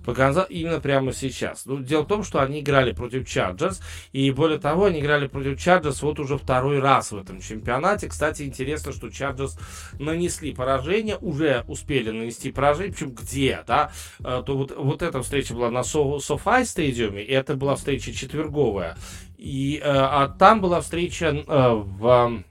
по 0.04 0.14
Канзасу 0.14 0.46
именно 0.50 0.80
прямо 0.80 1.12
сейчас. 1.12 1.66
Ну, 1.66 1.78
дело 1.78 2.02
в 2.02 2.06
том, 2.06 2.24
что 2.24 2.40
они 2.40 2.60
играли 2.60 2.92
против 2.92 3.28
Чарджерс, 3.28 3.80
и 4.12 4.30
более 4.30 4.58
того, 4.58 4.86
они 4.86 5.00
играли 5.00 5.26
против 5.26 5.60
Чарджерс 5.60 6.02
вот 6.02 6.20
уже 6.20 6.36
второй 6.38 6.80
раз 6.80 7.12
в 7.12 7.16
этом 7.16 7.40
чемпионате. 7.40 8.08
Кстати, 8.08 8.42
интересно, 8.42 8.92
что 8.92 9.10
Чарджерс 9.10 9.58
нанесли 9.98 10.54
поражение, 10.54 11.16
уже 11.16 11.64
успели 11.68 12.10
нанести 12.10 12.52
поражение, 12.52 12.92
причем 12.92 13.14
где, 13.14 13.64
да, 13.66 13.92
э, 14.20 14.42
то 14.44 14.56
вот, 14.56 14.76
вот 14.76 15.02
эта 15.02 15.22
встреча 15.22 15.54
была 15.54 15.70
на 15.70 15.82
Софай 15.82 16.64
стадиуме, 16.64 17.22
и 17.22 17.32
это 17.32 17.54
была 17.54 17.76
встреча 17.76 18.12
четверговая, 18.12 18.96
и, 19.38 19.78
э, 19.78 19.82
а 19.84 20.28
там 20.28 20.60
была 20.60 20.80
встреча 20.80 21.26
э, 21.26 21.70
в 21.72 22.42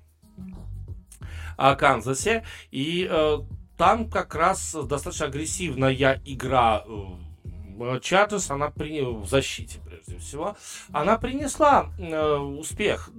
Канзасе, 1.77 2.43
и 2.71 3.09
там 3.77 4.09
как 4.09 4.33
раз 4.35 4.75
достаточно 4.87 5.27
агрессивная 5.27 6.19
игра 6.25 6.83
Э, 7.79 7.99
Чарджерс, 8.01 8.51
она 8.51 8.69
при... 8.69 9.01
в 9.01 9.25
защите, 9.25 9.79
прежде 9.85 10.17
всего, 10.17 10.55
она 10.91 11.17
принесла 11.17 11.87
э, 11.97 12.35
успех. 12.35 13.09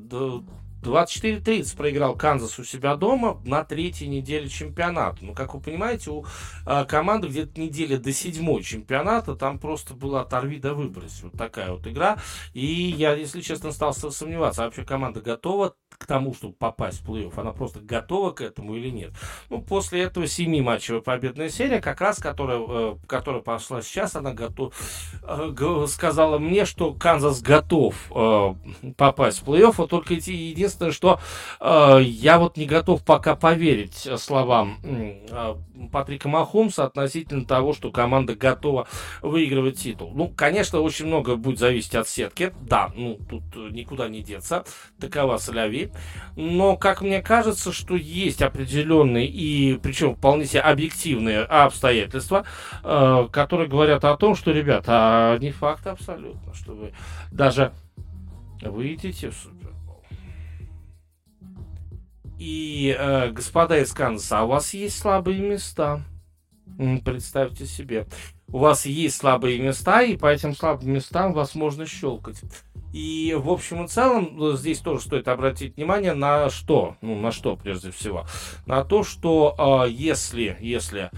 24-30 0.84 1.76
проиграл 1.76 2.14
Канзас 2.16 2.58
у 2.58 2.64
себя 2.64 2.96
дома 2.96 3.40
на 3.44 3.64
третьей 3.64 4.08
неделе 4.08 4.48
чемпионата. 4.48 5.18
Ну, 5.22 5.34
как 5.34 5.54
вы 5.54 5.60
понимаете, 5.60 6.10
у 6.10 6.24
э, 6.66 6.84
команды 6.84 7.28
где-то 7.28 7.60
неделя 7.60 7.98
до 7.98 8.12
седьмой 8.12 8.62
чемпионата, 8.62 9.34
там 9.34 9.58
просто 9.58 9.94
была 9.94 10.22
оторви 10.22 10.58
да 10.58 10.74
выбрось. 10.74 11.22
Вот 11.22 11.32
такая 11.32 11.72
вот 11.72 11.86
игра. 11.86 12.18
И 12.52 12.64
я, 12.64 13.14
если 13.14 13.40
честно, 13.40 13.72
стал 13.72 13.94
сомневаться, 13.94 14.62
а 14.62 14.64
вообще 14.66 14.84
команда 14.84 15.20
готова 15.20 15.74
к 15.98 16.06
тому, 16.06 16.34
чтобы 16.34 16.54
попасть 16.54 17.00
в 17.00 17.08
плей-офф, 17.08 17.32
она 17.36 17.52
просто 17.52 17.80
готова 17.80 18.32
к 18.32 18.40
этому 18.40 18.74
или 18.74 18.90
нет. 18.90 19.12
Ну, 19.48 19.62
после 19.62 20.02
этого 20.02 20.26
семи 20.26 20.60
матчевая 20.60 21.00
победная 21.00 21.48
серия, 21.48 21.80
как 21.80 22.00
раз, 22.00 22.18
которая, 22.18 22.60
э, 22.60 22.96
которая 23.06 23.42
пошла 23.42 23.82
сейчас, 23.82 24.16
она 24.16 24.32
готов, 24.32 24.74
э, 25.22 25.86
сказала 25.88 26.38
мне, 26.38 26.64
что 26.64 26.92
Канзас 26.92 27.40
готов 27.42 27.94
э, 28.10 28.54
попасть 28.96 29.42
в 29.42 29.48
плей-офф, 29.48 29.84
а 29.84 29.86
только 29.86 30.14
эти, 30.14 30.30
единственное, 30.74 30.92
что 30.92 31.20
э, 31.60 32.02
я 32.02 32.38
вот 32.38 32.56
не 32.56 32.66
готов 32.66 33.04
пока 33.04 33.34
поверить 33.36 34.08
словам 34.18 34.78
э, 34.82 35.54
Патрика 35.92 36.28
Махомса 36.28 36.84
относительно 36.84 37.44
того, 37.44 37.72
что 37.72 37.90
команда 37.90 38.34
готова 38.34 38.86
выигрывать 39.22 39.78
титул. 39.78 40.12
Ну, 40.14 40.28
конечно, 40.28 40.80
очень 40.80 41.06
много 41.06 41.36
будет 41.36 41.58
зависеть 41.58 41.94
от 41.94 42.08
сетки, 42.08 42.52
да, 42.60 42.90
ну, 42.94 43.18
тут 43.28 43.72
никуда 43.72 44.08
не 44.08 44.22
деться, 44.22 44.64
такова 45.00 45.38
соляви, 45.38 45.90
но, 46.36 46.76
как 46.76 47.02
мне 47.02 47.22
кажется, 47.22 47.72
что 47.72 47.96
есть 47.96 48.42
определенные 48.42 49.26
и, 49.26 49.78
причем 49.78 50.14
вполне 50.16 50.46
себе 50.46 50.60
объективные 50.60 51.40
обстоятельства, 51.40 52.44
э, 52.82 53.28
которые 53.32 53.68
говорят 53.68 54.04
о 54.04 54.16
том, 54.16 54.34
что, 54.34 54.50
ребята, 54.50 54.92
а 54.94 55.38
не 55.38 55.50
факт 55.50 55.86
абсолютно, 55.86 56.54
что 56.54 56.72
вы 56.72 56.92
даже 57.30 57.72
выйдете 58.70 59.30
в. 59.30 59.53
И, 62.38 62.96
э, 62.98 63.30
господа 63.30 63.78
из 63.78 63.92
Канзаса, 63.92 64.42
у 64.42 64.48
вас 64.48 64.74
есть 64.74 64.98
слабые 64.98 65.40
места. 65.40 66.02
Представьте 67.04 67.66
себе. 67.66 68.06
У 68.48 68.58
вас 68.58 68.86
есть 68.86 69.16
слабые 69.16 69.58
места, 69.60 70.02
и 70.02 70.16
по 70.16 70.26
этим 70.26 70.54
слабым 70.54 70.92
местам 70.92 71.32
вас 71.32 71.54
можно 71.54 71.86
щелкать. 71.86 72.40
И 72.92 73.36
в 73.36 73.50
общем 73.50 73.84
и 73.84 73.88
целом 73.88 74.30
ну, 74.34 74.52
здесь 74.52 74.78
тоже 74.78 75.04
стоит 75.04 75.26
обратить 75.26 75.76
внимание 75.76 76.14
на 76.14 76.48
что, 76.48 76.96
ну 77.00 77.18
на 77.18 77.32
что 77.32 77.56
прежде 77.56 77.90
всего, 77.90 78.24
на 78.66 78.84
то, 78.84 79.02
что 79.02 79.84
э, 79.86 79.90
если, 79.90 80.56
если 80.60 81.10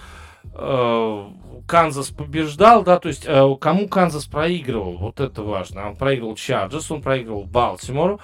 э, 0.54 1.30
Канзас 1.68 2.08
побеждал, 2.08 2.82
да, 2.82 2.98
то 2.98 3.08
есть 3.08 3.24
э, 3.26 3.56
кому 3.60 3.88
Канзас 3.88 4.24
проигрывал, 4.24 4.96
вот 4.96 5.20
это 5.20 5.42
важно. 5.42 5.88
Он 5.88 5.96
проигрывал 5.96 6.34
Чарджерс, 6.34 6.90
он 6.90 7.02
проигрывал 7.02 7.44
Балтимору, 7.44 8.20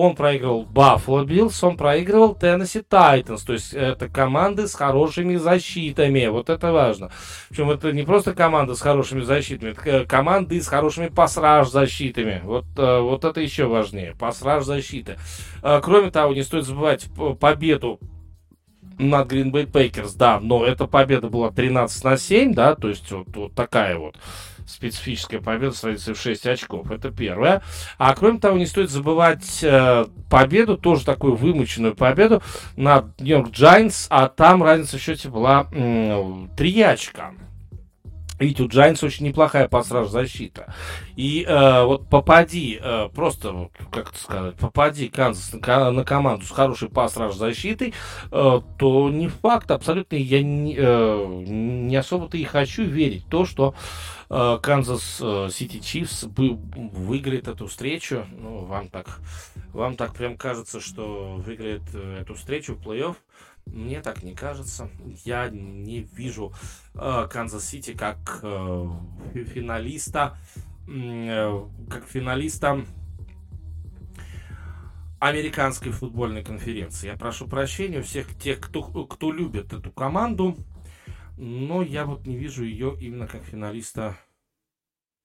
он 0.00 0.14
проигрывал 0.14 0.64
Баффало 0.64 1.24
Биллс, 1.24 1.62
он 1.64 1.76
проигрывал 1.76 2.34
Теннесси 2.34 2.82
Тайтанс. 2.82 3.42
То 3.42 3.54
есть 3.54 3.72
это 3.72 4.08
команды 4.08 4.68
с 4.68 4.74
хорошими 4.74 5.36
защитами. 5.36 6.26
Вот 6.26 6.50
это 6.50 6.72
важно. 6.72 7.10
Причем 7.48 7.70
это 7.70 7.92
не 7.92 8.02
просто 8.02 8.34
команда 8.34 8.74
с 8.74 8.80
хорошими 8.80 9.22
защитами, 9.22 9.70
это 9.70 10.06
команды 10.06 10.60
с 10.60 10.66
хорошими 10.66 11.08
pass 11.08 11.39
rush 11.39 11.70
защитами. 11.70 12.42
Вот, 12.44 12.66
э, 12.76 13.00
вот 13.00 13.24
это 13.24 13.40
еще 13.40 13.66
важнее. 13.66 14.14
Pass 14.18 14.41
rush 14.41 14.64
защиты. 14.64 15.16
Э, 15.62 15.80
кроме 15.82 16.10
того, 16.10 16.34
не 16.34 16.42
стоит 16.42 16.64
забывать 16.64 17.06
победу 17.40 17.98
над 18.98 19.30
Green 19.30 19.50
Bay 19.50 19.70
Packers, 19.70 20.16
да, 20.16 20.40
но 20.40 20.64
эта 20.64 20.86
победа 20.86 21.28
была 21.28 21.50
13 21.50 22.04
на 22.04 22.16
7, 22.16 22.54
да, 22.54 22.74
то 22.74 22.88
есть 22.88 23.10
вот, 23.12 23.28
вот 23.34 23.54
такая 23.54 23.98
вот 23.98 24.16
специфическая 24.66 25.40
победа 25.40 25.72
с 25.72 25.84
разницей 25.84 26.14
в 26.14 26.20
6 26.20 26.46
очков. 26.46 26.90
Это 26.90 27.10
первое. 27.10 27.62
А 27.98 28.14
кроме 28.14 28.38
того, 28.38 28.58
не 28.58 28.66
стоит 28.66 28.90
забывать 28.90 29.60
э, 29.62 30.06
победу, 30.28 30.76
тоже 30.76 31.04
такую 31.04 31.36
вымученную 31.36 31.94
победу 31.94 32.42
над 32.76 33.20
Нью-Йорк 33.20 33.50
Giants, 33.50 34.06
а 34.10 34.28
там 34.28 34.62
разница 34.62 34.98
в 34.98 35.00
счете 35.00 35.28
была 35.28 35.66
э, 35.72 36.46
3 36.56 36.82
очка. 36.82 37.32
Видите, 38.38 38.62
у 38.64 38.68
Giants 38.68 39.04
очень 39.04 39.26
неплохая 39.26 39.68
пассаж 39.68 40.08
защита. 40.08 40.72
И 41.16 41.44
э, 41.46 41.84
вот 41.84 42.08
попади, 42.08 42.78
э, 42.80 43.08
просто, 43.14 43.70
как 43.90 44.10
это 44.10 44.18
сказать, 44.18 44.54
попади 44.56 45.08
Канзас 45.08 45.52
на, 45.54 45.90
на 45.90 46.04
команду 46.04 46.44
с 46.44 46.50
хорошей 46.50 46.88
пассаж 46.88 47.34
защитой, 47.34 47.94
э, 48.30 48.60
то 48.78 49.10
не 49.10 49.28
факт, 49.28 49.70
абсолютно 49.70 50.16
я 50.16 50.42
не, 50.42 50.76
э, 50.76 51.26
не 51.46 51.96
особо-то 51.96 52.36
и 52.36 52.44
хочу 52.44 52.84
верить 52.84 53.26
то, 53.30 53.46
что 53.46 53.74
э, 54.28 54.58
Канзас 54.62 55.22
Сити 55.50 55.80
Чифс 55.80 56.24
выиграет 56.36 57.48
эту 57.48 57.66
встречу. 57.68 58.26
Ну, 58.38 58.64
вам 58.64 58.88
так, 58.88 59.20
вам 59.72 59.96
так 59.96 60.14
прям 60.14 60.36
кажется, 60.36 60.80
что 60.80 61.36
выиграет 61.36 61.82
э, 61.94 62.18
эту 62.20 62.34
встречу 62.34 62.74
в 62.74 62.86
плей-офф. 62.86 63.16
Мне 63.66 64.00
так 64.00 64.22
не 64.22 64.34
кажется. 64.34 64.90
Я 65.24 65.48
не 65.50 66.00
вижу 66.00 66.52
э, 66.94 67.28
Канзас-Сити 67.30 67.94
как 67.94 68.40
э, 68.42 68.88
финалиста, 69.34 70.38
э, 70.88 71.66
как 71.90 72.04
финалиста 72.06 72.84
американской 75.18 75.92
футбольной 75.92 76.44
конференции. 76.44 77.08
Я 77.08 77.16
прошу 77.16 77.48
прощения 77.48 78.00
у 78.00 78.02
всех 78.02 78.34
тех, 78.38 78.60
кто, 78.60 78.82
кто 78.82 79.32
любит 79.32 79.72
эту 79.72 79.90
команду, 79.90 80.56
но 81.36 81.82
я 81.82 82.06
вот 82.06 82.26
не 82.26 82.36
вижу 82.36 82.64
ее 82.64 82.96
именно 83.00 83.26
как 83.26 83.42
финалиста 83.44 84.16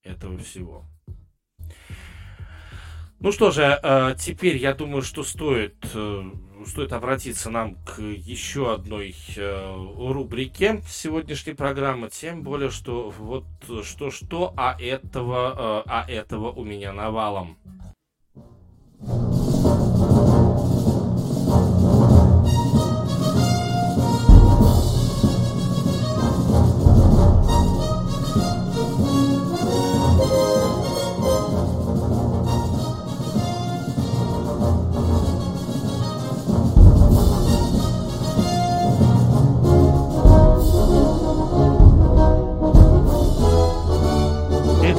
этого 0.03 0.37
всего. 0.39 0.85
Ну 3.19 3.31
что 3.31 3.51
же, 3.51 3.79
э, 3.83 4.15
теперь 4.17 4.57
я 4.57 4.73
думаю, 4.73 5.03
что 5.03 5.23
стоит, 5.23 5.75
э, 5.93 6.31
стоит 6.65 6.93
обратиться 6.93 7.49
нам 7.49 7.75
к 7.85 8.01
еще 8.01 8.73
одной 8.73 9.15
э, 9.35 9.75
рубрике 9.97 10.81
сегодняшней 10.87 11.53
программы, 11.53 12.09
тем 12.09 12.43
более, 12.43 12.69
что 12.69 13.09
вот 13.09 13.45
что-что, 13.83 14.53
а 14.57 14.75
этого, 14.79 15.83
а 15.85 16.05
этого 16.09 16.51
у 16.51 16.63
меня 16.63 16.93
навалом. 16.93 17.57
Итак, 19.03 19.30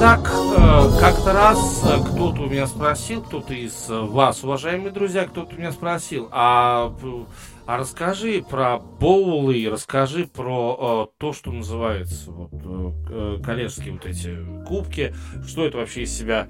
э, 0.03 0.99
как-то 0.99 1.31
раз 1.31 1.81
э, 1.85 2.03
кто-то 2.03 2.41
у 2.41 2.49
меня 2.49 2.67
спросил, 2.67 3.21
кто-то 3.21 3.53
из 3.53 3.89
э, 3.89 3.97
вас, 4.01 4.43
уважаемые 4.43 4.91
друзья, 4.91 5.23
кто-то 5.25 5.55
у 5.55 5.57
меня 5.57 5.71
спросил, 5.71 6.27
а, 6.31 6.93
а 7.65 7.77
расскажи 7.77 8.43
про 8.43 8.79
боулы, 8.79 9.65
расскажи 9.71 10.27
про 10.27 11.09
то, 11.17 11.31
что 11.31 11.53
называется 11.53 12.31
вот, 12.31 13.41
коллежские 13.45 13.93
вот 13.93 14.05
эти 14.05 14.37
кубки, 14.67 15.15
что 15.47 15.65
это 15.65 15.77
вообще 15.77 16.03
из 16.03 16.11
себя 16.11 16.49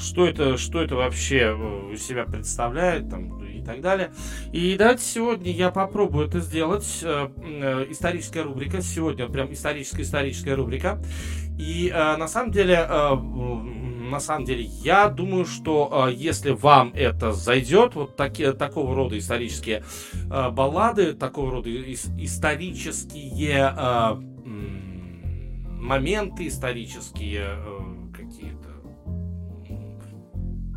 что 0.00 0.26
это, 0.26 0.58
что 0.58 0.82
это 0.82 0.96
вообще 0.96 1.56
из 1.92 2.04
себя 2.04 2.24
представляет, 2.24 3.08
там, 3.08 3.40
так 3.68 3.80
далее. 3.82 4.10
И 4.50 4.76
давайте 4.78 5.02
сегодня 5.02 5.52
я 5.52 5.70
попробую 5.70 6.26
это 6.26 6.40
сделать. 6.40 7.00
Э, 7.02 7.28
э, 7.36 7.86
историческая 7.90 8.42
рубрика. 8.42 8.80
Сегодня 8.80 9.28
прям 9.28 9.52
историческая-историческая 9.52 10.54
рубрика. 10.54 11.02
И 11.58 11.92
э, 11.94 12.16
на 12.16 12.28
самом 12.28 12.50
деле, 12.50 12.86
на 12.88 14.20
самом 14.20 14.46
деле, 14.46 14.62
я 14.64 15.08
думаю, 15.08 15.44
что 15.44 16.08
если 16.10 16.50
вам 16.52 16.92
это 16.94 17.32
зайдет, 17.32 17.94
вот 17.94 18.16
такие, 18.16 18.52
такого 18.54 18.94
рода 18.94 19.18
исторические 19.18 19.84
баллады, 20.26 21.12
такого 21.12 21.50
рода 21.50 21.68
исторические 21.68 23.02
моменты, 25.78 26.46
исторические 26.46 27.58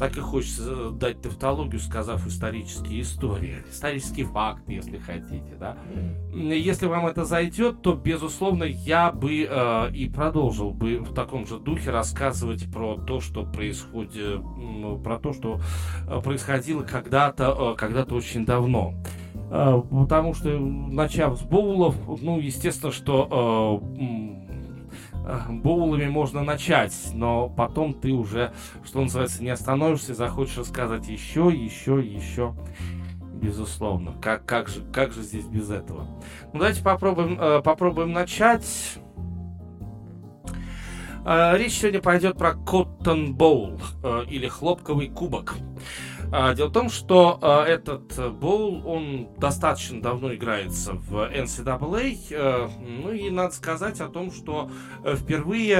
так 0.01 0.17
и 0.17 0.19
хочется 0.19 0.63
э, 0.65 0.91
дать 0.93 1.21
тавтологию, 1.21 1.79
сказав 1.79 2.25
исторические 2.25 3.01
истории, 3.01 3.57
исторические 3.69 4.25
факты, 4.25 4.73
если 4.73 4.97
хотите, 4.97 5.55
да. 5.59 5.77
Если 6.33 6.87
вам 6.87 7.05
это 7.05 7.23
зайдет, 7.23 7.83
то, 7.83 7.93
безусловно, 7.93 8.63
я 8.63 9.11
бы 9.11 9.47
э, 9.47 9.91
и 9.93 10.09
продолжил 10.09 10.71
бы 10.71 10.97
в 10.97 11.13
таком 11.13 11.45
же 11.45 11.59
духе 11.59 11.91
рассказывать 11.91 12.65
про 12.73 12.97
то, 12.97 13.19
что 13.19 13.45
происходит, 13.45 14.41
про 15.03 15.19
то, 15.19 15.33
что 15.33 15.61
э, 16.07 16.19
происходило 16.19 16.81
когда-то, 16.81 17.73
э, 17.73 17.75
когда-то 17.77 18.15
очень 18.15 18.43
давно. 18.43 18.95
Потому 19.51 20.33
что, 20.33 20.57
начав 20.57 21.37
с 21.37 21.41
боулов, 21.41 21.95
ну, 22.21 22.39
естественно, 22.39 22.93
что 22.93 23.83
э, 23.99 24.40
боулами 25.49 26.07
можно 26.07 26.43
начать, 26.43 26.93
но 27.13 27.49
потом 27.49 27.93
ты 27.93 28.11
уже, 28.11 28.53
что 28.83 29.01
называется, 29.01 29.43
не 29.43 29.49
остановишься, 29.49 30.13
захочешь 30.13 30.57
рассказать 30.57 31.07
еще, 31.07 31.51
еще, 31.53 32.01
еще. 32.01 32.55
Безусловно. 33.41 34.13
Как, 34.21 34.45
как, 34.45 34.67
же, 34.67 34.81
как 34.93 35.13
же 35.13 35.23
здесь 35.23 35.45
без 35.45 35.71
этого? 35.71 36.05
Ну, 36.53 36.59
давайте 36.59 36.83
попробуем, 36.83 37.39
э, 37.41 37.61
попробуем 37.63 38.11
начать. 38.11 38.99
Э, 41.25 41.57
речь 41.57 41.73
сегодня 41.73 42.01
пойдет 42.01 42.37
про 42.37 42.51
Cotton 42.51 43.35
Bowl 43.35 43.81
э, 44.03 44.25
или 44.29 44.47
хлопковый 44.47 45.09
кубок. 45.09 45.55
Дело 46.31 46.69
в 46.69 46.71
том, 46.71 46.89
что 46.89 47.37
а, 47.41 47.65
этот 47.65 48.17
э, 48.17 48.29
боул, 48.29 48.87
он 48.87 49.27
достаточно 49.37 50.01
давно 50.01 50.33
играется 50.33 50.93
в 50.93 51.29
NCAA. 51.29 52.17
Э, 52.31 52.69
ну 52.79 53.11
и 53.11 53.29
надо 53.29 53.53
сказать 53.53 53.99
о 53.99 54.07
том, 54.07 54.31
что 54.31 54.71
э, 55.03 55.15
впервые, 55.15 55.77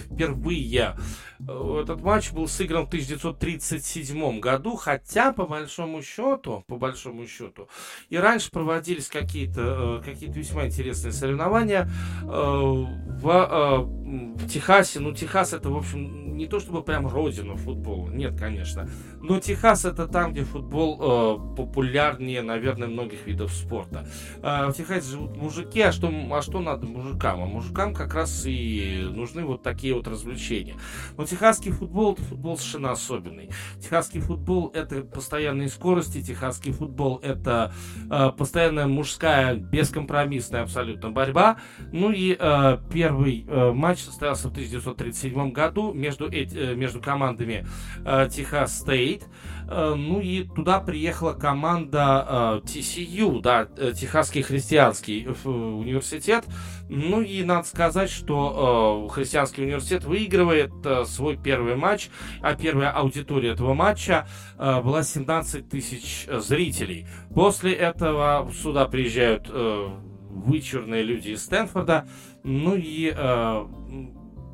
впервые 0.00 0.96
этот 1.40 2.02
матч 2.02 2.32
был 2.32 2.48
сыгран 2.48 2.84
в 2.84 2.88
1937 2.88 4.40
году, 4.40 4.76
хотя 4.76 5.32
по 5.32 5.46
большому 5.46 6.02
счету, 6.02 6.64
по 6.66 6.76
большому 6.76 7.26
счету, 7.26 7.68
и 8.08 8.16
раньше 8.16 8.50
проводились 8.50 9.08
какие-то 9.08 10.02
какие 10.04 10.30
весьма 10.30 10.66
интересные 10.66 11.12
соревнования 11.12 11.88
в, 12.22 13.84
в 13.84 14.48
Техасе. 14.48 15.00
Ну, 15.00 15.12
Техас 15.12 15.52
это, 15.52 15.70
в 15.70 15.76
общем, 15.76 16.36
не 16.36 16.46
то 16.46 16.60
чтобы 16.60 16.82
прям 16.82 17.06
родину 17.06 17.56
футбола, 17.56 18.08
нет, 18.08 18.38
конечно. 18.38 18.88
Но 19.20 19.40
Техас 19.40 19.84
это 19.84 20.06
там, 20.06 20.32
где 20.32 20.44
футбол 20.44 20.98
э, 21.00 21.56
популярнее, 21.56 22.42
наверное, 22.42 22.88
многих 22.88 23.26
видов 23.26 23.52
спорта. 23.52 24.06
Э, 24.42 24.68
в 24.68 24.72
Техасе 24.72 25.10
живут 25.10 25.36
мужики, 25.36 25.80
а 25.80 25.92
что, 25.92 26.10
а 26.30 26.42
что 26.42 26.60
надо 26.60 26.86
мужикам? 26.86 27.42
А 27.42 27.46
мужикам 27.46 27.92
как 27.92 28.14
раз 28.14 28.44
и 28.46 29.06
нужны 29.10 29.44
вот 29.44 29.62
такие 29.62 29.94
вот 29.94 30.06
развлечения. 30.06 30.76
Но 31.16 31.24
техасский 31.28 31.72
футбол 31.72 32.14
это 32.14 32.22
футбол 32.22 32.56
совершенно 32.56 32.92
особенный. 32.92 33.50
Техасский 33.80 34.20
футбол 34.20 34.70
это 34.74 35.02
постоянные 35.02 35.68
скорости, 35.68 36.22
техасский 36.22 36.72
футбол 36.72 37.20
это 37.22 37.72
э, 38.10 38.30
постоянная 38.36 38.86
мужская, 38.86 39.54
бескомпромиссная 39.54 40.62
абсолютно 40.62 41.10
борьба. 41.10 41.58
Ну 41.92 42.10
и 42.10 42.36
э, 42.38 42.78
первый 42.92 43.44
э, 43.46 43.72
матч 43.72 44.00
состоялся 44.00 44.48
в 44.48 44.52
1937 44.52 45.52
году 45.52 45.92
между 45.92 46.28
Э, 46.58 46.74
между 46.74 47.00
командами 47.00 47.66
э, 48.04 48.28
Техас 48.30 48.78
Стейт. 48.78 49.26
Ну 49.68 50.20
и 50.20 50.44
туда 50.44 50.80
приехала 50.80 51.34
команда 51.34 52.62
TCU, 52.64 53.40
да, 53.42 53.66
Техасский 53.66 54.42
христианский 54.42 55.28
университет. 55.44 56.44
Ну 56.88 57.20
и 57.20 57.42
надо 57.44 57.68
сказать, 57.68 58.08
что 58.10 59.08
христианский 59.10 59.64
университет 59.64 60.04
выигрывает 60.04 60.72
свой 61.06 61.36
первый 61.36 61.76
матч, 61.76 62.08
а 62.40 62.54
первая 62.54 62.90
аудитория 62.90 63.50
этого 63.50 63.74
матча 63.74 64.26
была 64.56 65.02
17 65.02 65.68
тысяч 65.68 66.26
зрителей. 66.26 67.06
После 67.34 67.74
этого 67.74 68.50
сюда 68.54 68.86
приезжают 68.86 69.50
вычурные 69.50 71.02
люди 71.02 71.30
из 71.30 71.44
Стэнфорда, 71.44 72.06
ну 72.42 72.74
и 72.74 73.10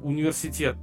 университет 0.02 0.76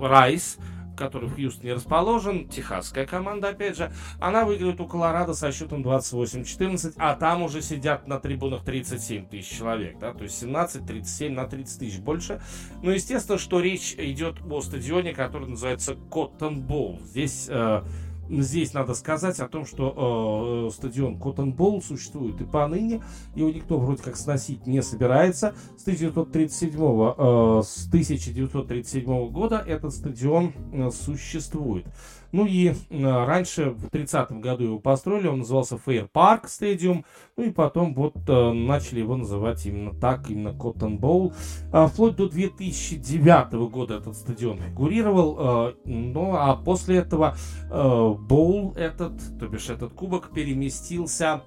Райс, 0.00 0.58
который 0.96 1.28
в 1.28 1.34
Хьюстоне 1.34 1.74
расположен, 1.74 2.48
техасская 2.48 3.06
команда, 3.06 3.48
опять 3.48 3.76
же, 3.76 3.92
она 4.20 4.44
выиграет 4.44 4.80
у 4.80 4.86
Колорадо 4.86 5.34
со 5.34 5.52
счетом 5.52 5.82
28-14, 5.82 6.94
а 6.98 7.14
там 7.14 7.42
уже 7.42 7.62
сидят 7.62 8.06
на 8.06 8.18
трибунах 8.18 8.64
37 8.64 9.28
тысяч 9.28 9.58
человек, 9.58 9.98
да, 9.98 10.12
то 10.12 10.24
есть 10.24 10.42
17-37 10.42 11.30
на 11.30 11.46
30 11.46 11.78
тысяч 11.78 11.98
больше. 11.98 12.40
Но 12.82 12.90
естественно, 12.90 13.38
что 13.38 13.60
речь 13.60 13.94
идет 13.96 14.36
о 14.48 14.60
стадионе, 14.60 15.12
который 15.12 15.48
называется 15.48 15.96
Коттон 16.10 16.62
Боул. 16.62 17.00
Здесь 17.04 17.46
э, 17.48 17.82
Здесь 18.28 18.72
надо 18.72 18.94
сказать 18.94 19.38
о 19.40 19.48
том, 19.48 19.66
что 19.66 20.68
э, 20.68 20.74
стадион 20.74 21.16
Cotton 21.16 21.54
Bowl 21.54 21.82
существует 21.82 22.40
и 22.40 22.44
поныне, 22.44 23.02
его 23.34 23.50
никто 23.50 23.78
вроде 23.78 24.02
как 24.02 24.16
сносить 24.16 24.66
не 24.66 24.82
собирается. 24.82 25.54
С 25.76 25.82
1937, 25.82 26.70
э, 26.70 27.62
с 27.62 27.86
1937 27.88 29.30
года 29.30 29.62
этот 29.66 29.92
стадион 29.92 30.52
э, 30.72 30.90
существует. 30.90 31.86
Ну 32.34 32.46
и 32.46 32.70
э, 32.70 32.74
раньше, 32.90 33.70
в 33.70 33.86
30-м 33.86 34.40
году 34.40 34.64
его 34.64 34.78
построили, 34.80 35.28
он 35.28 35.38
назывался 35.38 35.76
Fair 35.76 36.10
Park 36.12 36.46
Stadium, 36.46 37.04
ну 37.36 37.44
и 37.44 37.52
потом 37.52 37.94
вот 37.94 38.16
э, 38.28 38.52
начали 38.52 38.98
его 38.98 39.16
называть 39.16 39.64
именно 39.66 39.94
так, 39.94 40.28
именно 40.28 40.48
Cotton 40.48 40.98
Bowl. 40.98 41.32
А, 41.70 41.86
вплоть 41.86 42.16
до 42.16 42.28
2009 42.28 43.52
года 43.70 43.98
этот 43.98 44.16
стадион 44.16 44.58
фигурировал, 44.58 45.76
ну 45.84 46.34
а 46.34 46.56
после 46.56 46.96
этого 46.96 47.36
Боул 47.70 48.72
этот, 48.74 49.12
то 49.38 49.46
бишь 49.46 49.70
этот 49.70 49.92
кубок, 49.92 50.32
переместился 50.34 51.42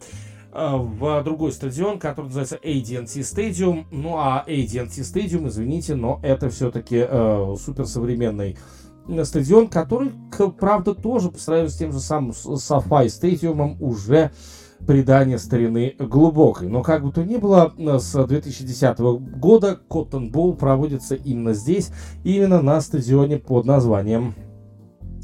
в 0.54 1.22
другой 1.24 1.52
стадион, 1.52 2.00
который 2.00 2.28
называется 2.28 2.56
AT&T 2.56 3.20
Stadium. 3.20 3.86
Ну 3.92 4.16
а 4.18 4.46
AT&T 4.48 5.02
Stadium, 5.02 5.50
извините, 5.50 5.96
но 5.96 6.22
это 6.24 6.50
все-таки 6.50 7.06
э, 7.08 7.56
суперсовременный 7.60 8.58
стадион, 9.24 9.68
который, 9.68 10.12
правда, 10.60 10.94
тоже 10.94 11.30
по 11.30 11.40
сравнению 11.40 11.72
с 11.72 11.78
тем 11.78 11.92
же 11.92 12.00
самым 12.00 12.34
Софай 12.34 13.10
стадиумом 13.10 13.78
уже 13.82 14.32
придание 14.86 15.38
старины 15.38 15.96
глубокой. 16.00 16.68
Но 16.68 16.84
как 16.84 17.04
бы 17.04 17.12
то 17.12 17.24
ни 17.24 17.38
было, 17.38 17.74
с 17.78 18.26
2010 18.26 19.00
года 19.00 19.80
Коттон 19.90 20.32
Боул 20.32 20.56
проводится 20.56 21.16
именно 21.16 21.54
здесь, 21.54 21.90
именно 22.24 22.62
на 22.62 22.80
стадионе 22.82 23.38
под 23.38 23.66
названием 23.66 24.36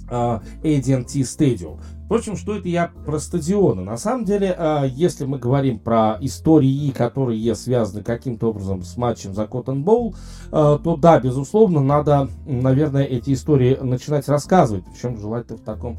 uh, 0.09 0.41
AT&T 0.63 1.19
Stadium. 1.21 1.79
Впрочем, 2.05 2.35
что 2.35 2.55
это 2.55 2.67
я 2.67 2.91
про 3.05 3.17
стадионы? 3.19 3.83
На 3.83 3.97
самом 3.97 4.25
деле, 4.25 4.53
а, 4.57 4.83
если 4.83 5.25
мы 5.25 5.39
говорим 5.39 5.79
про 5.79 6.17
истории, 6.21 6.91
которые 6.91 7.55
связаны 7.55 8.03
каким-то 8.03 8.49
образом 8.49 8.83
с 8.83 8.97
матчем 8.97 9.33
за 9.33 9.47
Коттон 9.47 9.83
Боул, 9.83 10.15
а, 10.51 10.77
то 10.77 10.95
да, 10.95 11.19
безусловно, 11.19 11.81
надо, 11.81 12.29
наверное, 12.45 13.03
эти 13.03 13.33
истории 13.33 13.77
начинать 13.81 14.27
рассказывать. 14.27 14.83
Причем 14.85 15.17
желательно 15.17 15.57
в 15.57 15.61
таком 15.61 15.97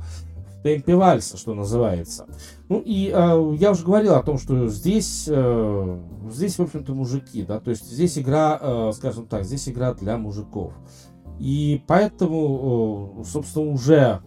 темпе 0.65 0.97
вальса, 0.97 1.37
что 1.37 1.55
называется. 1.55 2.27
Ну 2.71 2.83
и 2.85 3.13
э, 3.15 3.57
я 3.61 3.71
уже 3.71 3.85
говорил 3.85 4.15
о 4.15 4.23
том, 4.23 4.39
что 4.39 4.67
здесь, 4.69 5.27
э, 5.29 5.99
здесь, 6.31 6.59
в 6.59 6.63
общем-то, 6.63 6.95
мужики, 6.95 7.43
да, 7.43 7.61
то 7.61 7.71
есть 7.71 7.85
здесь 7.85 8.19
игра, 8.19 8.59
э, 8.61 8.93
скажем 8.95 9.27
так, 9.27 9.45
здесь 9.45 9.69
игра 9.69 9.93
для 9.93 10.17
мужиков. 10.17 10.73
И 11.39 11.83
поэтому, 11.87 13.25
собственно, 13.27 13.73
уже 13.73 14.23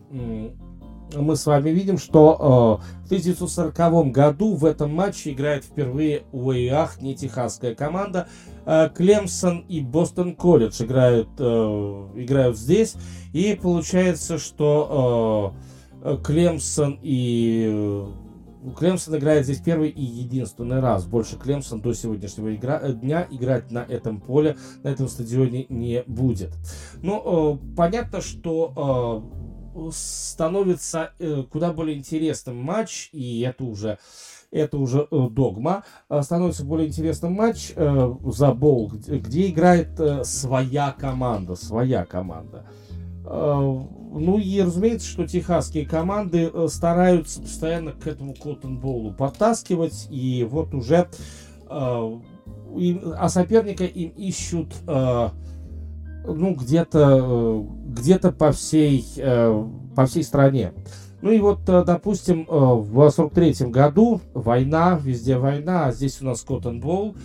мы 1.15 1.35
с 1.35 1.45
вами 1.45 1.69
видим, 1.69 1.97
что 1.97 2.79
э, 2.81 3.03
в 3.03 3.05
1940 3.05 4.11
году 4.11 4.55
в 4.55 4.65
этом 4.65 4.93
матче 4.93 5.31
играет 5.31 5.63
впервые 5.63 6.23
Уэйах, 6.31 7.01
не 7.01 7.15
техасская 7.15 7.75
команда, 7.75 8.27
Э, 8.67 8.89
Клемсон 8.93 9.59
и 9.69 9.79
Бостон 9.79 10.35
Колледж 10.35 10.83
играют, 10.83 11.29
э, 11.39 11.43
играют 12.15 12.57
здесь. 12.57 12.95
И 13.31 13.57
получается, 13.59 14.37
что 14.37 15.53
э, 16.03 16.17
Клемсон 16.21 16.99
и 17.01 18.05
Клемсон 18.77 19.15
играет 19.15 19.45
здесь 19.45 19.61
первый 19.61 19.89
и 19.89 20.03
единственный 20.03 20.81
раз. 20.81 21.05
Больше 21.05 21.37
Клемсон 21.37 21.79
до 21.79 21.93
сегодняшнего 21.93 22.53
игра... 22.53 22.79
дня 22.91 23.25
играть 23.31 23.71
на 23.71 23.79
этом 23.79 24.19
поле, 24.19 24.57
на 24.83 24.89
этом 24.89 25.07
стадионе 25.07 25.65
не 25.69 26.03
будет. 26.05 26.51
Ну, 27.01 27.61
понятно, 27.77 28.19
что 28.19 29.23
становится 29.91 31.11
куда 31.51 31.73
более 31.73 31.97
интересным 31.97 32.57
матч, 32.57 33.09
и 33.11 33.41
это 33.41 33.63
уже 33.63 33.97
это 34.51 34.77
уже 34.77 35.07
э, 35.09 35.27
догма. 35.29 35.83
Э, 36.09 36.21
становится 36.21 36.63
более 36.63 36.87
интересным 36.87 37.33
матч 37.33 37.73
э, 37.75 38.15
за 38.25 38.53
бол, 38.53 38.87
где, 38.89 39.49
играет 39.49 39.99
э, 39.99 40.23
своя 40.23 40.95
команда, 40.97 41.55
своя 41.55 42.05
команда. 42.05 42.65
Э, 43.25 43.81
ну 44.13 44.37
и 44.37 44.61
разумеется, 44.61 45.07
что 45.07 45.27
техасские 45.27 45.85
команды 45.85 46.49
э, 46.51 46.67
стараются 46.69 47.41
постоянно 47.41 47.91
к 47.91 48.07
этому 48.07 48.33
Коттон 48.33 48.79
Боулу 48.79 49.13
подтаскивать, 49.13 50.07
и 50.09 50.47
вот 50.49 50.73
уже 50.73 51.09
э, 51.69 52.19
а 53.17 53.29
соперника 53.29 53.85
им 53.85 54.09
ищут 54.11 54.73
э, 54.87 55.29
ну 56.25 56.55
где-то 56.55 56.99
э, 56.99 57.63
где-то 57.97 58.31
по 58.31 58.51
всей 58.51 59.05
э, 59.17 59.65
по 59.95 60.05
всей 60.05 60.23
стране. 60.23 60.73
Ну 61.21 61.31
и 61.31 61.39
вот, 61.39 61.67
э, 61.67 61.83
допустим, 61.83 62.41
э, 62.41 62.45
в 62.49 63.09
43 63.09 63.71
году 63.71 64.21
война, 64.33 64.99
везде 65.01 65.37
война, 65.37 65.87
а 65.87 65.91
здесь 65.91 66.21
у 66.21 66.25
нас 66.25 66.45
Боул. 66.45 67.15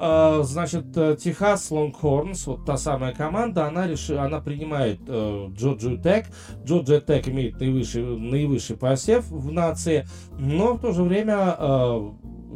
Э, 0.00 0.40
значит, 0.44 0.92
Техас 1.18 1.70
Лонгхорнс, 1.70 2.46
вот 2.46 2.64
та 2.64 2.76
самая 2.76 3.12
команда, 3.12 3.66
она, 3.66 3.88
реши, 3.88 4.16
она 4.16 4.40
принимает 4.40 5.00
Джорджию 5.00 5.98
Тек. 5.98 6.26
Джорджия 6.64 7.00
Тек 7.00 7.28
имеет 7.28 7.58
наивысший, 7.58 8.04
наивысший 8.04 8.76
посев 8.76 9.28
в 9.28 9.50
нации, 9.50 10.06
но 10.38 10.74
в 10.74 10.80
то 10.80 10.92
же 10.92 11.02
время 11.02 11.56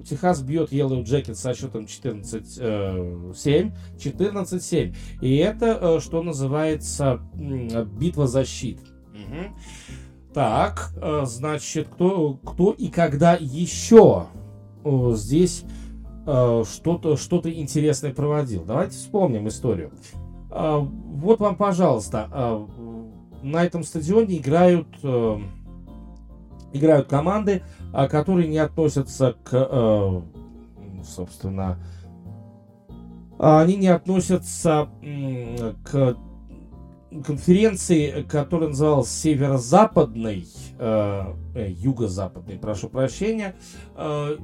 Техас 0.02 0.42
бьет 0.42 0.72
Yellow 0.72 1.02
Jacket 1.04 1.34
со 1.34 1.54
счетом 1.54 1.84
14-7. 1.84 3.72
14-7. 3.96 4.96
И 5.20 5.36
это, 5.36 6.00
что 6.00 6.22
называется, 6.22 7.20
битва 7.34 8.26
защит. 8.26 8.80
Угу. 9.14 9.54
Так, 10.34 10.92
э, 10.96 11.22
значит, 11.26 11.88
кто, 11.88 12.34
кто 12.44 12.72
и 12.72 12.88
когда 12.88 13.34
еще 13.34 14.26
здесь 15.12 15.64
э, 16.26 16.64
что-то 16.68 17.16
что 17.16 17.40
интересное 17.44 18.12
проводил? 18.12 18.64
Давайте 18.64 18.96
вспомним 18.96 19.46
историю. 19.46 19.92
Э, 20.50 20.80
вот 20.80 21.38
вам, 21.38 21.54
пожалуйста, 21.54 22.66
на 23.44 23.64
этом 23.64 23.84
стадионе 23.84 24.38
играют, 24.38 24.88
играют 26.74 27.08
команды, 27.08 27.62
которые 28.10 28.48
не 28.48 28.58
относятся 28.58 29.36
к, 29.42 30.22
собственно, 31.02 31.78
они 33.38 33.76
не 33.76 33.88
относятся 33.88 34.88
к 35.84 36.16
конференции, 37.22 38.22
которая 38.22 38.70
называлась 38.70 39.10
Северо-Западной, 39.10 40.46
э, 40.78 41.22
э, 41.54 41.70
Юго-Западной, 41.70 42.58
прошу 42.58 42.88
прощения. 42.88 43.54
Э, 43.94 44.36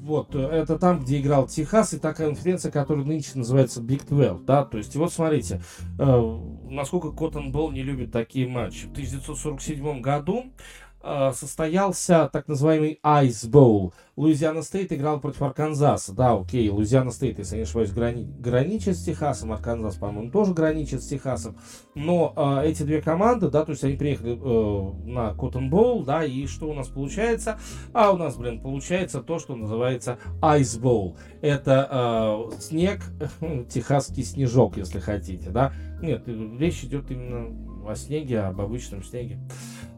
вот, 0.00 0.34
это 0.34 0.78
там, 0.78 1.00
где 1.00 1.20
играл 1.20 1.46
Техас, 1.46 1.92
и 1.92 1.98
та 1.98 2.14
конференция, 2.14 2.72
которая 2.72 3.04
нынче 3.04 3.32
называется 3.34 3.82
Big 3.82 4.06
12, 4.08 4.44
да, 4.46 4.64
то 4.64 4.78
есть, 4.78 4.96
вот 4.96 5.12
смотрите, 5.12 5.60
э, 5.98 6.38
насколько 6.70 7.10
Cotton 7.10 7.52
Bowl 7.52 7.70
не 7.70 7.82
любит 7.82 8.10
такие 8.10 8.48
матчи. 8.48 8.86
В 8.86 8.92
1947 8.92 10.00
году 10.00 10.44
Э, 10.44 10.87
состоялся 11.34 12.28
так 12.32 12.48
называемый 12.48 13.00
Ice 13.02 13.48
Bowl. 13.48 13.92
Луизиана 14.18 14.62
Стейт 14.62 14.92
играл 14.92 15.20
против 15.20 15.42
Арканзаса. 15.42 16.12
Да, 16.12 16.32
окей, 16.32 16.68
Луизиана 16.70 17.12
Стейт, 17.12 17.38
если 17.38 17.54
я 17.54 17.58
не 17.58 17.62
ошибаюсь, 17.62 17.92
грани... 17.92 18.24
граничит 18.24 18.96
с 18.96 19.04
Техасом. 19.04 19.52
Арканзас, 19.52 19.94
по-моему, 19.94 20.32
тоже 20.32 20.54
граничит 20.54 21.04
с 21.04 21.06
Техасом. 21.06 21.56
Но 21.94 22.32
э, 22.36 22.68
эти 22.68 22.82
две 22.82 23.00
команды, 23.00 23.48
да, 23.48 23.64
то 23.64 23.70
есть 23.70 23.84
они 23.84 23.94
приехали 23.94 24.32
э, 24.32 25.08
на 25.08 25.30
Cotton 25.38 25.70
Bowl, 25.70 26.04
да, 26.04 26.24
и 26.24 26.48
что 26.48 26.68
у 26.68 26.74
нас 26.74 26.88
получается? 26.88 27.60
А 27.92 28.10
у 28.10 28.16
нас, 28.16 28.36
блин, 28.36 28.60
получается 28.60 29.22
то, 29.22 29.38
что 29.38 29.54
называется 29.54 30.18
Ice 30.42 30.80
Bowl. 30.80 31.16
Это 31.40 32.50
э, 32.50 32.60
снег, 32.60 33.00
техасский 33.70 34.24
снежок, 34.24 34.76
если 34.76 34.98
хотите, 34.98 35.50
да. 35.50 35.72
Нет, 36.02 36.24
речь 36.26 36.82
идет 36.82 37.08
именно 37.12 37.54
о 37.88 37.94
снеге, 37.94 38.40
об 38.40 38.60
обычном 38.60 39.02
снеге. 39.02 39.38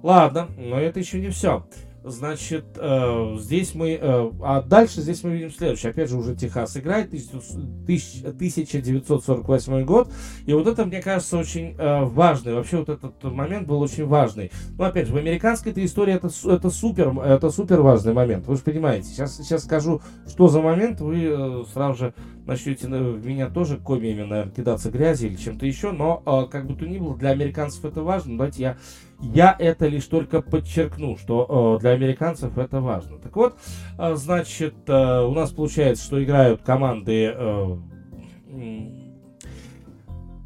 Ладно, 0.02 0.48
но 0.56 0.80
это 0.80 0.98
еще 0.98 1.20
не 1.20 1.30
все. 1.30 1.64
Значит, 2.02 2.64
э, 2.76 3.36
здесь 3.38 3.74
мы... 3.74 3.98
Э, 4.00 4.30
а 4.42 4.62
дальше 4.62 5.02
здесь 5.02 5.22
мы 5.22 5.32
видим 5.32 5.50
следующее. 5.50 5.90
Опять 5.90 6.08
же, 6.08 6.16
уже 6.16 6.34
Техас 6.34 6.74
играет, 6.78 7.08
1948 7.08 9.84
год. 9.84 10.10
И 10.46 10.54
вот 10.54 10.66
это, 10.66 10.86
мне 10.86 11.02
кажется, 11.02 11.36
очень 11.36 11.74
э, 11.76 12.04
важный. 12.04 12.54
Вообще, 12.54 12.78
вот 12.78 12.88
этот 12.88 13.22
момент 13.24 13.68
был 13.68 13.82
очень 13.82 14.06
важный. 14.06 14.50
Но, 14.78 14.84
опять 14.84 15.08
же, 15.08 15.12
в 15.12 15.18
американской 15.18 15.72
этой 15.72 15.84
истории 15.84 16.14
это, 16.14 16.30
это, 16.48 16.70
супер, 16.70 17.10
это 17.20 17.50
супер 17.50 17.82
важный 17.82 18.14
момент. 18.14 18.46
Вы 18.46 18.56
же 18.56 18.62
понимаете. 18.62 19.08
Сейчас, 19.08 19.36
сейчас 19.36 19.64
скажу, 19.64 20.00
что 20.26 20.48
за 20.48 20.62
момент. 20.62 21.02
Вы 21.02 21.28
э, 21.30 21.64
сразу 21.70 21.98
же 21.98 22.14
начнете 22.46 22.88
в 22.88 23.26
меня 23.26 23.50
тоже 23.50 23.76
комиями, 23.76 24.22
наверное, 24.22 24.54
кидаться 24.54 24.90
грязи 24.90 25.26
или 25.26 25.36
чем-то 25.36 25.66
еще. 25.66 25.92
Но, 25.92 26.22
э, 26.24 26.46
как 26.50 26.66
бы 26.66 26.74
то 26.74 26.86
ни 26.86 26.96
было, 26.96 27.14
для 27.14 27.28
американцев 27.28 27.84
это 27.84 28.02
важно. 28.02 28.38
Давайте 28.38 28.62
я 28.62 28.78
я 29.22 29.54
это 29.58 29.86
лишь 29.86 30.06
только 30.06 30.40
подчеркну, 30.42 31.16
что 31.16 31.76
э, 31.78 31.80
для 31.80 31.90
американцев 31.90 32.56
это 32.56 32.80
важно. 32.80 33.18
Так 33.18 33.36
вот, 33.36 33.56
э, 33.98 34.14
значит, 34.16 34.74
э, 34.86 35.20
у 35.22 35.32
нас 35.32 35.50
получается, 35.50 36.04
что 36.04 36.22
играют 36.22 36.62
команды 36.62 37.34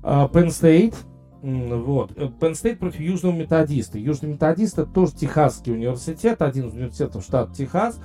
Penn 0.02 0.48
State, 0.48 0.94
вот. 1.42 2.12
Penn 2.12 2.52
State 2.52 2.76
против 2.76 3.00
Южного 3.00 3.34
Методиста. 3.34 3.98
Южный 3.98 4.30
Методист 4.30 4.78
это 4.78 4.90
тоже 4.90 5.12
Техасский 5.12 5.72
университет, 5.72 6.42
один 6.42 6.68
из 6.68 6.74
университетов 6.74 7.22
штата 7.22 7.54
Техас. 7.54 8.00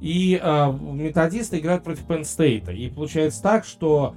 И 0.00 0.38
э, 0.42 0.72
методисты 0.72 1.58
играют 1.58 1.82
против 1.82 2.06
Penn 2.06 2.22
State. 2.22 2.74
И 2.74 2.90
получается 2.90 3.42
так, 3.42 3.64
что 3.64 4.14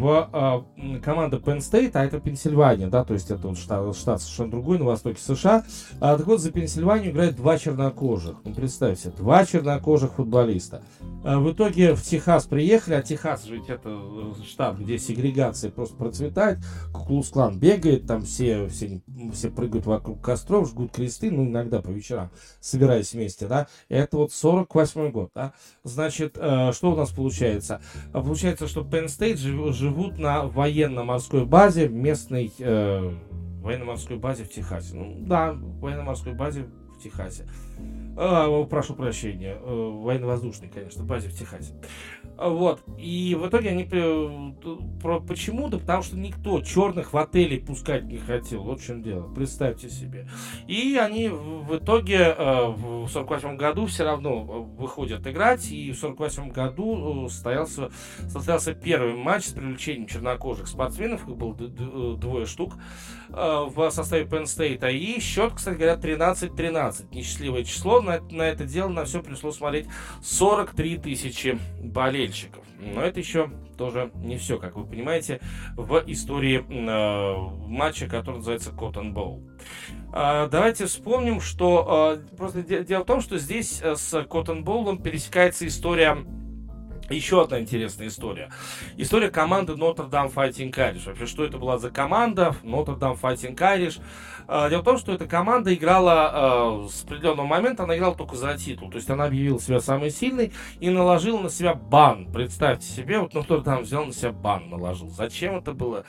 в 0.00 0.64
э, 0.78 0.98
команда 1.00 1.36
Penn 1.36 1.58
State, 1.58 1.90
а 1.94 2.04
это 2.04 2.18
Пенсильвания, 2.20 2.88
да, 2.88 3.04
то 3.04 3.12
есть 3.12 3.30
это 3.30 3.48
вот 3.48 3.58
штат, 3.58 3.94
штат 3.94 4.22
совершенно 4.22 4.50
другой 4.50 4.78
на 4.78 4.86
востоке 4.86 5.20
США. 5.20 5.64
А, 6.00 6.16
так 6.16 6.26
вот, 6.26 6.40
за 6.40 6.50
Пенсильванию 6.50 7.12
играют 7.12 7.36
два 7.36 7.58
чернокожих. 7.58 8.36
Ну, 8.44 8.54
представьте, 8.54 9.10
два 9.10 9.44
чернокожих 9.44 10.14
футболиста. 10.14 10.82
А, 11.22 11.38
в 11.38 11.52
итоге 11.52 11.94
в 11.94 12.02
Техас 12.02 12.46
приехали, 12.46 12.94
а 12.94 13.02
Техас 13.02 13.44
же 13.44 13.56
ведь 13.56 13.68
это 13.68 13.90
э, 13.90 14.42
штат, 14.42 14.78
где 14.78 14.98
сегрегация 14.98 15.70
просто 15.70 15.96
процветает. 15.96 16.58
Куклус-клан 16.92 17.58
бегает, 17.58 18.06
там 18.06 18.22
все, 18.22 18.68
все, 18.68 19.02
все 19.34 19.50
прыгают 19.50 19.84
вокруг 19.84 20.22
костров, 20.22 20.68
жгут 20.68 20.92
кресты, 20.92 21.30
ну, 21.30 21.44
иногда 21.44 21.82
по 21.82 21.90
вечерам, 21.90 22.30
собираясь 22.60 23.12
вместе, 23.12 23.46
да. 23.46 23.66
Это 23.90 24.16
вот 24.16 24.32
48 24.32 25.10
год, 25.10 25.30
да. 25.34 25.52
Значит, 25.84 26.38
э, 26.40 26.72
что 26.72 26.92
у 26.92 26.96
нас 26.96 27.10
получается? 27.10 27.82
Получается, 28.12 28.66
что 28.66 28.79
Penn 28.84 29.06
State 29.06 29.36
живут 29.72 30.18
на 30.18 30.44
военно-морской 30.44 31.44
базе 31.44 31.88
местной 31.88 32.52
э, 32.58 33.12
военно-морской 33.60 34.16
базе 34.16 34.44
в 34.44 34.50
Техасе. 34.50 34.94
Ну, 34.94 35.16
да, 35.20 35.52
военно-морской 35.52 36.32
базе 36.32 36.66
в 36.96 37.02
Техасе. 37.02 37.46
Э, 38.16 38.64
прошу 38.68 38.94
прощения, 38.94 39.56
э, 39.60 40.00
военно-воздушной, 40.02 40.68
конечно, 40.68 41.04
базе 41.04 41.28
в 41.28 41.34
Техасе. 41.34 41.74
Вот. 42.40 42.82
И 42.98 43.36
в 43.38 43.48
итоге 43.48 43.70
они... 43.70 43.84
Про, 45.02 45.20
почему? 45.20 45.68
Да 45.68 45.78
потому 45.78 46.02
что 46.02 46.16
никто 46.16 46.62
черных 46.62 47.12
в 47.12 47.18
отеле 47.18 47.58
пускать 47.58 48.04
не 48.04 48.16
хотел. 48.16 48.62
Вот 48.62 48.80
в 48.80 48.86
чем 48.86 49.02
дело. 49.02 49.32
Представьте 49.34 49.90
себе. 49.90 50.26
И 50.66 50.98
они 51.00 51.28
в 51.28 51.76
итоге 51.76 52.34
э, 52.36 52.66
в 52.68 53.08
48 53.08 53.56
году 53.56 53.86
все 53.86 54.04
равно 54.04 54.42
выходят 54.42 55.26
играть. 55.26 55.70
И 55.70 55.92
в 55.92 55.98
48 55.98 56.50
году 56.50 57.28
состоялся, 57.28 57.90
состоялся 58.28 58.72
первый 58.72 59.14
матч 59.14 59.44
с 59.44 59.52
привлечением 59.52 60.06
чернокожих 60.06 60.66
спортсменов. 60.66 61.28
Их 61.28 61.36
было 61.36 61.54
двое 61.54 62.46
штук 62.46 62.74
в 63.32 63.90
составе 63.90 64.24
Penn 64.24 64.44
State. 64.44 64.92
И 64.92 65.20
счет, 65.20 65.54
кстати 65.54 65.76
говоря, 65.76 65.94
13-13. 65.94 67.14
Несчастливое 67.14 67.64
число 67.64 68.00
на, 68.00 68.20
на 68.30 68.42
это 68.42 68.64
дело 68.64 68.88
на 68.88 69.04
все 69.04 69.22
пришлось 69.22 69.56
смотреть 69.56 69.86
43 70.22 70.98
тысячи 70.98 71.58
болельщиков. 71.80 72.64
Но 72.80 73.02
это 73.02 73.20
еще 73.20 73.50
тоже 73.76 74.10
не 74.14 74.36
все, 74.36 74.58
как 74.58 74.76
вы 74.76 74.86
понимаете, 74.86 75.40
в 75.76 76.02
истории 76.06 76.64
э, 76.68 77.68
матча, 77.68 78.06
который 78.06 78.36
называется 78.36 78.70
Cotton 78.70 79.12
Bowl. 79.12 79.42
Э, 80.12 80.48
давайте 80.50 80.86
вспомним, 80.86 81.40
что 81.40 82.18
э, 82.18 82.36
просто 82.36 82.62
дело 82.62 83.02
в 83.02 83.06
том, 83.06 83.20
что 83.20 83.38
здесь 83.38 83.80
э, 83.82 83.96
с 83.96 84.14
Cotton 84.14 84.64
Bowl 84.64 85.00
пересекается 85.02 85.66
история 85.66 86.18
Еще 87.10 87.42
одна 87.42 87.58
интересная 87.58 88.06
история. 88.06 88.50
История 88.96 89.30
команды 89.30 89.72
Notre 89.72 90.08
Dame 90.08 90.32
Fighting 90.32 90.72
Irish. 90.72 91.06
Вообще, 91.06 91.26
что 91.26 91.44
это 91.44 91.58
была 91.58 91.76
за 91.76 91.90
команда 91.90 92.54
Notre 92.62 92.96
Dame 92.96 93.20
Fighting 93.20 93.56
Irish? 93.56 94.00
А, 94.46 94.68
дело 94.68 94.82
в 94.82 94.84
том, 94.84 94.96
что 94.96 95.12
эта 95.12 95.26
команда 95.26 95.74
играла 95.74 96.84
э, 96.84 96.88
с 96.88 97.02
определенного 97.02 97.46
момента, 97.46 97.82
она 97.82 97.96
играла 97.96 98.14
только 98.14 98.36
за 98.36 98.56
титул. 98.56 98.90
То 98.90 98.96
есть 98.98 99.10
она 99.10 99.24
объявила 99.24 99.60
себя 99.60 99.80
самой 99.80 100.10
сильной 100.10 100.52
и 100.78 100.88
наложила 100.88 101.40
на 101.40 101.50
себя 101.50 101.74
бан. 101.74 102.30
Представьте 102.32 102.86
себе, 102.86 103.18
вот 103.18 103.34
кто 103.44 103.60
там 103.60 103.82
взял 103.82 104.06
на 104.06 104.12
себя 104.12 104.30
бан, 104.30 104.70
наложил. 104.70 105.10
Зачем 105.10 105.56
это 105.56 105.72
было? 105.72 106.04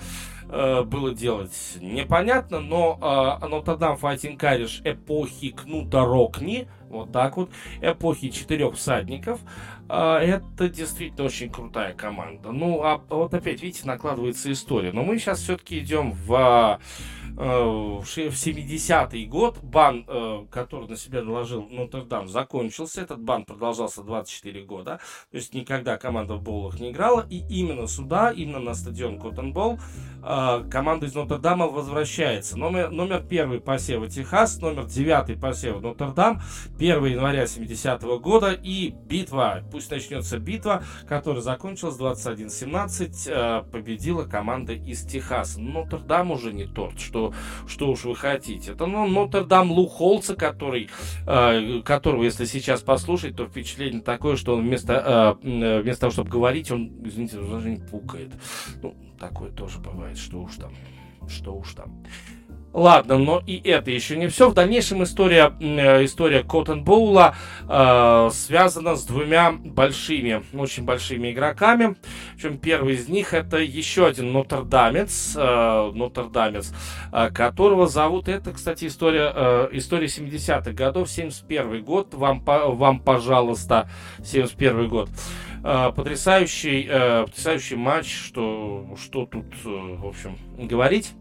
Э, 0.50 0.84
было 0.84 1.16
делать 1.16 1.78
непонятно, 1.82 2.60
но 2.60 3.00
Notre 3.42 3.80
Dame 3.80 4.00
Fighting 4.00 4.38
Irish 4.38 4.82
эпохи 4.84 5.50
Кнута 5.50 6.06
Рокни, 6.06 6.68
вот 6.90 7.12
так 7.12 7.38
вот, 7.38 7.50
эпохи 7.82 8.30
четырех 8.30 8.76
всадников, 8.76 9.40
это 9.94 10.70
действительно 10.70 11.26
очень 11.26 11.52
крутая 11.52 11.94
команда. 11.94 12.52
Ну, 12.52 12.82
а 12.84 12.98
вот 13.10 13.34
опять, 13.34 13.62
видите, 13.62 13.86
накладывается 13.86 14.52
история. 14.52 14.92
Но 14.92 15.04
мы 15.04 15.18
сейчас 15.18 15.40
все-таки 15.40 15.80
идем 15.80 16.14
в 16.14 16.80
Э, 16.82 17.21
в 17.36 18.04
70-й 18.04 19.26
год 19.26 19.60
бан, 19.62 20.06
э, 20.08 20.46
который 20.50 20.88
на 20.88 20.98
себя 20.98 21.22
наложил 21.22 21.68
Нотр-Дам, 21.70 22.28
закончился. 22.28 23.02
Этот 23.02 23.22
бан 23.22 23.46
продолжался 23.46 24.04
24 24.04 24.64
года. 24.64 25.00
То 25.32 25.38
есть 25.38 25.54
никогда 25.54 25.98
команда 25.98 26.36
в 26.36 26.42
боулах 26.42 26.80
не 26.80 26.92
играла. 26.92 27.26
И 27.30 27.44
именно 27.50 27.88
сюда, 27.88 28.32
именно 28.32 28.60
на 28.60 28.74
стадион 28.74 29.20
Коттенбол, 29.20 29.80
э, 30.24 30.64
команда 30.70 31.06
из 31.06 31.16
Нотр-Дама 31.16 31.68
возвращается. 31.68 32.58
Номер, 32.58 32.92
номер 32.92 33.24
первый 33.28 33.62
посева 33.62 34.10
Техас, 34.10 34.60
номер 34.60 34.86
девятый 34.86 35.38
посева 35.38 35.80
Нотр-Дам, 35.80 36.42
1 36.78 37.06
января 37.06 37.44
70-го 37.44 38.20
года. 38.20 38.52
И 38.52 38.92
битва, 38.92 39.64
пусть 39.72 39.92
начнется 39.92 40.38
битва, 40.38 40.84
которая 41.08 41.42
закончилась 41.42 41.98
21-17, 41.98 43.70
победила 43.72 44.24
команда 44.24 44.74
из 44.74 45.04
Техаса. 45.04 45.62
Нотр-Дам 45.62 46.32
уже 46.32 46.52
не 46.54 46.66
тот, 46.66 47.00
что 47.00 47.21
что, 47.22 47.34
что 47.68 47.92
уж 47.92 48.04
вы 48.06 48.16
хотите. 48.16 48.72
Это 48.72 48.86
ну, 48.86 49.08
Нотр-Дам 49.08 49.72
Лу 49.72 49.88
Холца, 49.88 50.36
который, 50.36 50.90
э, 51.28 51.82
которого, 51.84 52.24
если 52.24 52.46
сейчас 52.46 52.82
послушать, 52.82 53.36
то 53.36 53.46
впечатление 53.46 54.02
такое, 54.02 54.36
что 54.36 54.56
он 54.56 54.64
вместо, 54.64 55.38
э, 55.42 55.82
вместо 55.82 56.02
того, 56.02 56.12
чтобы 56.12 56.30
говорить, 56.30 56.72
он, 56.72 56.92
извините, 57.04 57.38
даже 57.38 57.70
не 57.70 57.78
пукает. 57.78 58.32
Ну, 58.82 58.96
такое 59.20 59.52
тоже 59.52 59.80
бывает, 59.80 60.18
что 60.18 60.42
уж 60.42 60.56
там, 60.56 60.72
что 61.28 61.54
уж 61.54 61.74
там. 61.74 62.04
Ладно, 62.74 63.18
но 63.18 63.44
и 63.46 63.60
это 63.68 63.92
еще 63.92 64.16
не 64.16 64.30
все. 64.30 64.50
В 64.50 64.54
дальнейшем 64.54 65.04
история, 65.04 65.54
э, 65.60 66.06
история 66.06 66.42
Коттон 66.42 66.86
Боула 66.86 67.36
э, 67.68 68.30
связана 68.32 68.96
с 68.96 69.04
двумя 69.04 69.52
большими, 69.52 70.42
очень 70.54 70.84
большими 70.84 71.34
игроками. 71.34 71.98
Причем 72.36 72.58
первый 72.58 72.96
из 72.96 73.10
них 73.10 73.34
это 73.34 73.58
еще 73.58 74.08
один 74.08 74.32
Нотр-Дамец, 74.32 75.36
э, 75.36 75.92
Нотр-Дамец, 75.94 76.74
э, 77.12 77.30
которого 77.32 77.88
зовут, 77.88 78.30
это, 78.30 78.54
кстати, 78.54 78.86
история, 78.86 79.34
э, 79.36 79.70
история 79.74 80.08
70-х 80.08 80.72
годов, 80.72 81.10
71 81.10 81.84
год, 81.84 82.14
вам, 82.14 82.42
вам, 82.46 83.00
пожалуйста, 83.02 83.90
71 84.24 84.88
год. 84.88 85.10
Э, 85.66 85.92
потрясающий, 85.94 86.88
э, 86.90 87.26
потрясающий 87.26 87.76
матч, 87.76 88.16
что, 88.16 88.96
что 88.98 89.26
тут, 89.26 89.46
в 89.62 90.08
общем, 90.08 90.38
говорить. 90.58 91.12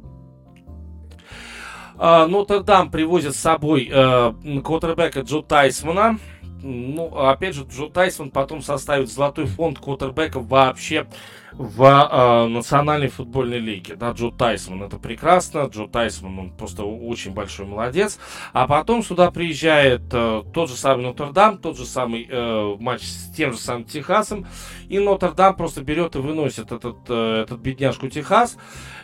Нотр-Дам 2.00 2.90
привозит 2.90 3.34
с 3.34 3.40
собой 3.40 3.90
э, 3.92 4.32
квотербека 4.64 5.20
Джо 5.20 5.42
Тайсмана. 5.42 6.18
Ну, 6.62 7.16
опять 7.16 7.54
же, 7.54 7.64
Джо 7.64 7.86
Тайсон 7.86 8.30
потом 8.30 8.62
составит 8.62 9.10
золотой 9.10 9.46
фонд 9.46 9.78
квотербеков 9.78 10.46
вообще 10.46 11.06
в 11.52 11.82
э, 11.82 12.46
национальной 12.48 13.08
футбольной 13.08 13.58
лиге. 13.58 13.96
Да, 13.96 14.12
Джо 14.12 14.30
Тайсман, 14.30 14.82
это 14.82 14.98
прекрасно. 14.98 15.68
Джо 15.72 15.86
Тайсман, 15.86 16.38
он 16.38 16.50
просто 16.50 16.84
очень 16.84 17.32
большой 17.32 17.66
молодец. 17.66 18.18
А 18.52 18.66
потом 18.66 19.02
сюда 19.02 19.30
приезжает 19.30 20.02
э, 20.12 20.42
тот 20.52 20.68
же 20.68 20.76
самый 20.76 21.02
Нотр-Дам, 21.02 21.58
тот 21.58 21.76
же 21.76 21.86
самый 21.86 22.26
э, 22.30 22.76
матч 22.78 23.02
с 23.02 23.32
тем 23.34 23.52
же 23.52 23.58
самым 23.58 23.84
Техасом. 23.84 24.46
И 24.88 24.98
Нотр-Дам 24.98 25.56
просто 25.56 25.82
берет 25.82 26.14
и 26.14 26.18
выносит 26.18 26.72
этот, 26.72 26.96
э, 27.08 27.42
этот 27.42 27.58
бедняжку 27.60 28.08
Техас. 28.08 28.56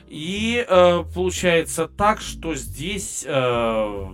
И 0.08 0.64
э, 0.66 1.04
получается 1.14 1.88
так, 1.88 2.20
что 2.20 2.54
здесь, 2.54 3.24
э, 3.26 4.06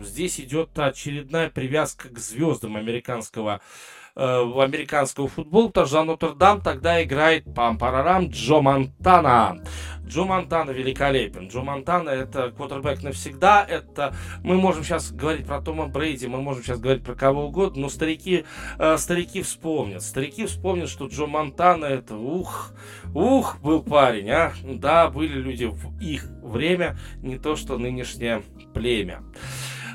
здесь 0.00 0.40
идет 0.40 0.78
очередная 0.78 1.50
привязка 1.50 2.08
к 2.08 2.18
звездам 2.18 2.76
американского 2.76 3.60
э, 3.60 3.93
американского 4.16 5.28
футбола, 5.28 5.68
потому 5.68 5.86
что 5.86 6.04
Нотр-Дам 6.04 6.60
тогда 6.60 7.02
играет 7.02 7.44
пам-парарам 7.44 8.28
Джо 8.28 8.60
Монтана. 8.60 9.60
Джо 10.06 10.24
Монтана 10.24 10.70
великолепен. 10.70 11.48
Джо 11.48 11.62
Монтана 11.62 12.10
это 12.10 12.50
квотербек 12.50 13.02
навсегда. 13.02 13.64
Это 13.68 14.14
мы 14.42 14.56
можем 14.56 14.84
сейчас 14.84 15.10
говорить 15.10 15.46
про 15.46 15.60
Тома 15.60 15.86
Брейди, 15.86 16.26
мы 16.26 16.40
можем 16.40 16.62
сейчас 16.62 16.78
говорить 16.78 17.02
про 17.02 17.14
кого 17.14 17.46
угодно, 17.46 17.82
но 17.82 17.88
старики, 17.88 18.44
э, 18.78 18.96
старики 18.98 19.42
вспомнят. 19.42 20.02
Старики 20.02 20.46
вспомнят, 20.46 20.88
что 20.88 21.06
Джо 21.06 21.26
Монтана 21.26 21.86
это 21.86 22.16
ух, 22.16 22.72
ух, 23.14 23.58
был 23.60 23.82
парень, 23.82 24.30
а. 24.30 24.52
Да, 24.62 25.08
были 25.08 25.40
люди 25.40 25.64
в 25.64 26.00
их 26.00 26.26
время, 26.42 26.96
не 27.22 27.38
то 27.38 27.56
что 27.56 27.78
нынешнее 27.78 28.42
племя. 28.74 29.22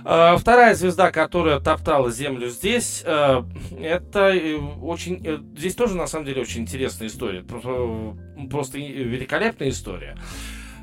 Э, 0.05 0.35
вторая 0.37 0.75
звезда, 0.75 1.11
которая 1.11 1.59
топтала 1.59 2.11
землю 2.11 2.49
здесь, 2.49 3.03
э, 3.05 3.43
это 3.79 4.29
э, 4.29 4.55
очень... 4.55 5.43
Здесь 5.57 5.75
тоже, 5.75 5.95
на 5.95 6.07
самом 6.07 6.25
деле, 6.25 6.41
очень 6.41 6.61
интересная 6.61 7.07
история. 7.07 7.43
Просто 7.43 8.77
великолепная 8.77 9.69
история. 9.69 10.17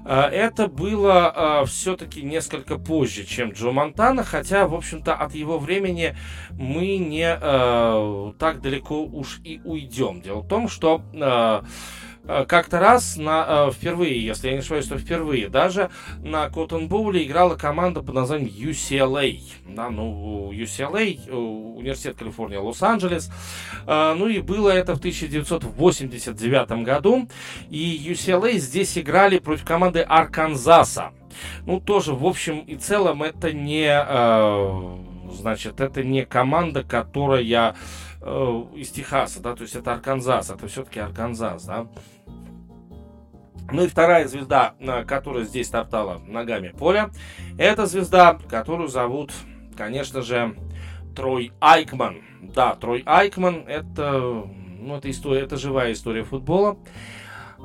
Это 0.05 0.69
было 0.69 1.65
все-таки 1.67 2.23
несколько 2.23 2.79
позже, 2.79 3.25
чем 3.25 3.51
Джо 3.51 3.73
Монтана, 3.73 4.23
хотя, 4.23 4.69
в 4.69 4.75
общем-то, 4.77 5.13
от 5.17 5.35
его 5.35 5.59
времени 5.59 6.17
мы 6.53 6.99
не 6.99 7.37
так 8.39 8.61
далеко 8.61 9.05
уж 9.05 9.41
и 9.43 9.61
уйдем. 9.65 10.21
Дело 10.21 10.43
в 10.43 10.49
том, 10.49 10.69
что 10.69 11.03
как-то 12.49 12.81
раз 12.81 13.17
на, 13.17 13.69
э, 13.69 13.71
впервые, 13.73 14.25
если 14.25 14.49
я 14.49 14.55
не 14.55 14.59
ошибаюсь, 14.59 14.87
то 14.87 14.99
впервые 14.99 15.49
даже 15.49 15.91
на 16.23 16.51
Коттон 16.51 16.89
Боуле 16.89 17.25
играла 17.25 17.55
команда 17.55 18.03
под 18.03 18.15
названием 18.17 18.51
UCLA. 18.51 19.39
Да, 19.69 19.91
ну, 19.91 20.51
UCLA, 20.53 21.21
э, 21.27 21.33
Университет 21.33 22.17
Калифорния, 22.17 22.61
Лос-Анджелес. 22.61 23.31
Ну 23.87 24.27
и 24.27 24.41
было 24.41 24.71
это 24.71 24.95
в 24.97 24.99
1989 24.99 26.83
году. 26.83 27.29
И 27.71 28.05
UCLA 28.11 28.55
здесь 28.55 28.99
играли 28.99 29.39
против 29.39 29.65
команды 29.65 30.01
Арканзаса. 30.01 31.13
Ну, 31.67 31.81
тоже, 31.81 32.15
в 32.15 32.27
общем 32.27 32.61
и 32.61 32.77
целом, 32.77 33.23
это 33.23 33.53
не, 33.53 33.87
значит, 35.33 35.81
это 35.81 36.03
не 36.03 36.25
команда, 36.25 36.83
которая 36.83 37.77
из 38.23 38.91
Техаса, 38.91 39.41
да, 39.41 39.55
то 39.55 39.63
есть 39.63 39.77
это 39.77 39.93
Арканзас, 39.93 40.51
это 40.51 40.67
все-таки 40.67 40.99
Арканзас, 40.99 41.65
да. 41.65 41.87
Ну 43.71 43.85
и 43.85 43.89
вторая 43.89 44.29
звезда, 44.29 44.75
которая 45.07 45.45
здесь 45.45 45.69
топтала 45.69 46.19
ногами 46.19 46.73
поля, 46.77 47.11
это 47.59 47.87
звезда, 47.87 48.39
которую 48.49 48.89
зовут, 48.89 49.33
конечно 49.77 50.23
же, 50.23 50.57
Трой 51.15 51.53
Айкман. 51.61 52.23
Да, 52.43 52.75
Трой 52.75 53.03
Айкман 53.07 53.65
это, 53.67 54.45
ну, 54.79 54.97
это 54.97 55.11
история, 55.11 55.43
это 55.43 55.57
живая 55.57 55.93
история 55.93 56.23
футбола. 56.23 56.79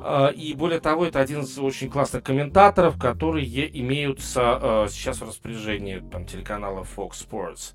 А, 0.04 0.28
и 0.28 0.54
более 0.54 0.80
того, 0.80 1.06
это 1.06 1.20
один 1.20 1.40
из 1.40 1.58
очень 1.58 1.90
классных 1.90 2.24
комментаторов, 2.24 2.98
которые 2.98 3.44
имеются 3.80 4.40
а, 4.42 4.86
сейчас 4.88 5.20
в 5.20 5.28
распоряжении 5.28 5.98
там, 5.98 6.26
телеканала 6.26 6.84
Fox 6.96 7.26
Sports. 7.28 7.74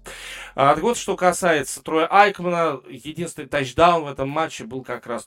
А, 0.55 0.73
так 0.75 0.83
вот, 0.83 0.97
что 0.97 1.15
касается 1.15 1.81
Троя 1.81 2.07
Айкмана, 2.07 2.81
единственный 2.89 3.47
тачдаун 3.47 4.03
в 4.03 4.07
этом 4.07 4.29
матче 4.29 4.65
был 4.65 4.83
как 4.83 5.07
раз 5.07 5.25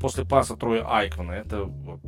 после 0.00 0.24
паса 0.24 0.56
Троя 0.56 0.86
Айкмана. 0.88 1.32
Это 1.32 1.64
вот 1.64 2.00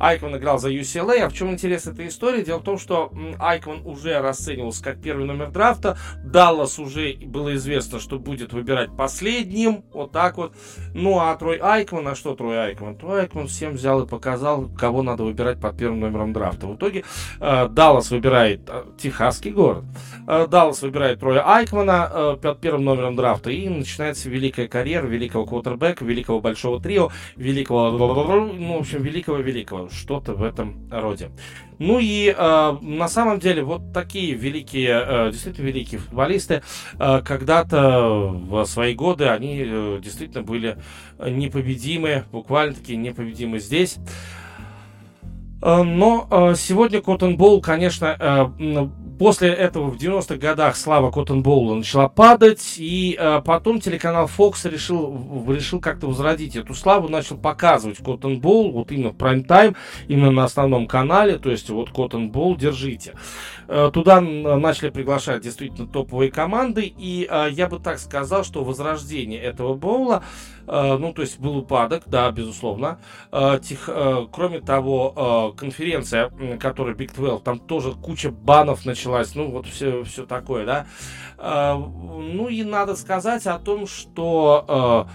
Айкман 0.00 0.36
играл 0.36 0.58
за 0.58 0.70
UCLA. 0.70 1.20
А 1.20 1.28
в 1.28 1.34
чем 1.34 1.50
интерес 1.50 1.86
этой 1.86 2.08
истории? 2.08 2.42
Дело 2.42 2.58
в 2.58 2.64
том, 2.64 2.78
что 2.78 3.12
Айкман 3.38 3.86
уже 3.86 4.18
расценивался 4.20 4.82
как 4.82 5.00
первый 5.02 5.26
номер 5.26 5.50
драфта. 5.50 5.98
Даллас 6.24 6.78
уже 6.78 7.14
было 7.14 7.54
известно, 7.56 8.00
что 8.00 8.18
будет 8.18 8.52
выбирать 8.52 8.96
последним. 8.96 9.84
Вот 9.92 10.12
так 10.12 10.36
вот. 10.36 10.54
Ну 10.94 11.18
а 11.20 11.34
Трой 11.36 11.58
Айкман, 11.58 12.08
а 12.08 12.14
что 12.14 12.34
Трой 12.34 12.58
Айкман? 12.58 12.96
Трой 12.96 13.22
он 13.36 13.48
всем 13.48 13.72
взял 13.72 14.02
и 14.02 14.06
показал, 14.06 14.68
кого 14.78 15.02
надо 15.02 15.24
выбирать 15.24 15.60
под 15.60 15.76
первым 15.76 16.00
номером 16.00 16.32
драфта. 16.32 16.66
В 16.66 16.76
итоге 16.76 17.04
э, 17.40 17.68
Даллас 17.68 18.10
выбирает 18.10 18.62
э, 18.68 18.84
техасский 18.98 19.50
город, 19.50 19.84
э, 20.26 20.46
Даллас 20.48 20.82
выбирает 20.82 21.20
Троя 21.20 21.42
Айкмана 21.46 22.38
под 22.40 22.60
первым 22.60 22.84
номером 22.84 23.16
драфта, 23.16 23.50
и 23.50 23.68
начинается 23.68 24.28
великая 24.28 24.68
карьера 24.68 25.06
великого 25.06 25.46
квотербека, 25.46 26.04
великого 26.04 26.40
большого 26.40 26.80
трио, 26.80 27.10
великого, 27.36 27.90
ну, 27.90 28.76
в 28.76 28.80
общем, 28.80 29.02
великого-великого, 29.02 29.88
что-то 29.90 30.34
в 30.34 30.42
этом 30.42 30.88
роде. 30.90 31.30
Ну 31.78 31.98
и 32.00 32.34
э, 32.36 32.76
на 32.80 33.08
самом 33.08 33.40
деле 33.40 33.62
вот 33.64 33.92
такие 33.92 34.34
великие, 34.34 35.02
э, 35.06 35.30
действительно 35.32 35.66
великие 35.66 36.00
футболисты, 36.00 36.62
э, 36.98 37.22
когда-то 37.24 38.28
в 38.28 38.64
свои 38.66 38.94
годы 38.94 39.28
они 39.28 39.62
э, 39.66 40.00
действительно 40.02 40.42
были 40.42 40.78
непобедимы, 41.18 42.24
буквально-таки 42.30 42.96
непобедимы 42.96 43.58
здесь. 43.58 43.96
Э, 45.62 45.82
но 45.82 46.28
э, 46.30 46.54
сегодня 46.56 47.00
Коттон 47.00 47.36
Болл, 47.36 47.60
конечно, 47.60 48.16
э, 48.18 48.88
после 49.18 49.48
этого 49.48 49.90
в 49.90 49.96
90-х 49.96 50.36
годах 50.36 50.76
слава 50.76 51.10
Коттон 51.10 51.42
Боула 51.42 51.74
начала 51.74 52.08
падать, 52.08 52.74
и 52.78 53.16
э, 53.18 53.42
потом 53.44 53.80
телеканал 53.80 54.26
Fox 54.26 54.68
решил, 54.70 55.44
решил 55.48 55.80
как-то 55.80 56.06
возродить 56.06 56.56
эту 56.56 56.74
славу, 56.74 57.08
начал 57.08 57.36
показывать 57.36 57.98
Коттон 57.98 58.40
Боул 58.40 58.72
вот 58.72 58.92
именно 58.92 59.10
в 59.10 59.16
прайм-тайм, 59.16 59.76
именно 60.08 60.30
на 60.30 60.44
основном 60.44 60.86
канале, 60.86 61.38
то 61.38 61.50
есть 61.50 61.70
вот 61.70 61.90
Коттон 61.90 62.30
Боул, 62.30 62.56
держите. 62.56 63.14
Э, 63.68 63.90
туда 63.92 64.20
начали 64.20 64.90
приглашать 64.90 65.42
действительно 65.42 65.86
топовые 65.86 66.30
команды, 66.30 66.92
и 66.96 67.26
э, 67.30 67.48
я 67.50 67.68
бы 67.68 67.78
так 67.78 67.98
сказал, 67.98 68.44
что 68.44 68.64
возрождение 68.64 69.40
этого 69.40 69.74
боула, 69.74 70.22
ну, 70.66 71.12
то 71.12 71.22
есть 71.22 71.38
был 71.38 71.58
упадок, 71.58 72.04
да, 72.06 72.30
безусловно. 72.30 72.98
Тех, 73.62 73.88
кроме 74.32 74.60
того, 74.60 75.54
конференция, 75.56 76.30
которая 76.58 76.94
Big 76.94 77.14
12, 77.14 77.44
там 77.44 77.58
тоже 77.58 77.92
куча 77.92 78.30
банов 78.30 78.86
началась, 78.86 79.34
ну, 79.34 79.50
вот 79.50 79.66
все, 79.66 80.04
все 80.04 80.26
такое, 80.26 80.64
да. 80.66 80.86
Ну, 81.38 82.48
и 82.48 82.62
надо 82.62 82.96
сказать 82.96 83.46
о 83.46 83.58
том, 83.58 83.86
что 83.86 85.06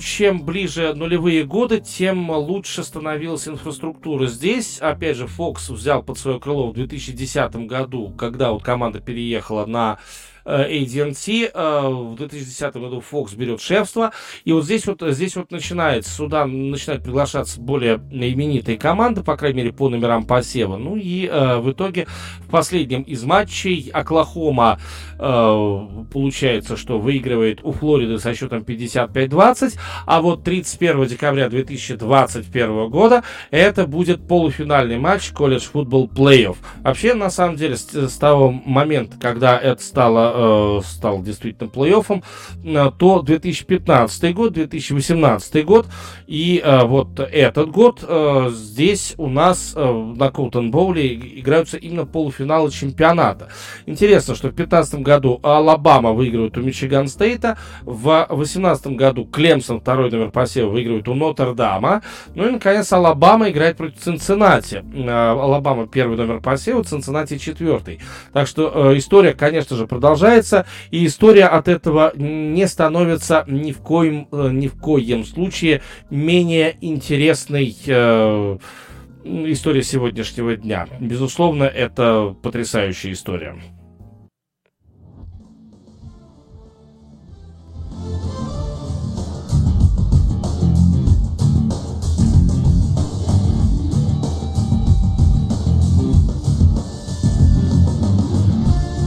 чем 0.00 0.44
ближе 0.44 0.94
нулевые 0.94 1.44
годы, 1.44 1.80
тем 1.80 2.30
лучше 2.30 2.84
становилась 2.84 3.48
инфраструктура. 3.48 4.26
Здесь, 4.26 4.78
опять 4.78 5.16
же, 5.16 5.24
Fox 5.24 5.72
взял 5.72 6.02
под 6.02 6.18
свое 6.18 6.38
крыло 6.38 6.68
в 6.68 6.74
2010 6.74 7.66
году, 7.66 8.12
когда 8.16 8.52
вот 8.52 8.62
команда 8.62 9.00
переехала 9.00 9.66
на 9.66 9.98
Э, 9.98 10.29
AT&T. 10.50 11.50
Э, 11.52 11.88
в 11.88 12.16
2010 12.16 12.74
году 12.76 13.02
Fox 13.10 13.36
берет 13.36 13.60
шефство. 13.60 14.12
И 14.44 14.52
вот 14.52 14.64
здесь 14.64 14.86
вот, 14.86 15.02
здесь 15.02 15.36
вот 15.36 15.50
начинается, 15.50 16.10
сюда 16.10 16.46
начинают 16.46 17.02
приглашаться 17.02 17.60
более 17.60 17.96
именитые 18.10 18.78
команды, 18.78 19.22
по 19.22 19.36
крайней 19.36 19.58
мере, 19.58 19.72
по 19.72 19.88
номерам 19.88 20.24
посева. 20.24 20.76
Ну 20.76 20.96
и 20.96 21.26
э, 21.26 21.58
в 21.58 21.70
итоге 21.70 22.06
в 22.40 22.50
последнем 22.50 23.02
из 23.02 23.24
матчей 23.24 23.90
Оклахома 23.92 24.80
э, 25.18 25.86
получается, 26.12 26.76
что 26.76 26.98
выигрывает 26.98 27.60
у 27.62 27.72
Флориды 27.72 28.18
со 28.18 28.34
счетом 28.34 28.60
55-20, 28.60 29.78
а 30.06 30.20
вот 30.20 30.44
31 30.44 31.06
декабря 31.06 31.48
2021 31.48 32.88
года 32.90 33.22
это 33.50 33.86
будет 33.86 34.26
полуфинальный 34.26 34.98
матч 34.98 35.30
колледж 35.30 35.62
футбол 35.62 36.08
плей-офф. 36.08 36.56
Вообще, 36.82 37.14
на 37.14 37.30
самом 37.30 37.56
деле, 37.56 37.76
с 37.76 38.16
того 38.18 38.50
момента, 38.50 39.16
когда 39.20 39.58
это 39.58 39.82
стало 39.82 40.39
э, 40.40 40.80
стал 40.84 41.22
действительно 41.22 41.68
плей-оффом, 41.68 42.22
э, 42.64 42.90
то 42.98 43.22
2015 43.22 44.34
год, 44.34 44.52
2018 44.54 45.64
год 45.64 45.86
и 46.26 46.62
э, 46.64 46.84
вот 46.84 47.18
этот 47.18 47.70
год 47.70 48.04
э, 48.06 48.50
здесь 48.52 49.14
у 49.18 49.28
нас 49.28 49.74
э, 49.76 49.92
на 50.16 50.30
Коутон 50.30 50.70
Боуле 50.70 51.14
играются 51.14 51.76
именно 51.76 52.06
полуфиналы 52.06 52.70
чемпионата. 52.70 53.48
Интересно, 53.86 54.34
что 54.34 54.48
в 54.48 54.54
2015 54.54 55.00
году 55.00 55.40
Алабама 55.42 56.12
выигрывает 56.12 56.56
у 56.56 56.62
Мичиган 56.62 57.08
Стейта, 57.08 57.58
в 57.82 58.26
2018 58.28 58.86
году 58.88 59.24
Клемсон, 59.24 59.80
второй 59.80 60.10
номер 60.10 60.30
посева, 60.30 60.70
выигрывает 60.70 61.08
у 61.08 61.14
Нотр-Дама, 61.14 62.02
ну 62.34 62.48
и, 62.48 62.50
наконец, 62.52 62.92
Алабама 62.92 63.50
играет 63.50 63.76
против 63.76 63.98
Цинциннати. 63.98 64.84
Э, 64.94 65.30
Алабама 65.32 65.86
первый 65.86 66.16
номер 66.16 66.40
посева, 66.40 66.82
Цинциннати 66.82 67.38
четвертый. 67.38 68.00
Так 68.32 68.46
что 68.46 68.92
э, 68.92 68.98
история, 68.98 69.32
конечно 69.32 69.76
же, 69.76 69.86
продолжается 69.86 70.19
продолжается, 70.20 70.66
и 70.90 71.06
история 71.06 71.46
от 71.46 71.68
этого 71.68 72.12
не 72.14 72.66
становится 72.66 73.44
ни 73.46 73.72
в 73.72 73.78
коем, 73.78 74.28
э, 74.30 74.50
ни 74.52 74.68
в 74.68 74.78
коем 74.78 75.24
случае 75.24 75.82
менее 76.10 76.76
интересной 76.80 77.76
э, 77.86 78.58
история 79.24 79.82
сегодняшнего 79.82 80.56
дня. 80.56 80.86
Безусловно, 81.00 81.64
это 81.64 82.36
потрясающая 82.42 83.12
история. 83.12 83.56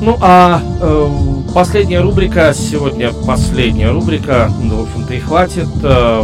Ну 0.06 0.18
а 0.20 0.62
э, 0.82 1.54
последняя 1.54 2.02
рубрика 2.02 2.54
сегодня 2.54 3.14
последняя 3.26 3.90
рубрика, 3.90 4.52
ну, 4.62 4.84
в 4.84 4.90
общем-то 4.90 5.14
и 5.14 5.20
хватит. 5.22 5.68
Э, 5.82 6.24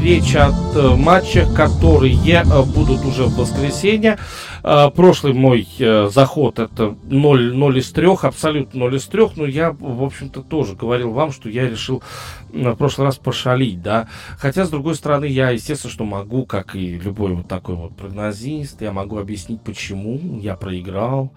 речь 0.00 0.36
о 0.36 0.50
э, 0.50 0.94
матчах, 0.94 1.52
которые 1.52 2.14
э, 2.14 2.62
будут 2.62 3.04
уже 3.04 3.24
в 3.24 3.36
воскресенье. 3.36 4.18
Э, 4.62 4.90
прошлый 4.94 5.32
мой 5.32 5.66
э, 5.80 6.08
заход 6.14 6.60
это 6.60 6.94
0, 7.02 7.56
0 7.56 7.78
из 7.80 7.90
3, 7.90 8.10
абсолютно 8.22 8.78
0 8.78 8.94
из 8.94 9.06
3, 9.06 9.22
но 9.34 9.44
я, 9.44 9.72
в 9.72 10.04
общем-то, 10.04 10.42
тоже 10.42 10.76
говорил 10.76 11.10
вам, 11.10 11.32
что 11.32 11.48
я 11.48 11.68
решил 11.68 12.04
в 12.52 12.76
прошлый 12.76 13.08
раз 13.08 13.16
пошалить, 13.16 13.82
да. 13.82 14.06
Хотя, 14.38 14.64
с 14.64 14.70
другой 14.70 14.94
стороны, 14.94 15.24
я, 15.24 15.50
естественно, 15.50 15.92
что 15.92 16.04
могу, 16.04 16.46
как 16.46 16.76
и 16.76 16.96
любой 16.96 17.34
вот 17.34 17.48
такой 17.48 17.74
вот 17.74 17.96
прогнозист, 17.96 18.82
я 18.82 18.92
могу 18.92 19.18
объяснить, 19.18 19.62
почему 19.62 20.38
я 20.38 20.54
проиграл 20.54 21.32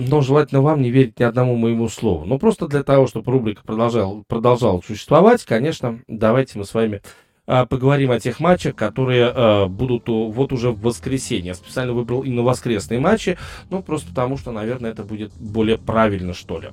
но 0.00 0.20
желательно 0.20 0.62
вам 0.62 0.82
не 0.82 0.90
верить 0.90 1.18
ни 1.18 1.24
одному 1.24 1.56
моему 1.56 1.88
слову. 1.88 2.24
Но 2.24 2.38
просто 2.38 2.66
для 2.66 2.82
того, 2.82 3.06
чтобы 3.06 3.30
рубрика 3.32 3.62
продолжала, 3.64 4.22
продолжала 4.26 4.80
существовать, 4.80 5.44
конечно, 5.44 6.00
давайте 6.08 6.58
мы 6.58 6.64
с 6.64 6.74
вами 6.74 7.02
а, 7.46 7.66
поговорим 7.66 8.10
о 8.10 8.20
тех 8.20 8.40
матчах, 8.40 8.76
которые 8.76 9.32
а, 9.34 9.66
будут 9.66 10.08
вот 10.08 10.52
уже 10.52 10.70
в 10.70 10.80
воскресенье. 10.80 11.48
Я 11.48 11.54
специально 11.54 11.92
выбрал 11.92 12.22
именно 12.22 12.42
воскресные 12.42 13.00
матчи, 13.00 13.38
ну, 13.70 13.82
просто 13.82 14.08
потому 14.08 14.36
что, 14.36 14.52
наверное, 14.52 14.90
это 14.90 15.02
будет 15.02 15.32
более 15.34 15.78
правильно, 15.78 16.32
что 16.32 16.60
ли. 16.60 16.68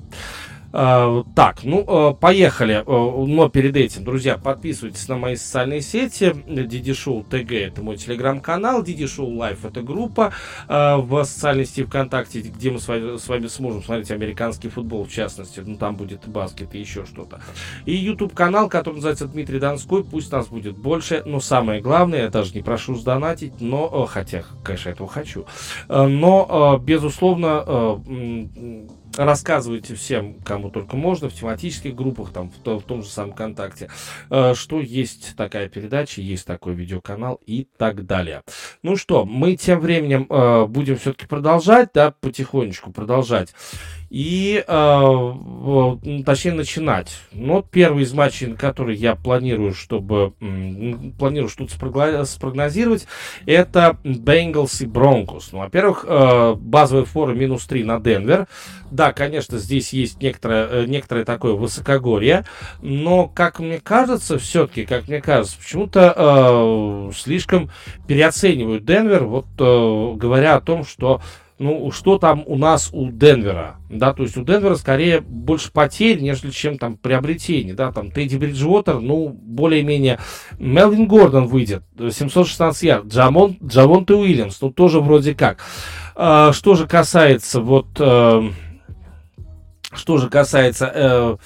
Э, 0.77 1.25
так, 1.35 1.63
ну, 1.63 1.81
э, 1.81 2.15
поехали. 2.15 2.83
Э, 2.85 3.25
но 3.25 3.49
перед 3.49 3.75
этим, 3.75 4.03
друзья, 4.03 4.37
подписывайтесь 4.37 5.07
на 5.07 5.17
мои 5.17 5.35
социальные 5.35 5.81
сети. 5.81 6.35
DD 6.47 6.93
Show 6.93 7.23
ТГ 7.23 7.51
это 7.51 7.81
мой 7.81 7.97
телеграм-канал. 7.97 8.83
DD 8.83 9.07
Show 9.07 9.33
Live 9.37 9.65
это 9.65 9.81
группа 9.81 10.33
в 10.67 11.23
социальной 11.23 11.65
сети 11.65 11.83
ВКонтакте, 11.83 12.41
где 12.41 12.69
мы 12.69 12.79
с 12.79 12.87
вами, 12.87 13.47
сможем 13.47 13.83
смотреть 13.83 14.11
американский 14.11 14.69
футбол, 14.69 15.05
в 15.05 15.11
частности. 15.11 15.61
Ну, 15.65 15.77
там 15.77 15.95
будет 15.95 16.27
баскет 16.27 16.75
и 16.75 16.79
еще 16.79 17.07
что-то. 17.07 17.41
И 17.85 17.95
YouTube 17.95 18.35
канал, 18.35 18.69
который 18.69 18.95
называется 18.95 19.27
Дмитрий 19.27 19.59
Донской. 19.59 20.03
Пусть 20.03 20.31
нас 20.31 20.45
будет 20.45 20.77
больше, 20.77 21.23
но 21.25 21.39
самое 21.39 21.81
главное, 21.81 22.21
я 22.23 22.29
даже 22.29 22.53
не 22.53 22.61
прошу 22.61 22.93
сдонатить, 22.93 23.59
но, 23.59 24.05
хотя, 24.05 24.43
конечно, 24.63 24.89
этого 24.91 25.09
хочу. 25.09 25.47
Но, 25.89 26.79
безусловно, 26.83 27.99
рассказывайте 29.17 29.95
всем, 29.95 30.35
кому 30.41 30.69
только 30.69 30.95
можно, 30.95 31.29
в 31.29 31.33
тематических 31.33 31.95
группах, 31.95 32.31
там, 32.31 32.49
в, 32.49 32.79
в 32.79 32.83
том 32.83 33.03
же 33.03 33.09
самом 33.09 33.33
ВКонтакте, 33.33 33.89
э, 34.29 34.53
что 34.55 34.79
есть 34.79 35.35
такая 35.35 35.69
передача, 35.69 36.21
есть 36.21 36.45
такой 36.45 36.75
видеоканал 36.75 37.41
и 37.45 37.67
так 37.77 38.05
далее. 38.05 38.43
Ну 38.83 38.95
что, 38.95 39.25
мы 39.25 39.55
тем 39.55 39.79
временем 39.79 40.27
э, 40.29 40.65
будем 40.67 40.97
все-таки 40.97 41.25
продолжать, 41.25 41.89
да, 41.93 42.11
потихонечку 42.11 42.91
продолжать 42.91 43.53
и, 44.09 44.63
э, 44.65 46.23
точнее, 46.25 46.53
начинать. 46.53 47.17
Ну, 47.31 47.55
вот 47.55 47.69
первый 47.69 48.03
из 48.03 48.13
матчей, 48.13 48.55
который 48.55 48.95
я 48.95 49.15
планирую, 49.15 49.73
чтобы, 49.73 50.33
планирую 51.17 51.49
что-то 51.49 52.25
спрогнозировать, 52.25 53.05
это 53.45 53.97
Бенгалс 54.03 54.81
и 54.81 54.85
Бронкос. 54.85 55.51
Ну, 55.51 55.59
во-первых, 55.59 56.05
э, 56.07 56.55
базовая 56.57 57.05
фора 57.05 57.33
минус 57.33 57.65
3 57.65 57.83
на 57.83 57.99
Денвер. 57.99 58.47
Да, 58.91 59.11
конечно, 59.11 59.57
здесь 59.57 59.91
есть 59.91 60.21
некоторое, 60.21 60.67
э, 60.67 60.85
некоторое 60.85 61.25
такое 61.25 61.53
высокогорье, 61.53 62.45
но, 62.81 63.27
как 63.27 63.59
мне 63.59 63.79
кажется, 63.79 64.39
все-таки, 64.39 64.85
как 64.85 65.09
мне 65.09 65.21
кажется, 65.21 65.57
почему-то 65.57 66.13
э, 66.15 67.11
слишком 67.13 67.69
переоценивают 68.07 68.85
Денвер, 68.85 69.25
вот 69.25 69.47
э, 69.59 70.13
говоря 70.15 70.55
о 70.55 70.61
том, 70.61 70.85
что 70.85 71.21
ну, 71.59 71.91
что 71.91 72.17
там 72.19 72.43
у 72.45 72.55
нас 72.55 72.89
у 72.91 73.09
Денвера, 73.11 73.77
да, 73.89 74.13
то 74.13 74.23
есть 74.23 74.37
у 74.37 74.43
Денвера 74.43 74.75
скорее 74.75 75.21
больше 75.21 75.71
потерь, 75.71 76.21
нежели 76.21 76.51
чем 76.51 76.77
там 76.77 76.97
приобретений, 76.97 77.73
да, 77.73 77.91
там 77.91 78.11
Тедди 78.11 78.37
Бриджвотер, 78.37 78.99
ну, 78.99 79.29
более-менее, 79.29 80.19
Мелвин 80.59 81.07
Гордон 81.07 81.47
выйдет, 81.47 81.83
716 81.97 82.83
ярд, 82.83 83.05
Джамон, 83.07 83.57
Джавонте 83.63 84.13
Уильямс, 84.13 84.61
ну, 84.61 84.71
тоже 84.71 84.99
вроде 84.99 85.33
как. 85.33 85.59
А, 86.15 86.53
что 86.53 86.75
же 86.75 86.87
касается 86.87 87.61
вот, 87.61 87.87
э, 87.99 88.41
что 89.93 90.17
же 90.17 90.29
касается 90.29 90.91
э, 90.93 91.37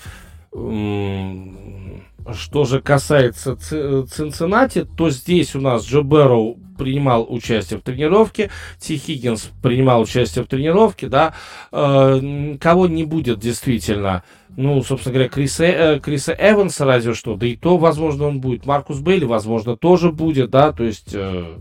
что 2.34 2.66
же 2.66 2.82
касается 2.82 3.56
Цинциннати, 3.56 4.86
то 4.86 5.10
здесь 5.10 5.56
у 5.56 5.62
нас 5.62 5.86
Джо 5.86 6.02
Бэрроу 6.02 6.60
принимал 6.82 7.28
участие 7.30 7.78
в 7.78 7.84
тренировке, 7.84 8.50
Ти 8.80 8.98
Хиггинс 8.98 9.52
принимал 9.62 10.02
участие 10.02 10.44
в 10.44 10.48
тренировке, 10.48 11.08
да, 11.08 11.36
э, 11.72 12.58
кого 12.60 12.88
не 12.88 13.04
будет 13.04 13.40
действительно, 13.40 14.24
ну, 14.58 14.82
собственно 14.82 15.14
говоря, 15.14 15.30
Криса, 15.30 15.66
э, 15.66 16.00
Криса 16.00 16.36
Эванса 16.40 16.86
разве 16.86 17.14
что, 17.14 17.36
да 17.36 17.46
и 17.46 17.56
то, 17.56 17.78
возможно, 17.78 18.26
он 18.26 18.42
будет, 18.42 18.66
Маркус 18.66 18.98
Бейли, 18.98 19.26
возможно, 19.26 19.78
тоже 19.78 20.12
будет, 20.12 20.50
да, 20.50 20.72
то 20.72 20.84
есть... 20.84 21.12
Э, 21.14 21.58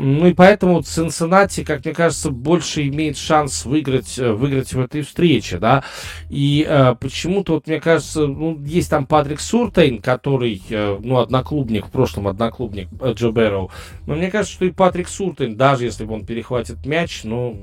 ну 0.00 0.28
и 0.28 0.32
поэтому 0.32 0.80
Цинциннати, 0.80 1.64
как 1.64 1.84
мне 1.84 1.92
кажется, 1.92 2.30
больше 2.30 2.86
имеет 2.86 3.16
шанс 3.16 3.64
выиграть, 3.64 4.16
э, 4.16 4.30
выиграть 4.30 4.72
в 4.72 4.80
этой 4.80 5.02
встрече, 5.02 5.58
да. 5.58 5.82
И 6.30 6.64
э, 6.68 6.94
почему-то, 7.00 7.54
вот 7.54 7.66
мне 7.66 7.80
кажется, 7.80 8.28
ну, 8.28 8.56
есть 8.64 8.90
там 8.90 9.06
Патрик 9.06 9.40
Суртейн, 9.40 10.00
который, 10.00 10.62
э, 10.70 10.98
ну, 11.02 11.18
одноклубник, 11.18 11.86
в 11.86 11.90
прошлом 11.90 12.28
одноклубник 12.28 12.86
э, 13.00 13.12
Джо 13.14 13.32
Бэрроу. 13.32 13.72
Но 14.06 14.14
мне 14.14 14.30
кажется, 14.30 14.54
что 14.54 14.66
и 14.66 14.70
Патрик 14.70 15.08
Суртейн, 15.08 15.56
даже 15.56 15.86
если 15.86 16.04
бы 16.04 16.14
он 16.14 16.24
перехватит 16.24 16.86
мяч, 16.86 17.24
ну, 17.24 17.58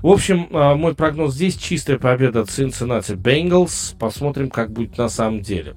в 0.00 0.08
общем, 0.08 0.48
э, 0.50 0.74
мой 0.74 0.94
прогноз 0.94 1.34
здесь 1.34 1.56
чистая 1.56 1.98
победа 1.98 2.46
Цинциннати 2.46 3.12
Бенгалс. 3.12 3.94
Посмотрим, 3.98 4.48
как 4.48 4.72
будет 4.72 4.96
на 4.96 5.10
самом 5.10 5.42
деле. 5.42 5.76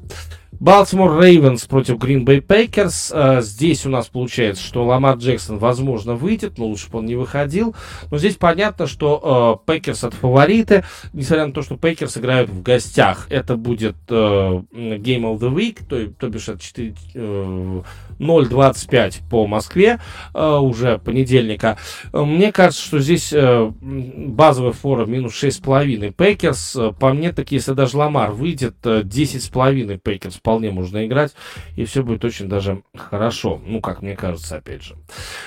Балтимор 0.59 1.21
Рейвенс 1.21 1.65
против 1.65 1.95
Green 1.95 2.25
Bay 2.25 2.45
Packers. 2.45 3.11
А, 3.13 3.41
здесь 3.41 3.85
у 3.85 3.89
нас 3.89 4.07
получается, 4.07 4.61
что 4.61 4.85
Ламар 4.85 5.15
Джексон, 5.15 5.57
возможно, 5.57 6.15
выйдет, 6.15 6.57
но 6.57 6.65
лучше 6.65 6.89
бы 6.89 6.99
он 6.99 7.05
не 7.05 7.15
выходил. 7.15 7.75
Но 8.11 8.17
здесь 8.17 8.35
понятно, 8.35 8.85
что 8.85 9.63
Пекерс 9.65 10.03
это 10.03 10.15
фавориты, 10.17 10.83
несмотря 11.13 11.47
на 11.47 11.53
то, 11.53 11.61
что 11.61 11.77
Пекерс 11.77 12.17
играют 12.17 12.49
в 12.49 12.61
гостях. 12.61 13.27
Это 13.29 13.55
будет 13.55 13.95
э, 14.07 14.65
Game 14.71 15.23
of 15.23 15.39
the 15.39 15.53
Week, 15.53 15.79
то, 15.87 16.07
то 16.07 16.27
бишь 16.27 16.49
это 16.49 16.59
4, 16.59 16.93
э, 17.13 17.85
0.25 18.19 19.29
по 19.29 19.47
Москве 19.47 19.99
э, 20.33 20.59
уже 20.59 20.97
понедельника. 20.97 21.77
Мне 22.13 22.51
кажется, 22.51 22.83
что 22.83 22.99
здесь 22.99 23.31
э, 23.33 23.73
базовая 23.81 24.73
фора 24.73 25.05
минус 25.05 25.41
6,5 25.41 26.11
Пекерс. 26.11 26.77
По 26.99 27.13
мне, 27.13 27.31
так 27.31 27.51
если 27.51 27.73
даже 27.73 27.97
Ламар 27.97 28.31
выйдет, 28.31 28.75
э, 28.83 29.03
10,5 29.03 29.97
Пекерс 29.97 30.35
вполне 30.35 30.71
можно 30.71 31.05
играть, 31.05 31.33
и 31.75 31.85
все 31.85 32.03
будет 32.03 32.25
очень 32.25 32.47
даже 32.47 32.83
хорошо. 32.95 33.61
Ну, 33.65 33.81
как 33.81 34.01
мне 34.01 34.15
кажется, 34.15 34.57
опять 34.57 34.83
же. 34.83 34.95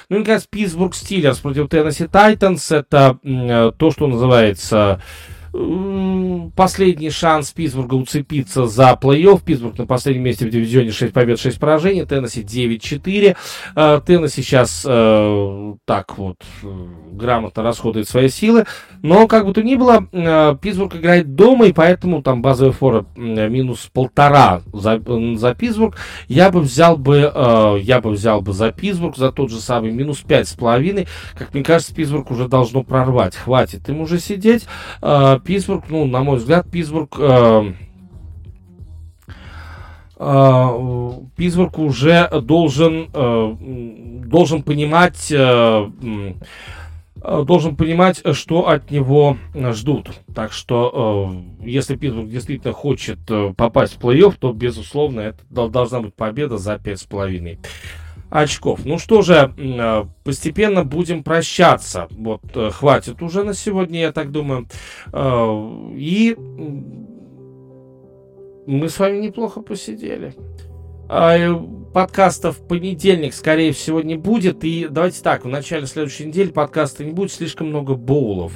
Ну 0.08 0.16
и, 0.16 0.18
наконец, 0.20 0.46
Питтсбург 0.48 0.94
Стиллерс 0.94 1.38
против 1.38 1.68
Теннесси 1.68 2.06
Тайтанс. 2.06 2.70
Это 2.70 3.18
э, 3.22 3.72
то, 3.76 3.90
что 3.90 4.06
называется 4.06 5.00
последний 5.52 7.10
шанс 7.10 7.52
Питтсбурга 7.52 7.94
уцепиться 7.94 8.66
за 8.66 8.98
плей-офф. 9.00 9.42
Питтсбург 9.44 9.78
на 9.78 9.86
последнем 9.86 10.24
месте 10.24 10.46
в 10.46 10.50
дивизионе 10.50 10.90
6 10.90 11.12
побед, 11.12 11.38
6 11.38 11.58
поражений. 11.58 12.06
Теннесси 12.06 12.42
9-4. 12.42 13.36
Э, 13.76 14.00
Теннесси 14.04 14.42
сейчас 14.42 14.84
э, 14.88 15.74
так 15.84 16.16
вот 16.16 16.36
э, 16.62 16.66
грамотно 17.12 17.62
расходует 17.62 18.08
свои 18.08 18.28
силы. 18.28 18.64
Но, 19.02 19.26
как 19.26 19.46
бы 19.46 19.52
то 19.52 19.62
ни 19.62 19.74
было, 19.74 20.06
Питтсбург 20.56 20.96
играет 20.96 21.34
дома, 21.34 21.66
и 21.66 21.72
поэтому 21.72 22.22
там 22.22 22.40
базовая 22.40 22.72
фора 22.72 23.04
минус 23.16 23.90
полтора 23.92 24.62
за, 24.72 25.02
за 25.36 25.54
Питтсбург. 25.54 25.98
Я 26.28 26.50
бы 26.50 26.60
взял 26.60 26.96
бы, 26.96 27.80
я 27.82 28.00
бы 28.00 28.10
взял 28.10 28.40
бы 28.40 28.52
за 28.52 28.70
Питтсбург 28.70 29.16
за 29.16 29.32
тот 29.32 29.50
же 29.50 29.60
самый 29.60 29.90
минус 29.90 30.18
пять 30.18 30.48
с 30.48 30.54
половиной. 30.54 31.08
Как 31.36 31.52
мне 31.52 31.62
кажется, 31.64 31.94
Питтсбург 31.94 32.30
уже 32.30 32.48
должно 32.48 32.84
прорвать. 32.84 33.36
Хватит 33.36 33.88
им 33.88 34.00
уже 34.00 34.18
сидеть. 34.18 34.66
Питтсбург, 35.44 35.84
ну, 35.88 36.06
на 36.06 36.22
мой 36.22 36.38
взгляд, 36.38 36.70
Питтсбург... 36.70 37.16
Э, 37.18 37.72
э, 40.16 41.10
Питтсбург 41.36 41.78
уже 41.78 42.28
должен, 42.42 43.08
э, 43.12 43.56
должен 44.26 44.62
понимать, 44.62 45.32
должен 47.16 47.76
понимать, 47.76 48.22
что 48.32 48.68
от 48.68 48.90
него 48.90 49.36
ждут. 49.54 50.10
Так 50.34 50.52
что, 50.52 51.32
если 51.60 51.96
Питтсбург 51.96 52.28
действительно 52.28 52.72
хочет 52.72 53.18
попасть 53.56 53.96
в 53.96 54.00
плей-офф, 54.00 54.36
то, 54.38 54.52
безусловно, 54.52 55.20
это 55.20 55.68
должна 55.68 56.00
быть 56.00 56.14
победа 56.14 56.58
за 56.58 56.74
5,5 56.74 57.58
очков. 58.32 58.80
Ну 58.84 58.98
что 58.98 59.20
же, 59.22 59.52
э, 59.56 60.04
постепенно 60.24 60.84
будем 60.84 61.22
прощаться. 61.22 62.08
Вот, 62.10 62.40
э, 62.54 62.70
хватит 62.70 63.20
уже 63.20 63.44
на 63.44 63.52
сегодня, 63.52 64.00
я 64.00 64.12
так 64.12 64.30
думаю. 64.32 64.66
Э, 65.12 65.92
и 65.94 66.34
мы 68.66 68.88
с 68.88 68.98
вами 68.98 69.18
неплохо 69.18 69.60
посидели. 69.60 70.34
А, 71.08 71.36
подкаста 71.92 72.52
в 72.52 72.66
понедельник, 72.66 73.34
скорее 73.34 73.72
всего, 73.72 74.00
не 74.00 74.16
будет. 74.16 74.64
И 74.64 74.88
давайте 74.88 75.22
так, 75.22 75.44
в 75.44 75.48
начале 75.48 75.86
следующей 75.86 76.24
недели 76.24 76.48
подкаста 76.48 77.04
не 77.04 77.12
будет 77.12 77.32
слишком 77.32 77.68
много 77.68 77.96
боулов. 77.96 78.54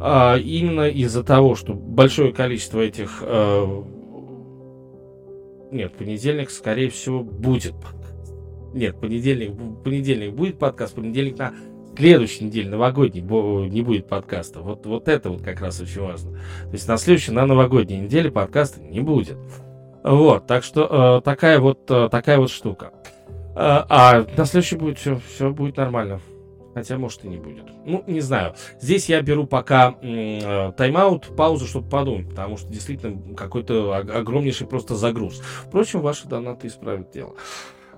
А, 0.00 0.36
именно 0.36 0.88
из-за 0.88 1.22
того, 1.22 1.54
что 1.54 1.74
большое 1.74 2.32
количество 2.32 2.80
этих... 2.80 3.22
Нет, 5.70 5.96
понедельник, 5.96 6.50
скорее 6.50 6.90
всего, 6.90 7.22
будет 7.22 7.72
нет, 8.72 9.00
понедельник, 9.00 9.52
понедельник 9.82 10.34
будет 10.34 10.58
подкаст, 10.58 10.94
понедельник 10.94 11.38
на 11.38 11.52
следующей 11.96 12.44
неделе, 12.44 12.70
новогодний, 12.70 13.20
не 13.20 13.82
будет 13.82 14.08
подкаста. 14.08 14.60
Вот, 14.60 14.86
вот 14.86 15.08
это 15.08 15.30
вот 15.30 15.42
как 15.42 15.60
раз 15.60 15.80
очень 15.80 16.00
важно. 16.00 16.32
То 16.32 16.72
есть 16.72 16.88
на 16.88 16.96
следующей, 16.96 17.32
на 17.32 17.46
новогодней 17.46 17.98
неделе 17.98 18.30
подкаста 18.30 18.80
не 18.80 19.00
будет. 19.00 19.36
Вот, 20.02 20.46
так 20.46 20.64
что 20.64 21.18
э, 21.18 21.22
такая 21.22 21.60
вот 21.60 21.88
э, 21.88 22.08
такая 22.10 22.38
вот 22.38 22.50
штука. 22.50 22.92
Э, 23.54 23.84
а 23.88 24.26
на 24.36 24.44
следующий 24.46 24.76
будет 24.76 24.98
все, 24.98 25.20
все 25.28 25.50
будет 25.50 25.76
нормально. 25.76 26.20
Хотя, 26.74 26.96
может, 26.96 27.24
и 27.24 27.28
не 27.28 27.36
будет. 27.36 27.64
Ну, 27.84 28.02
не 28.06 28.20
знаю. 28.20 28.54
Здесь 28.80 29.08
я 29.08 29.20
беру 29.20 29.46
пока 29.46 29.94
э, 30.00 30.72
тайм-аут, 30.76 31.36
паузу, 31.36 31.66
чтобы 31.66 31.88
подумать, 31.88 32.30
потому 32.30 32.56
что 32.56 32.72
действительно 32.72 33.34
какой-то 33.36 33.94
огромнейший 33.94 34.66
просто 34.66 34.94
загруз. 34.94 35.42
Впрочем, 35.66 36.00
ваши 36.00 36.26
донаты 36.26 36.68
исправят 36.68 37.10
дело. 37.10 37.34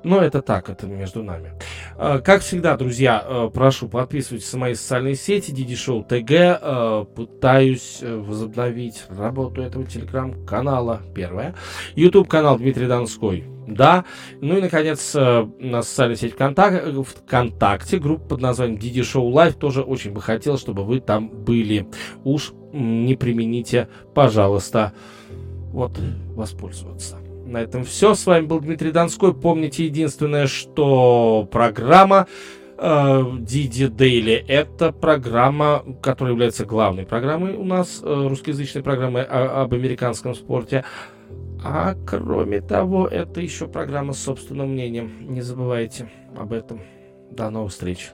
Но 0.05 0.21
это 0.21 0.43
так, 0.43 0.69
это 0.69 0.87
между 0.87 1.23
нами. 1.23 1.55
А, 1.97 2.19
как 2.21 2.43
всегда, 2.43 2.77
друзья, 2.77 3.25
э, 3.27 3.51
прошу 3.53 3.89
подписывайтесь 3.89 4.53
на 4.53 4.59
мои 4.59 4.75
социальные 4.75 5.17
сети, 5.17 5.51
Диди 5.51 5.73
Show 5.73 6.05
ТГ. 6.07 6.31
Э, 6.31 7.05
пытаюсь 7.17 8.01
э, 8.03 8.15
возобновить 8.15 9.05
работу 9.09 9.63
этого 9.63 9.87
телеграм-канала. 9.87 11.01
Первое. 11.15 11.55
YouTube 11.95 12.29
канал 12.29 12.59
Дмитрий 12.59 12.87
Донской. 12.87 13.45
Да. 13.67 14.05
Ну 14.43 14.59
и, 14.59 14.61
наконец, 14.61 15.15
на 15.15 15.83
социальной 15.83 16.17
сети 16.17 16.35
ВКонтакте, 16.35 17.03
ВКонтакте 17.03 17.99
группа 17.99 18.29
под 18.29 18.43
названием 18.43 18.79
Диди 18.79 19.01
Show 19.01 19.33
Live. 19.33 19.55
Тоже 19.55 19.81
очень 19.81 20.13
бы 20.13 20.21
хотел, 20.21 20.59
чтобы 20.59 20.85
вы 20.85 21.01
там 21.01 21.31
были. 21.31 21.89
Уж 22.25 22.53
не 22.75 23.17
примените, 23.17 23.89
пожалуйста, 24.13 24.93
вот, 25.73 25.99
воспользоваться. 26.35 27.24
На 27.55 27.59
этом 27.63 27.85
все. 27.85 28.15
С 28.15 28.27
вами 28.27 28.47
был 28.47 28.59
Дмитрий 28.59 28.91
Донской. 28.91 29.33
Помните 29.33 29.85
единственное, 29.85 30.49
что 30.49 31.49
программа 31.53 32.27
Диди 32.77 33.85
uh, 33.85 33.89
Дейли 33.89 34.45
это 34.49 34.91
программа, 34.91 35.85
которая 36.03 36.33
является 36.33 36.65
главной 36.65 37.07
программой 37.07 37.55
у 37.55 37.63
нас, 37.63 38.03
uh, 38.03 38.27
русскоязычной 38.29 38.83
программой 38.83 39.23
о, 39.23 39.63
об 39.63 39.73
американском 39.73 40.35
спорте. 40.35 40.85
А 41.63 41.95
кроме 42.05 42.61
того, 42.61 43.07
это 43.07 43.41
еще 43.41 43.69
программа 43.69 44.15
с 44.15 44.25
собственным 44.25 44.73
мнением. 44.73 45.13
Не 45.21 45.41
забывайте 45.41 46.11
об 46.37 46.53
этом. 46.53 46.81
До 47.31 47.51
новых 47.51 47.71
встреч. 47.71 48.11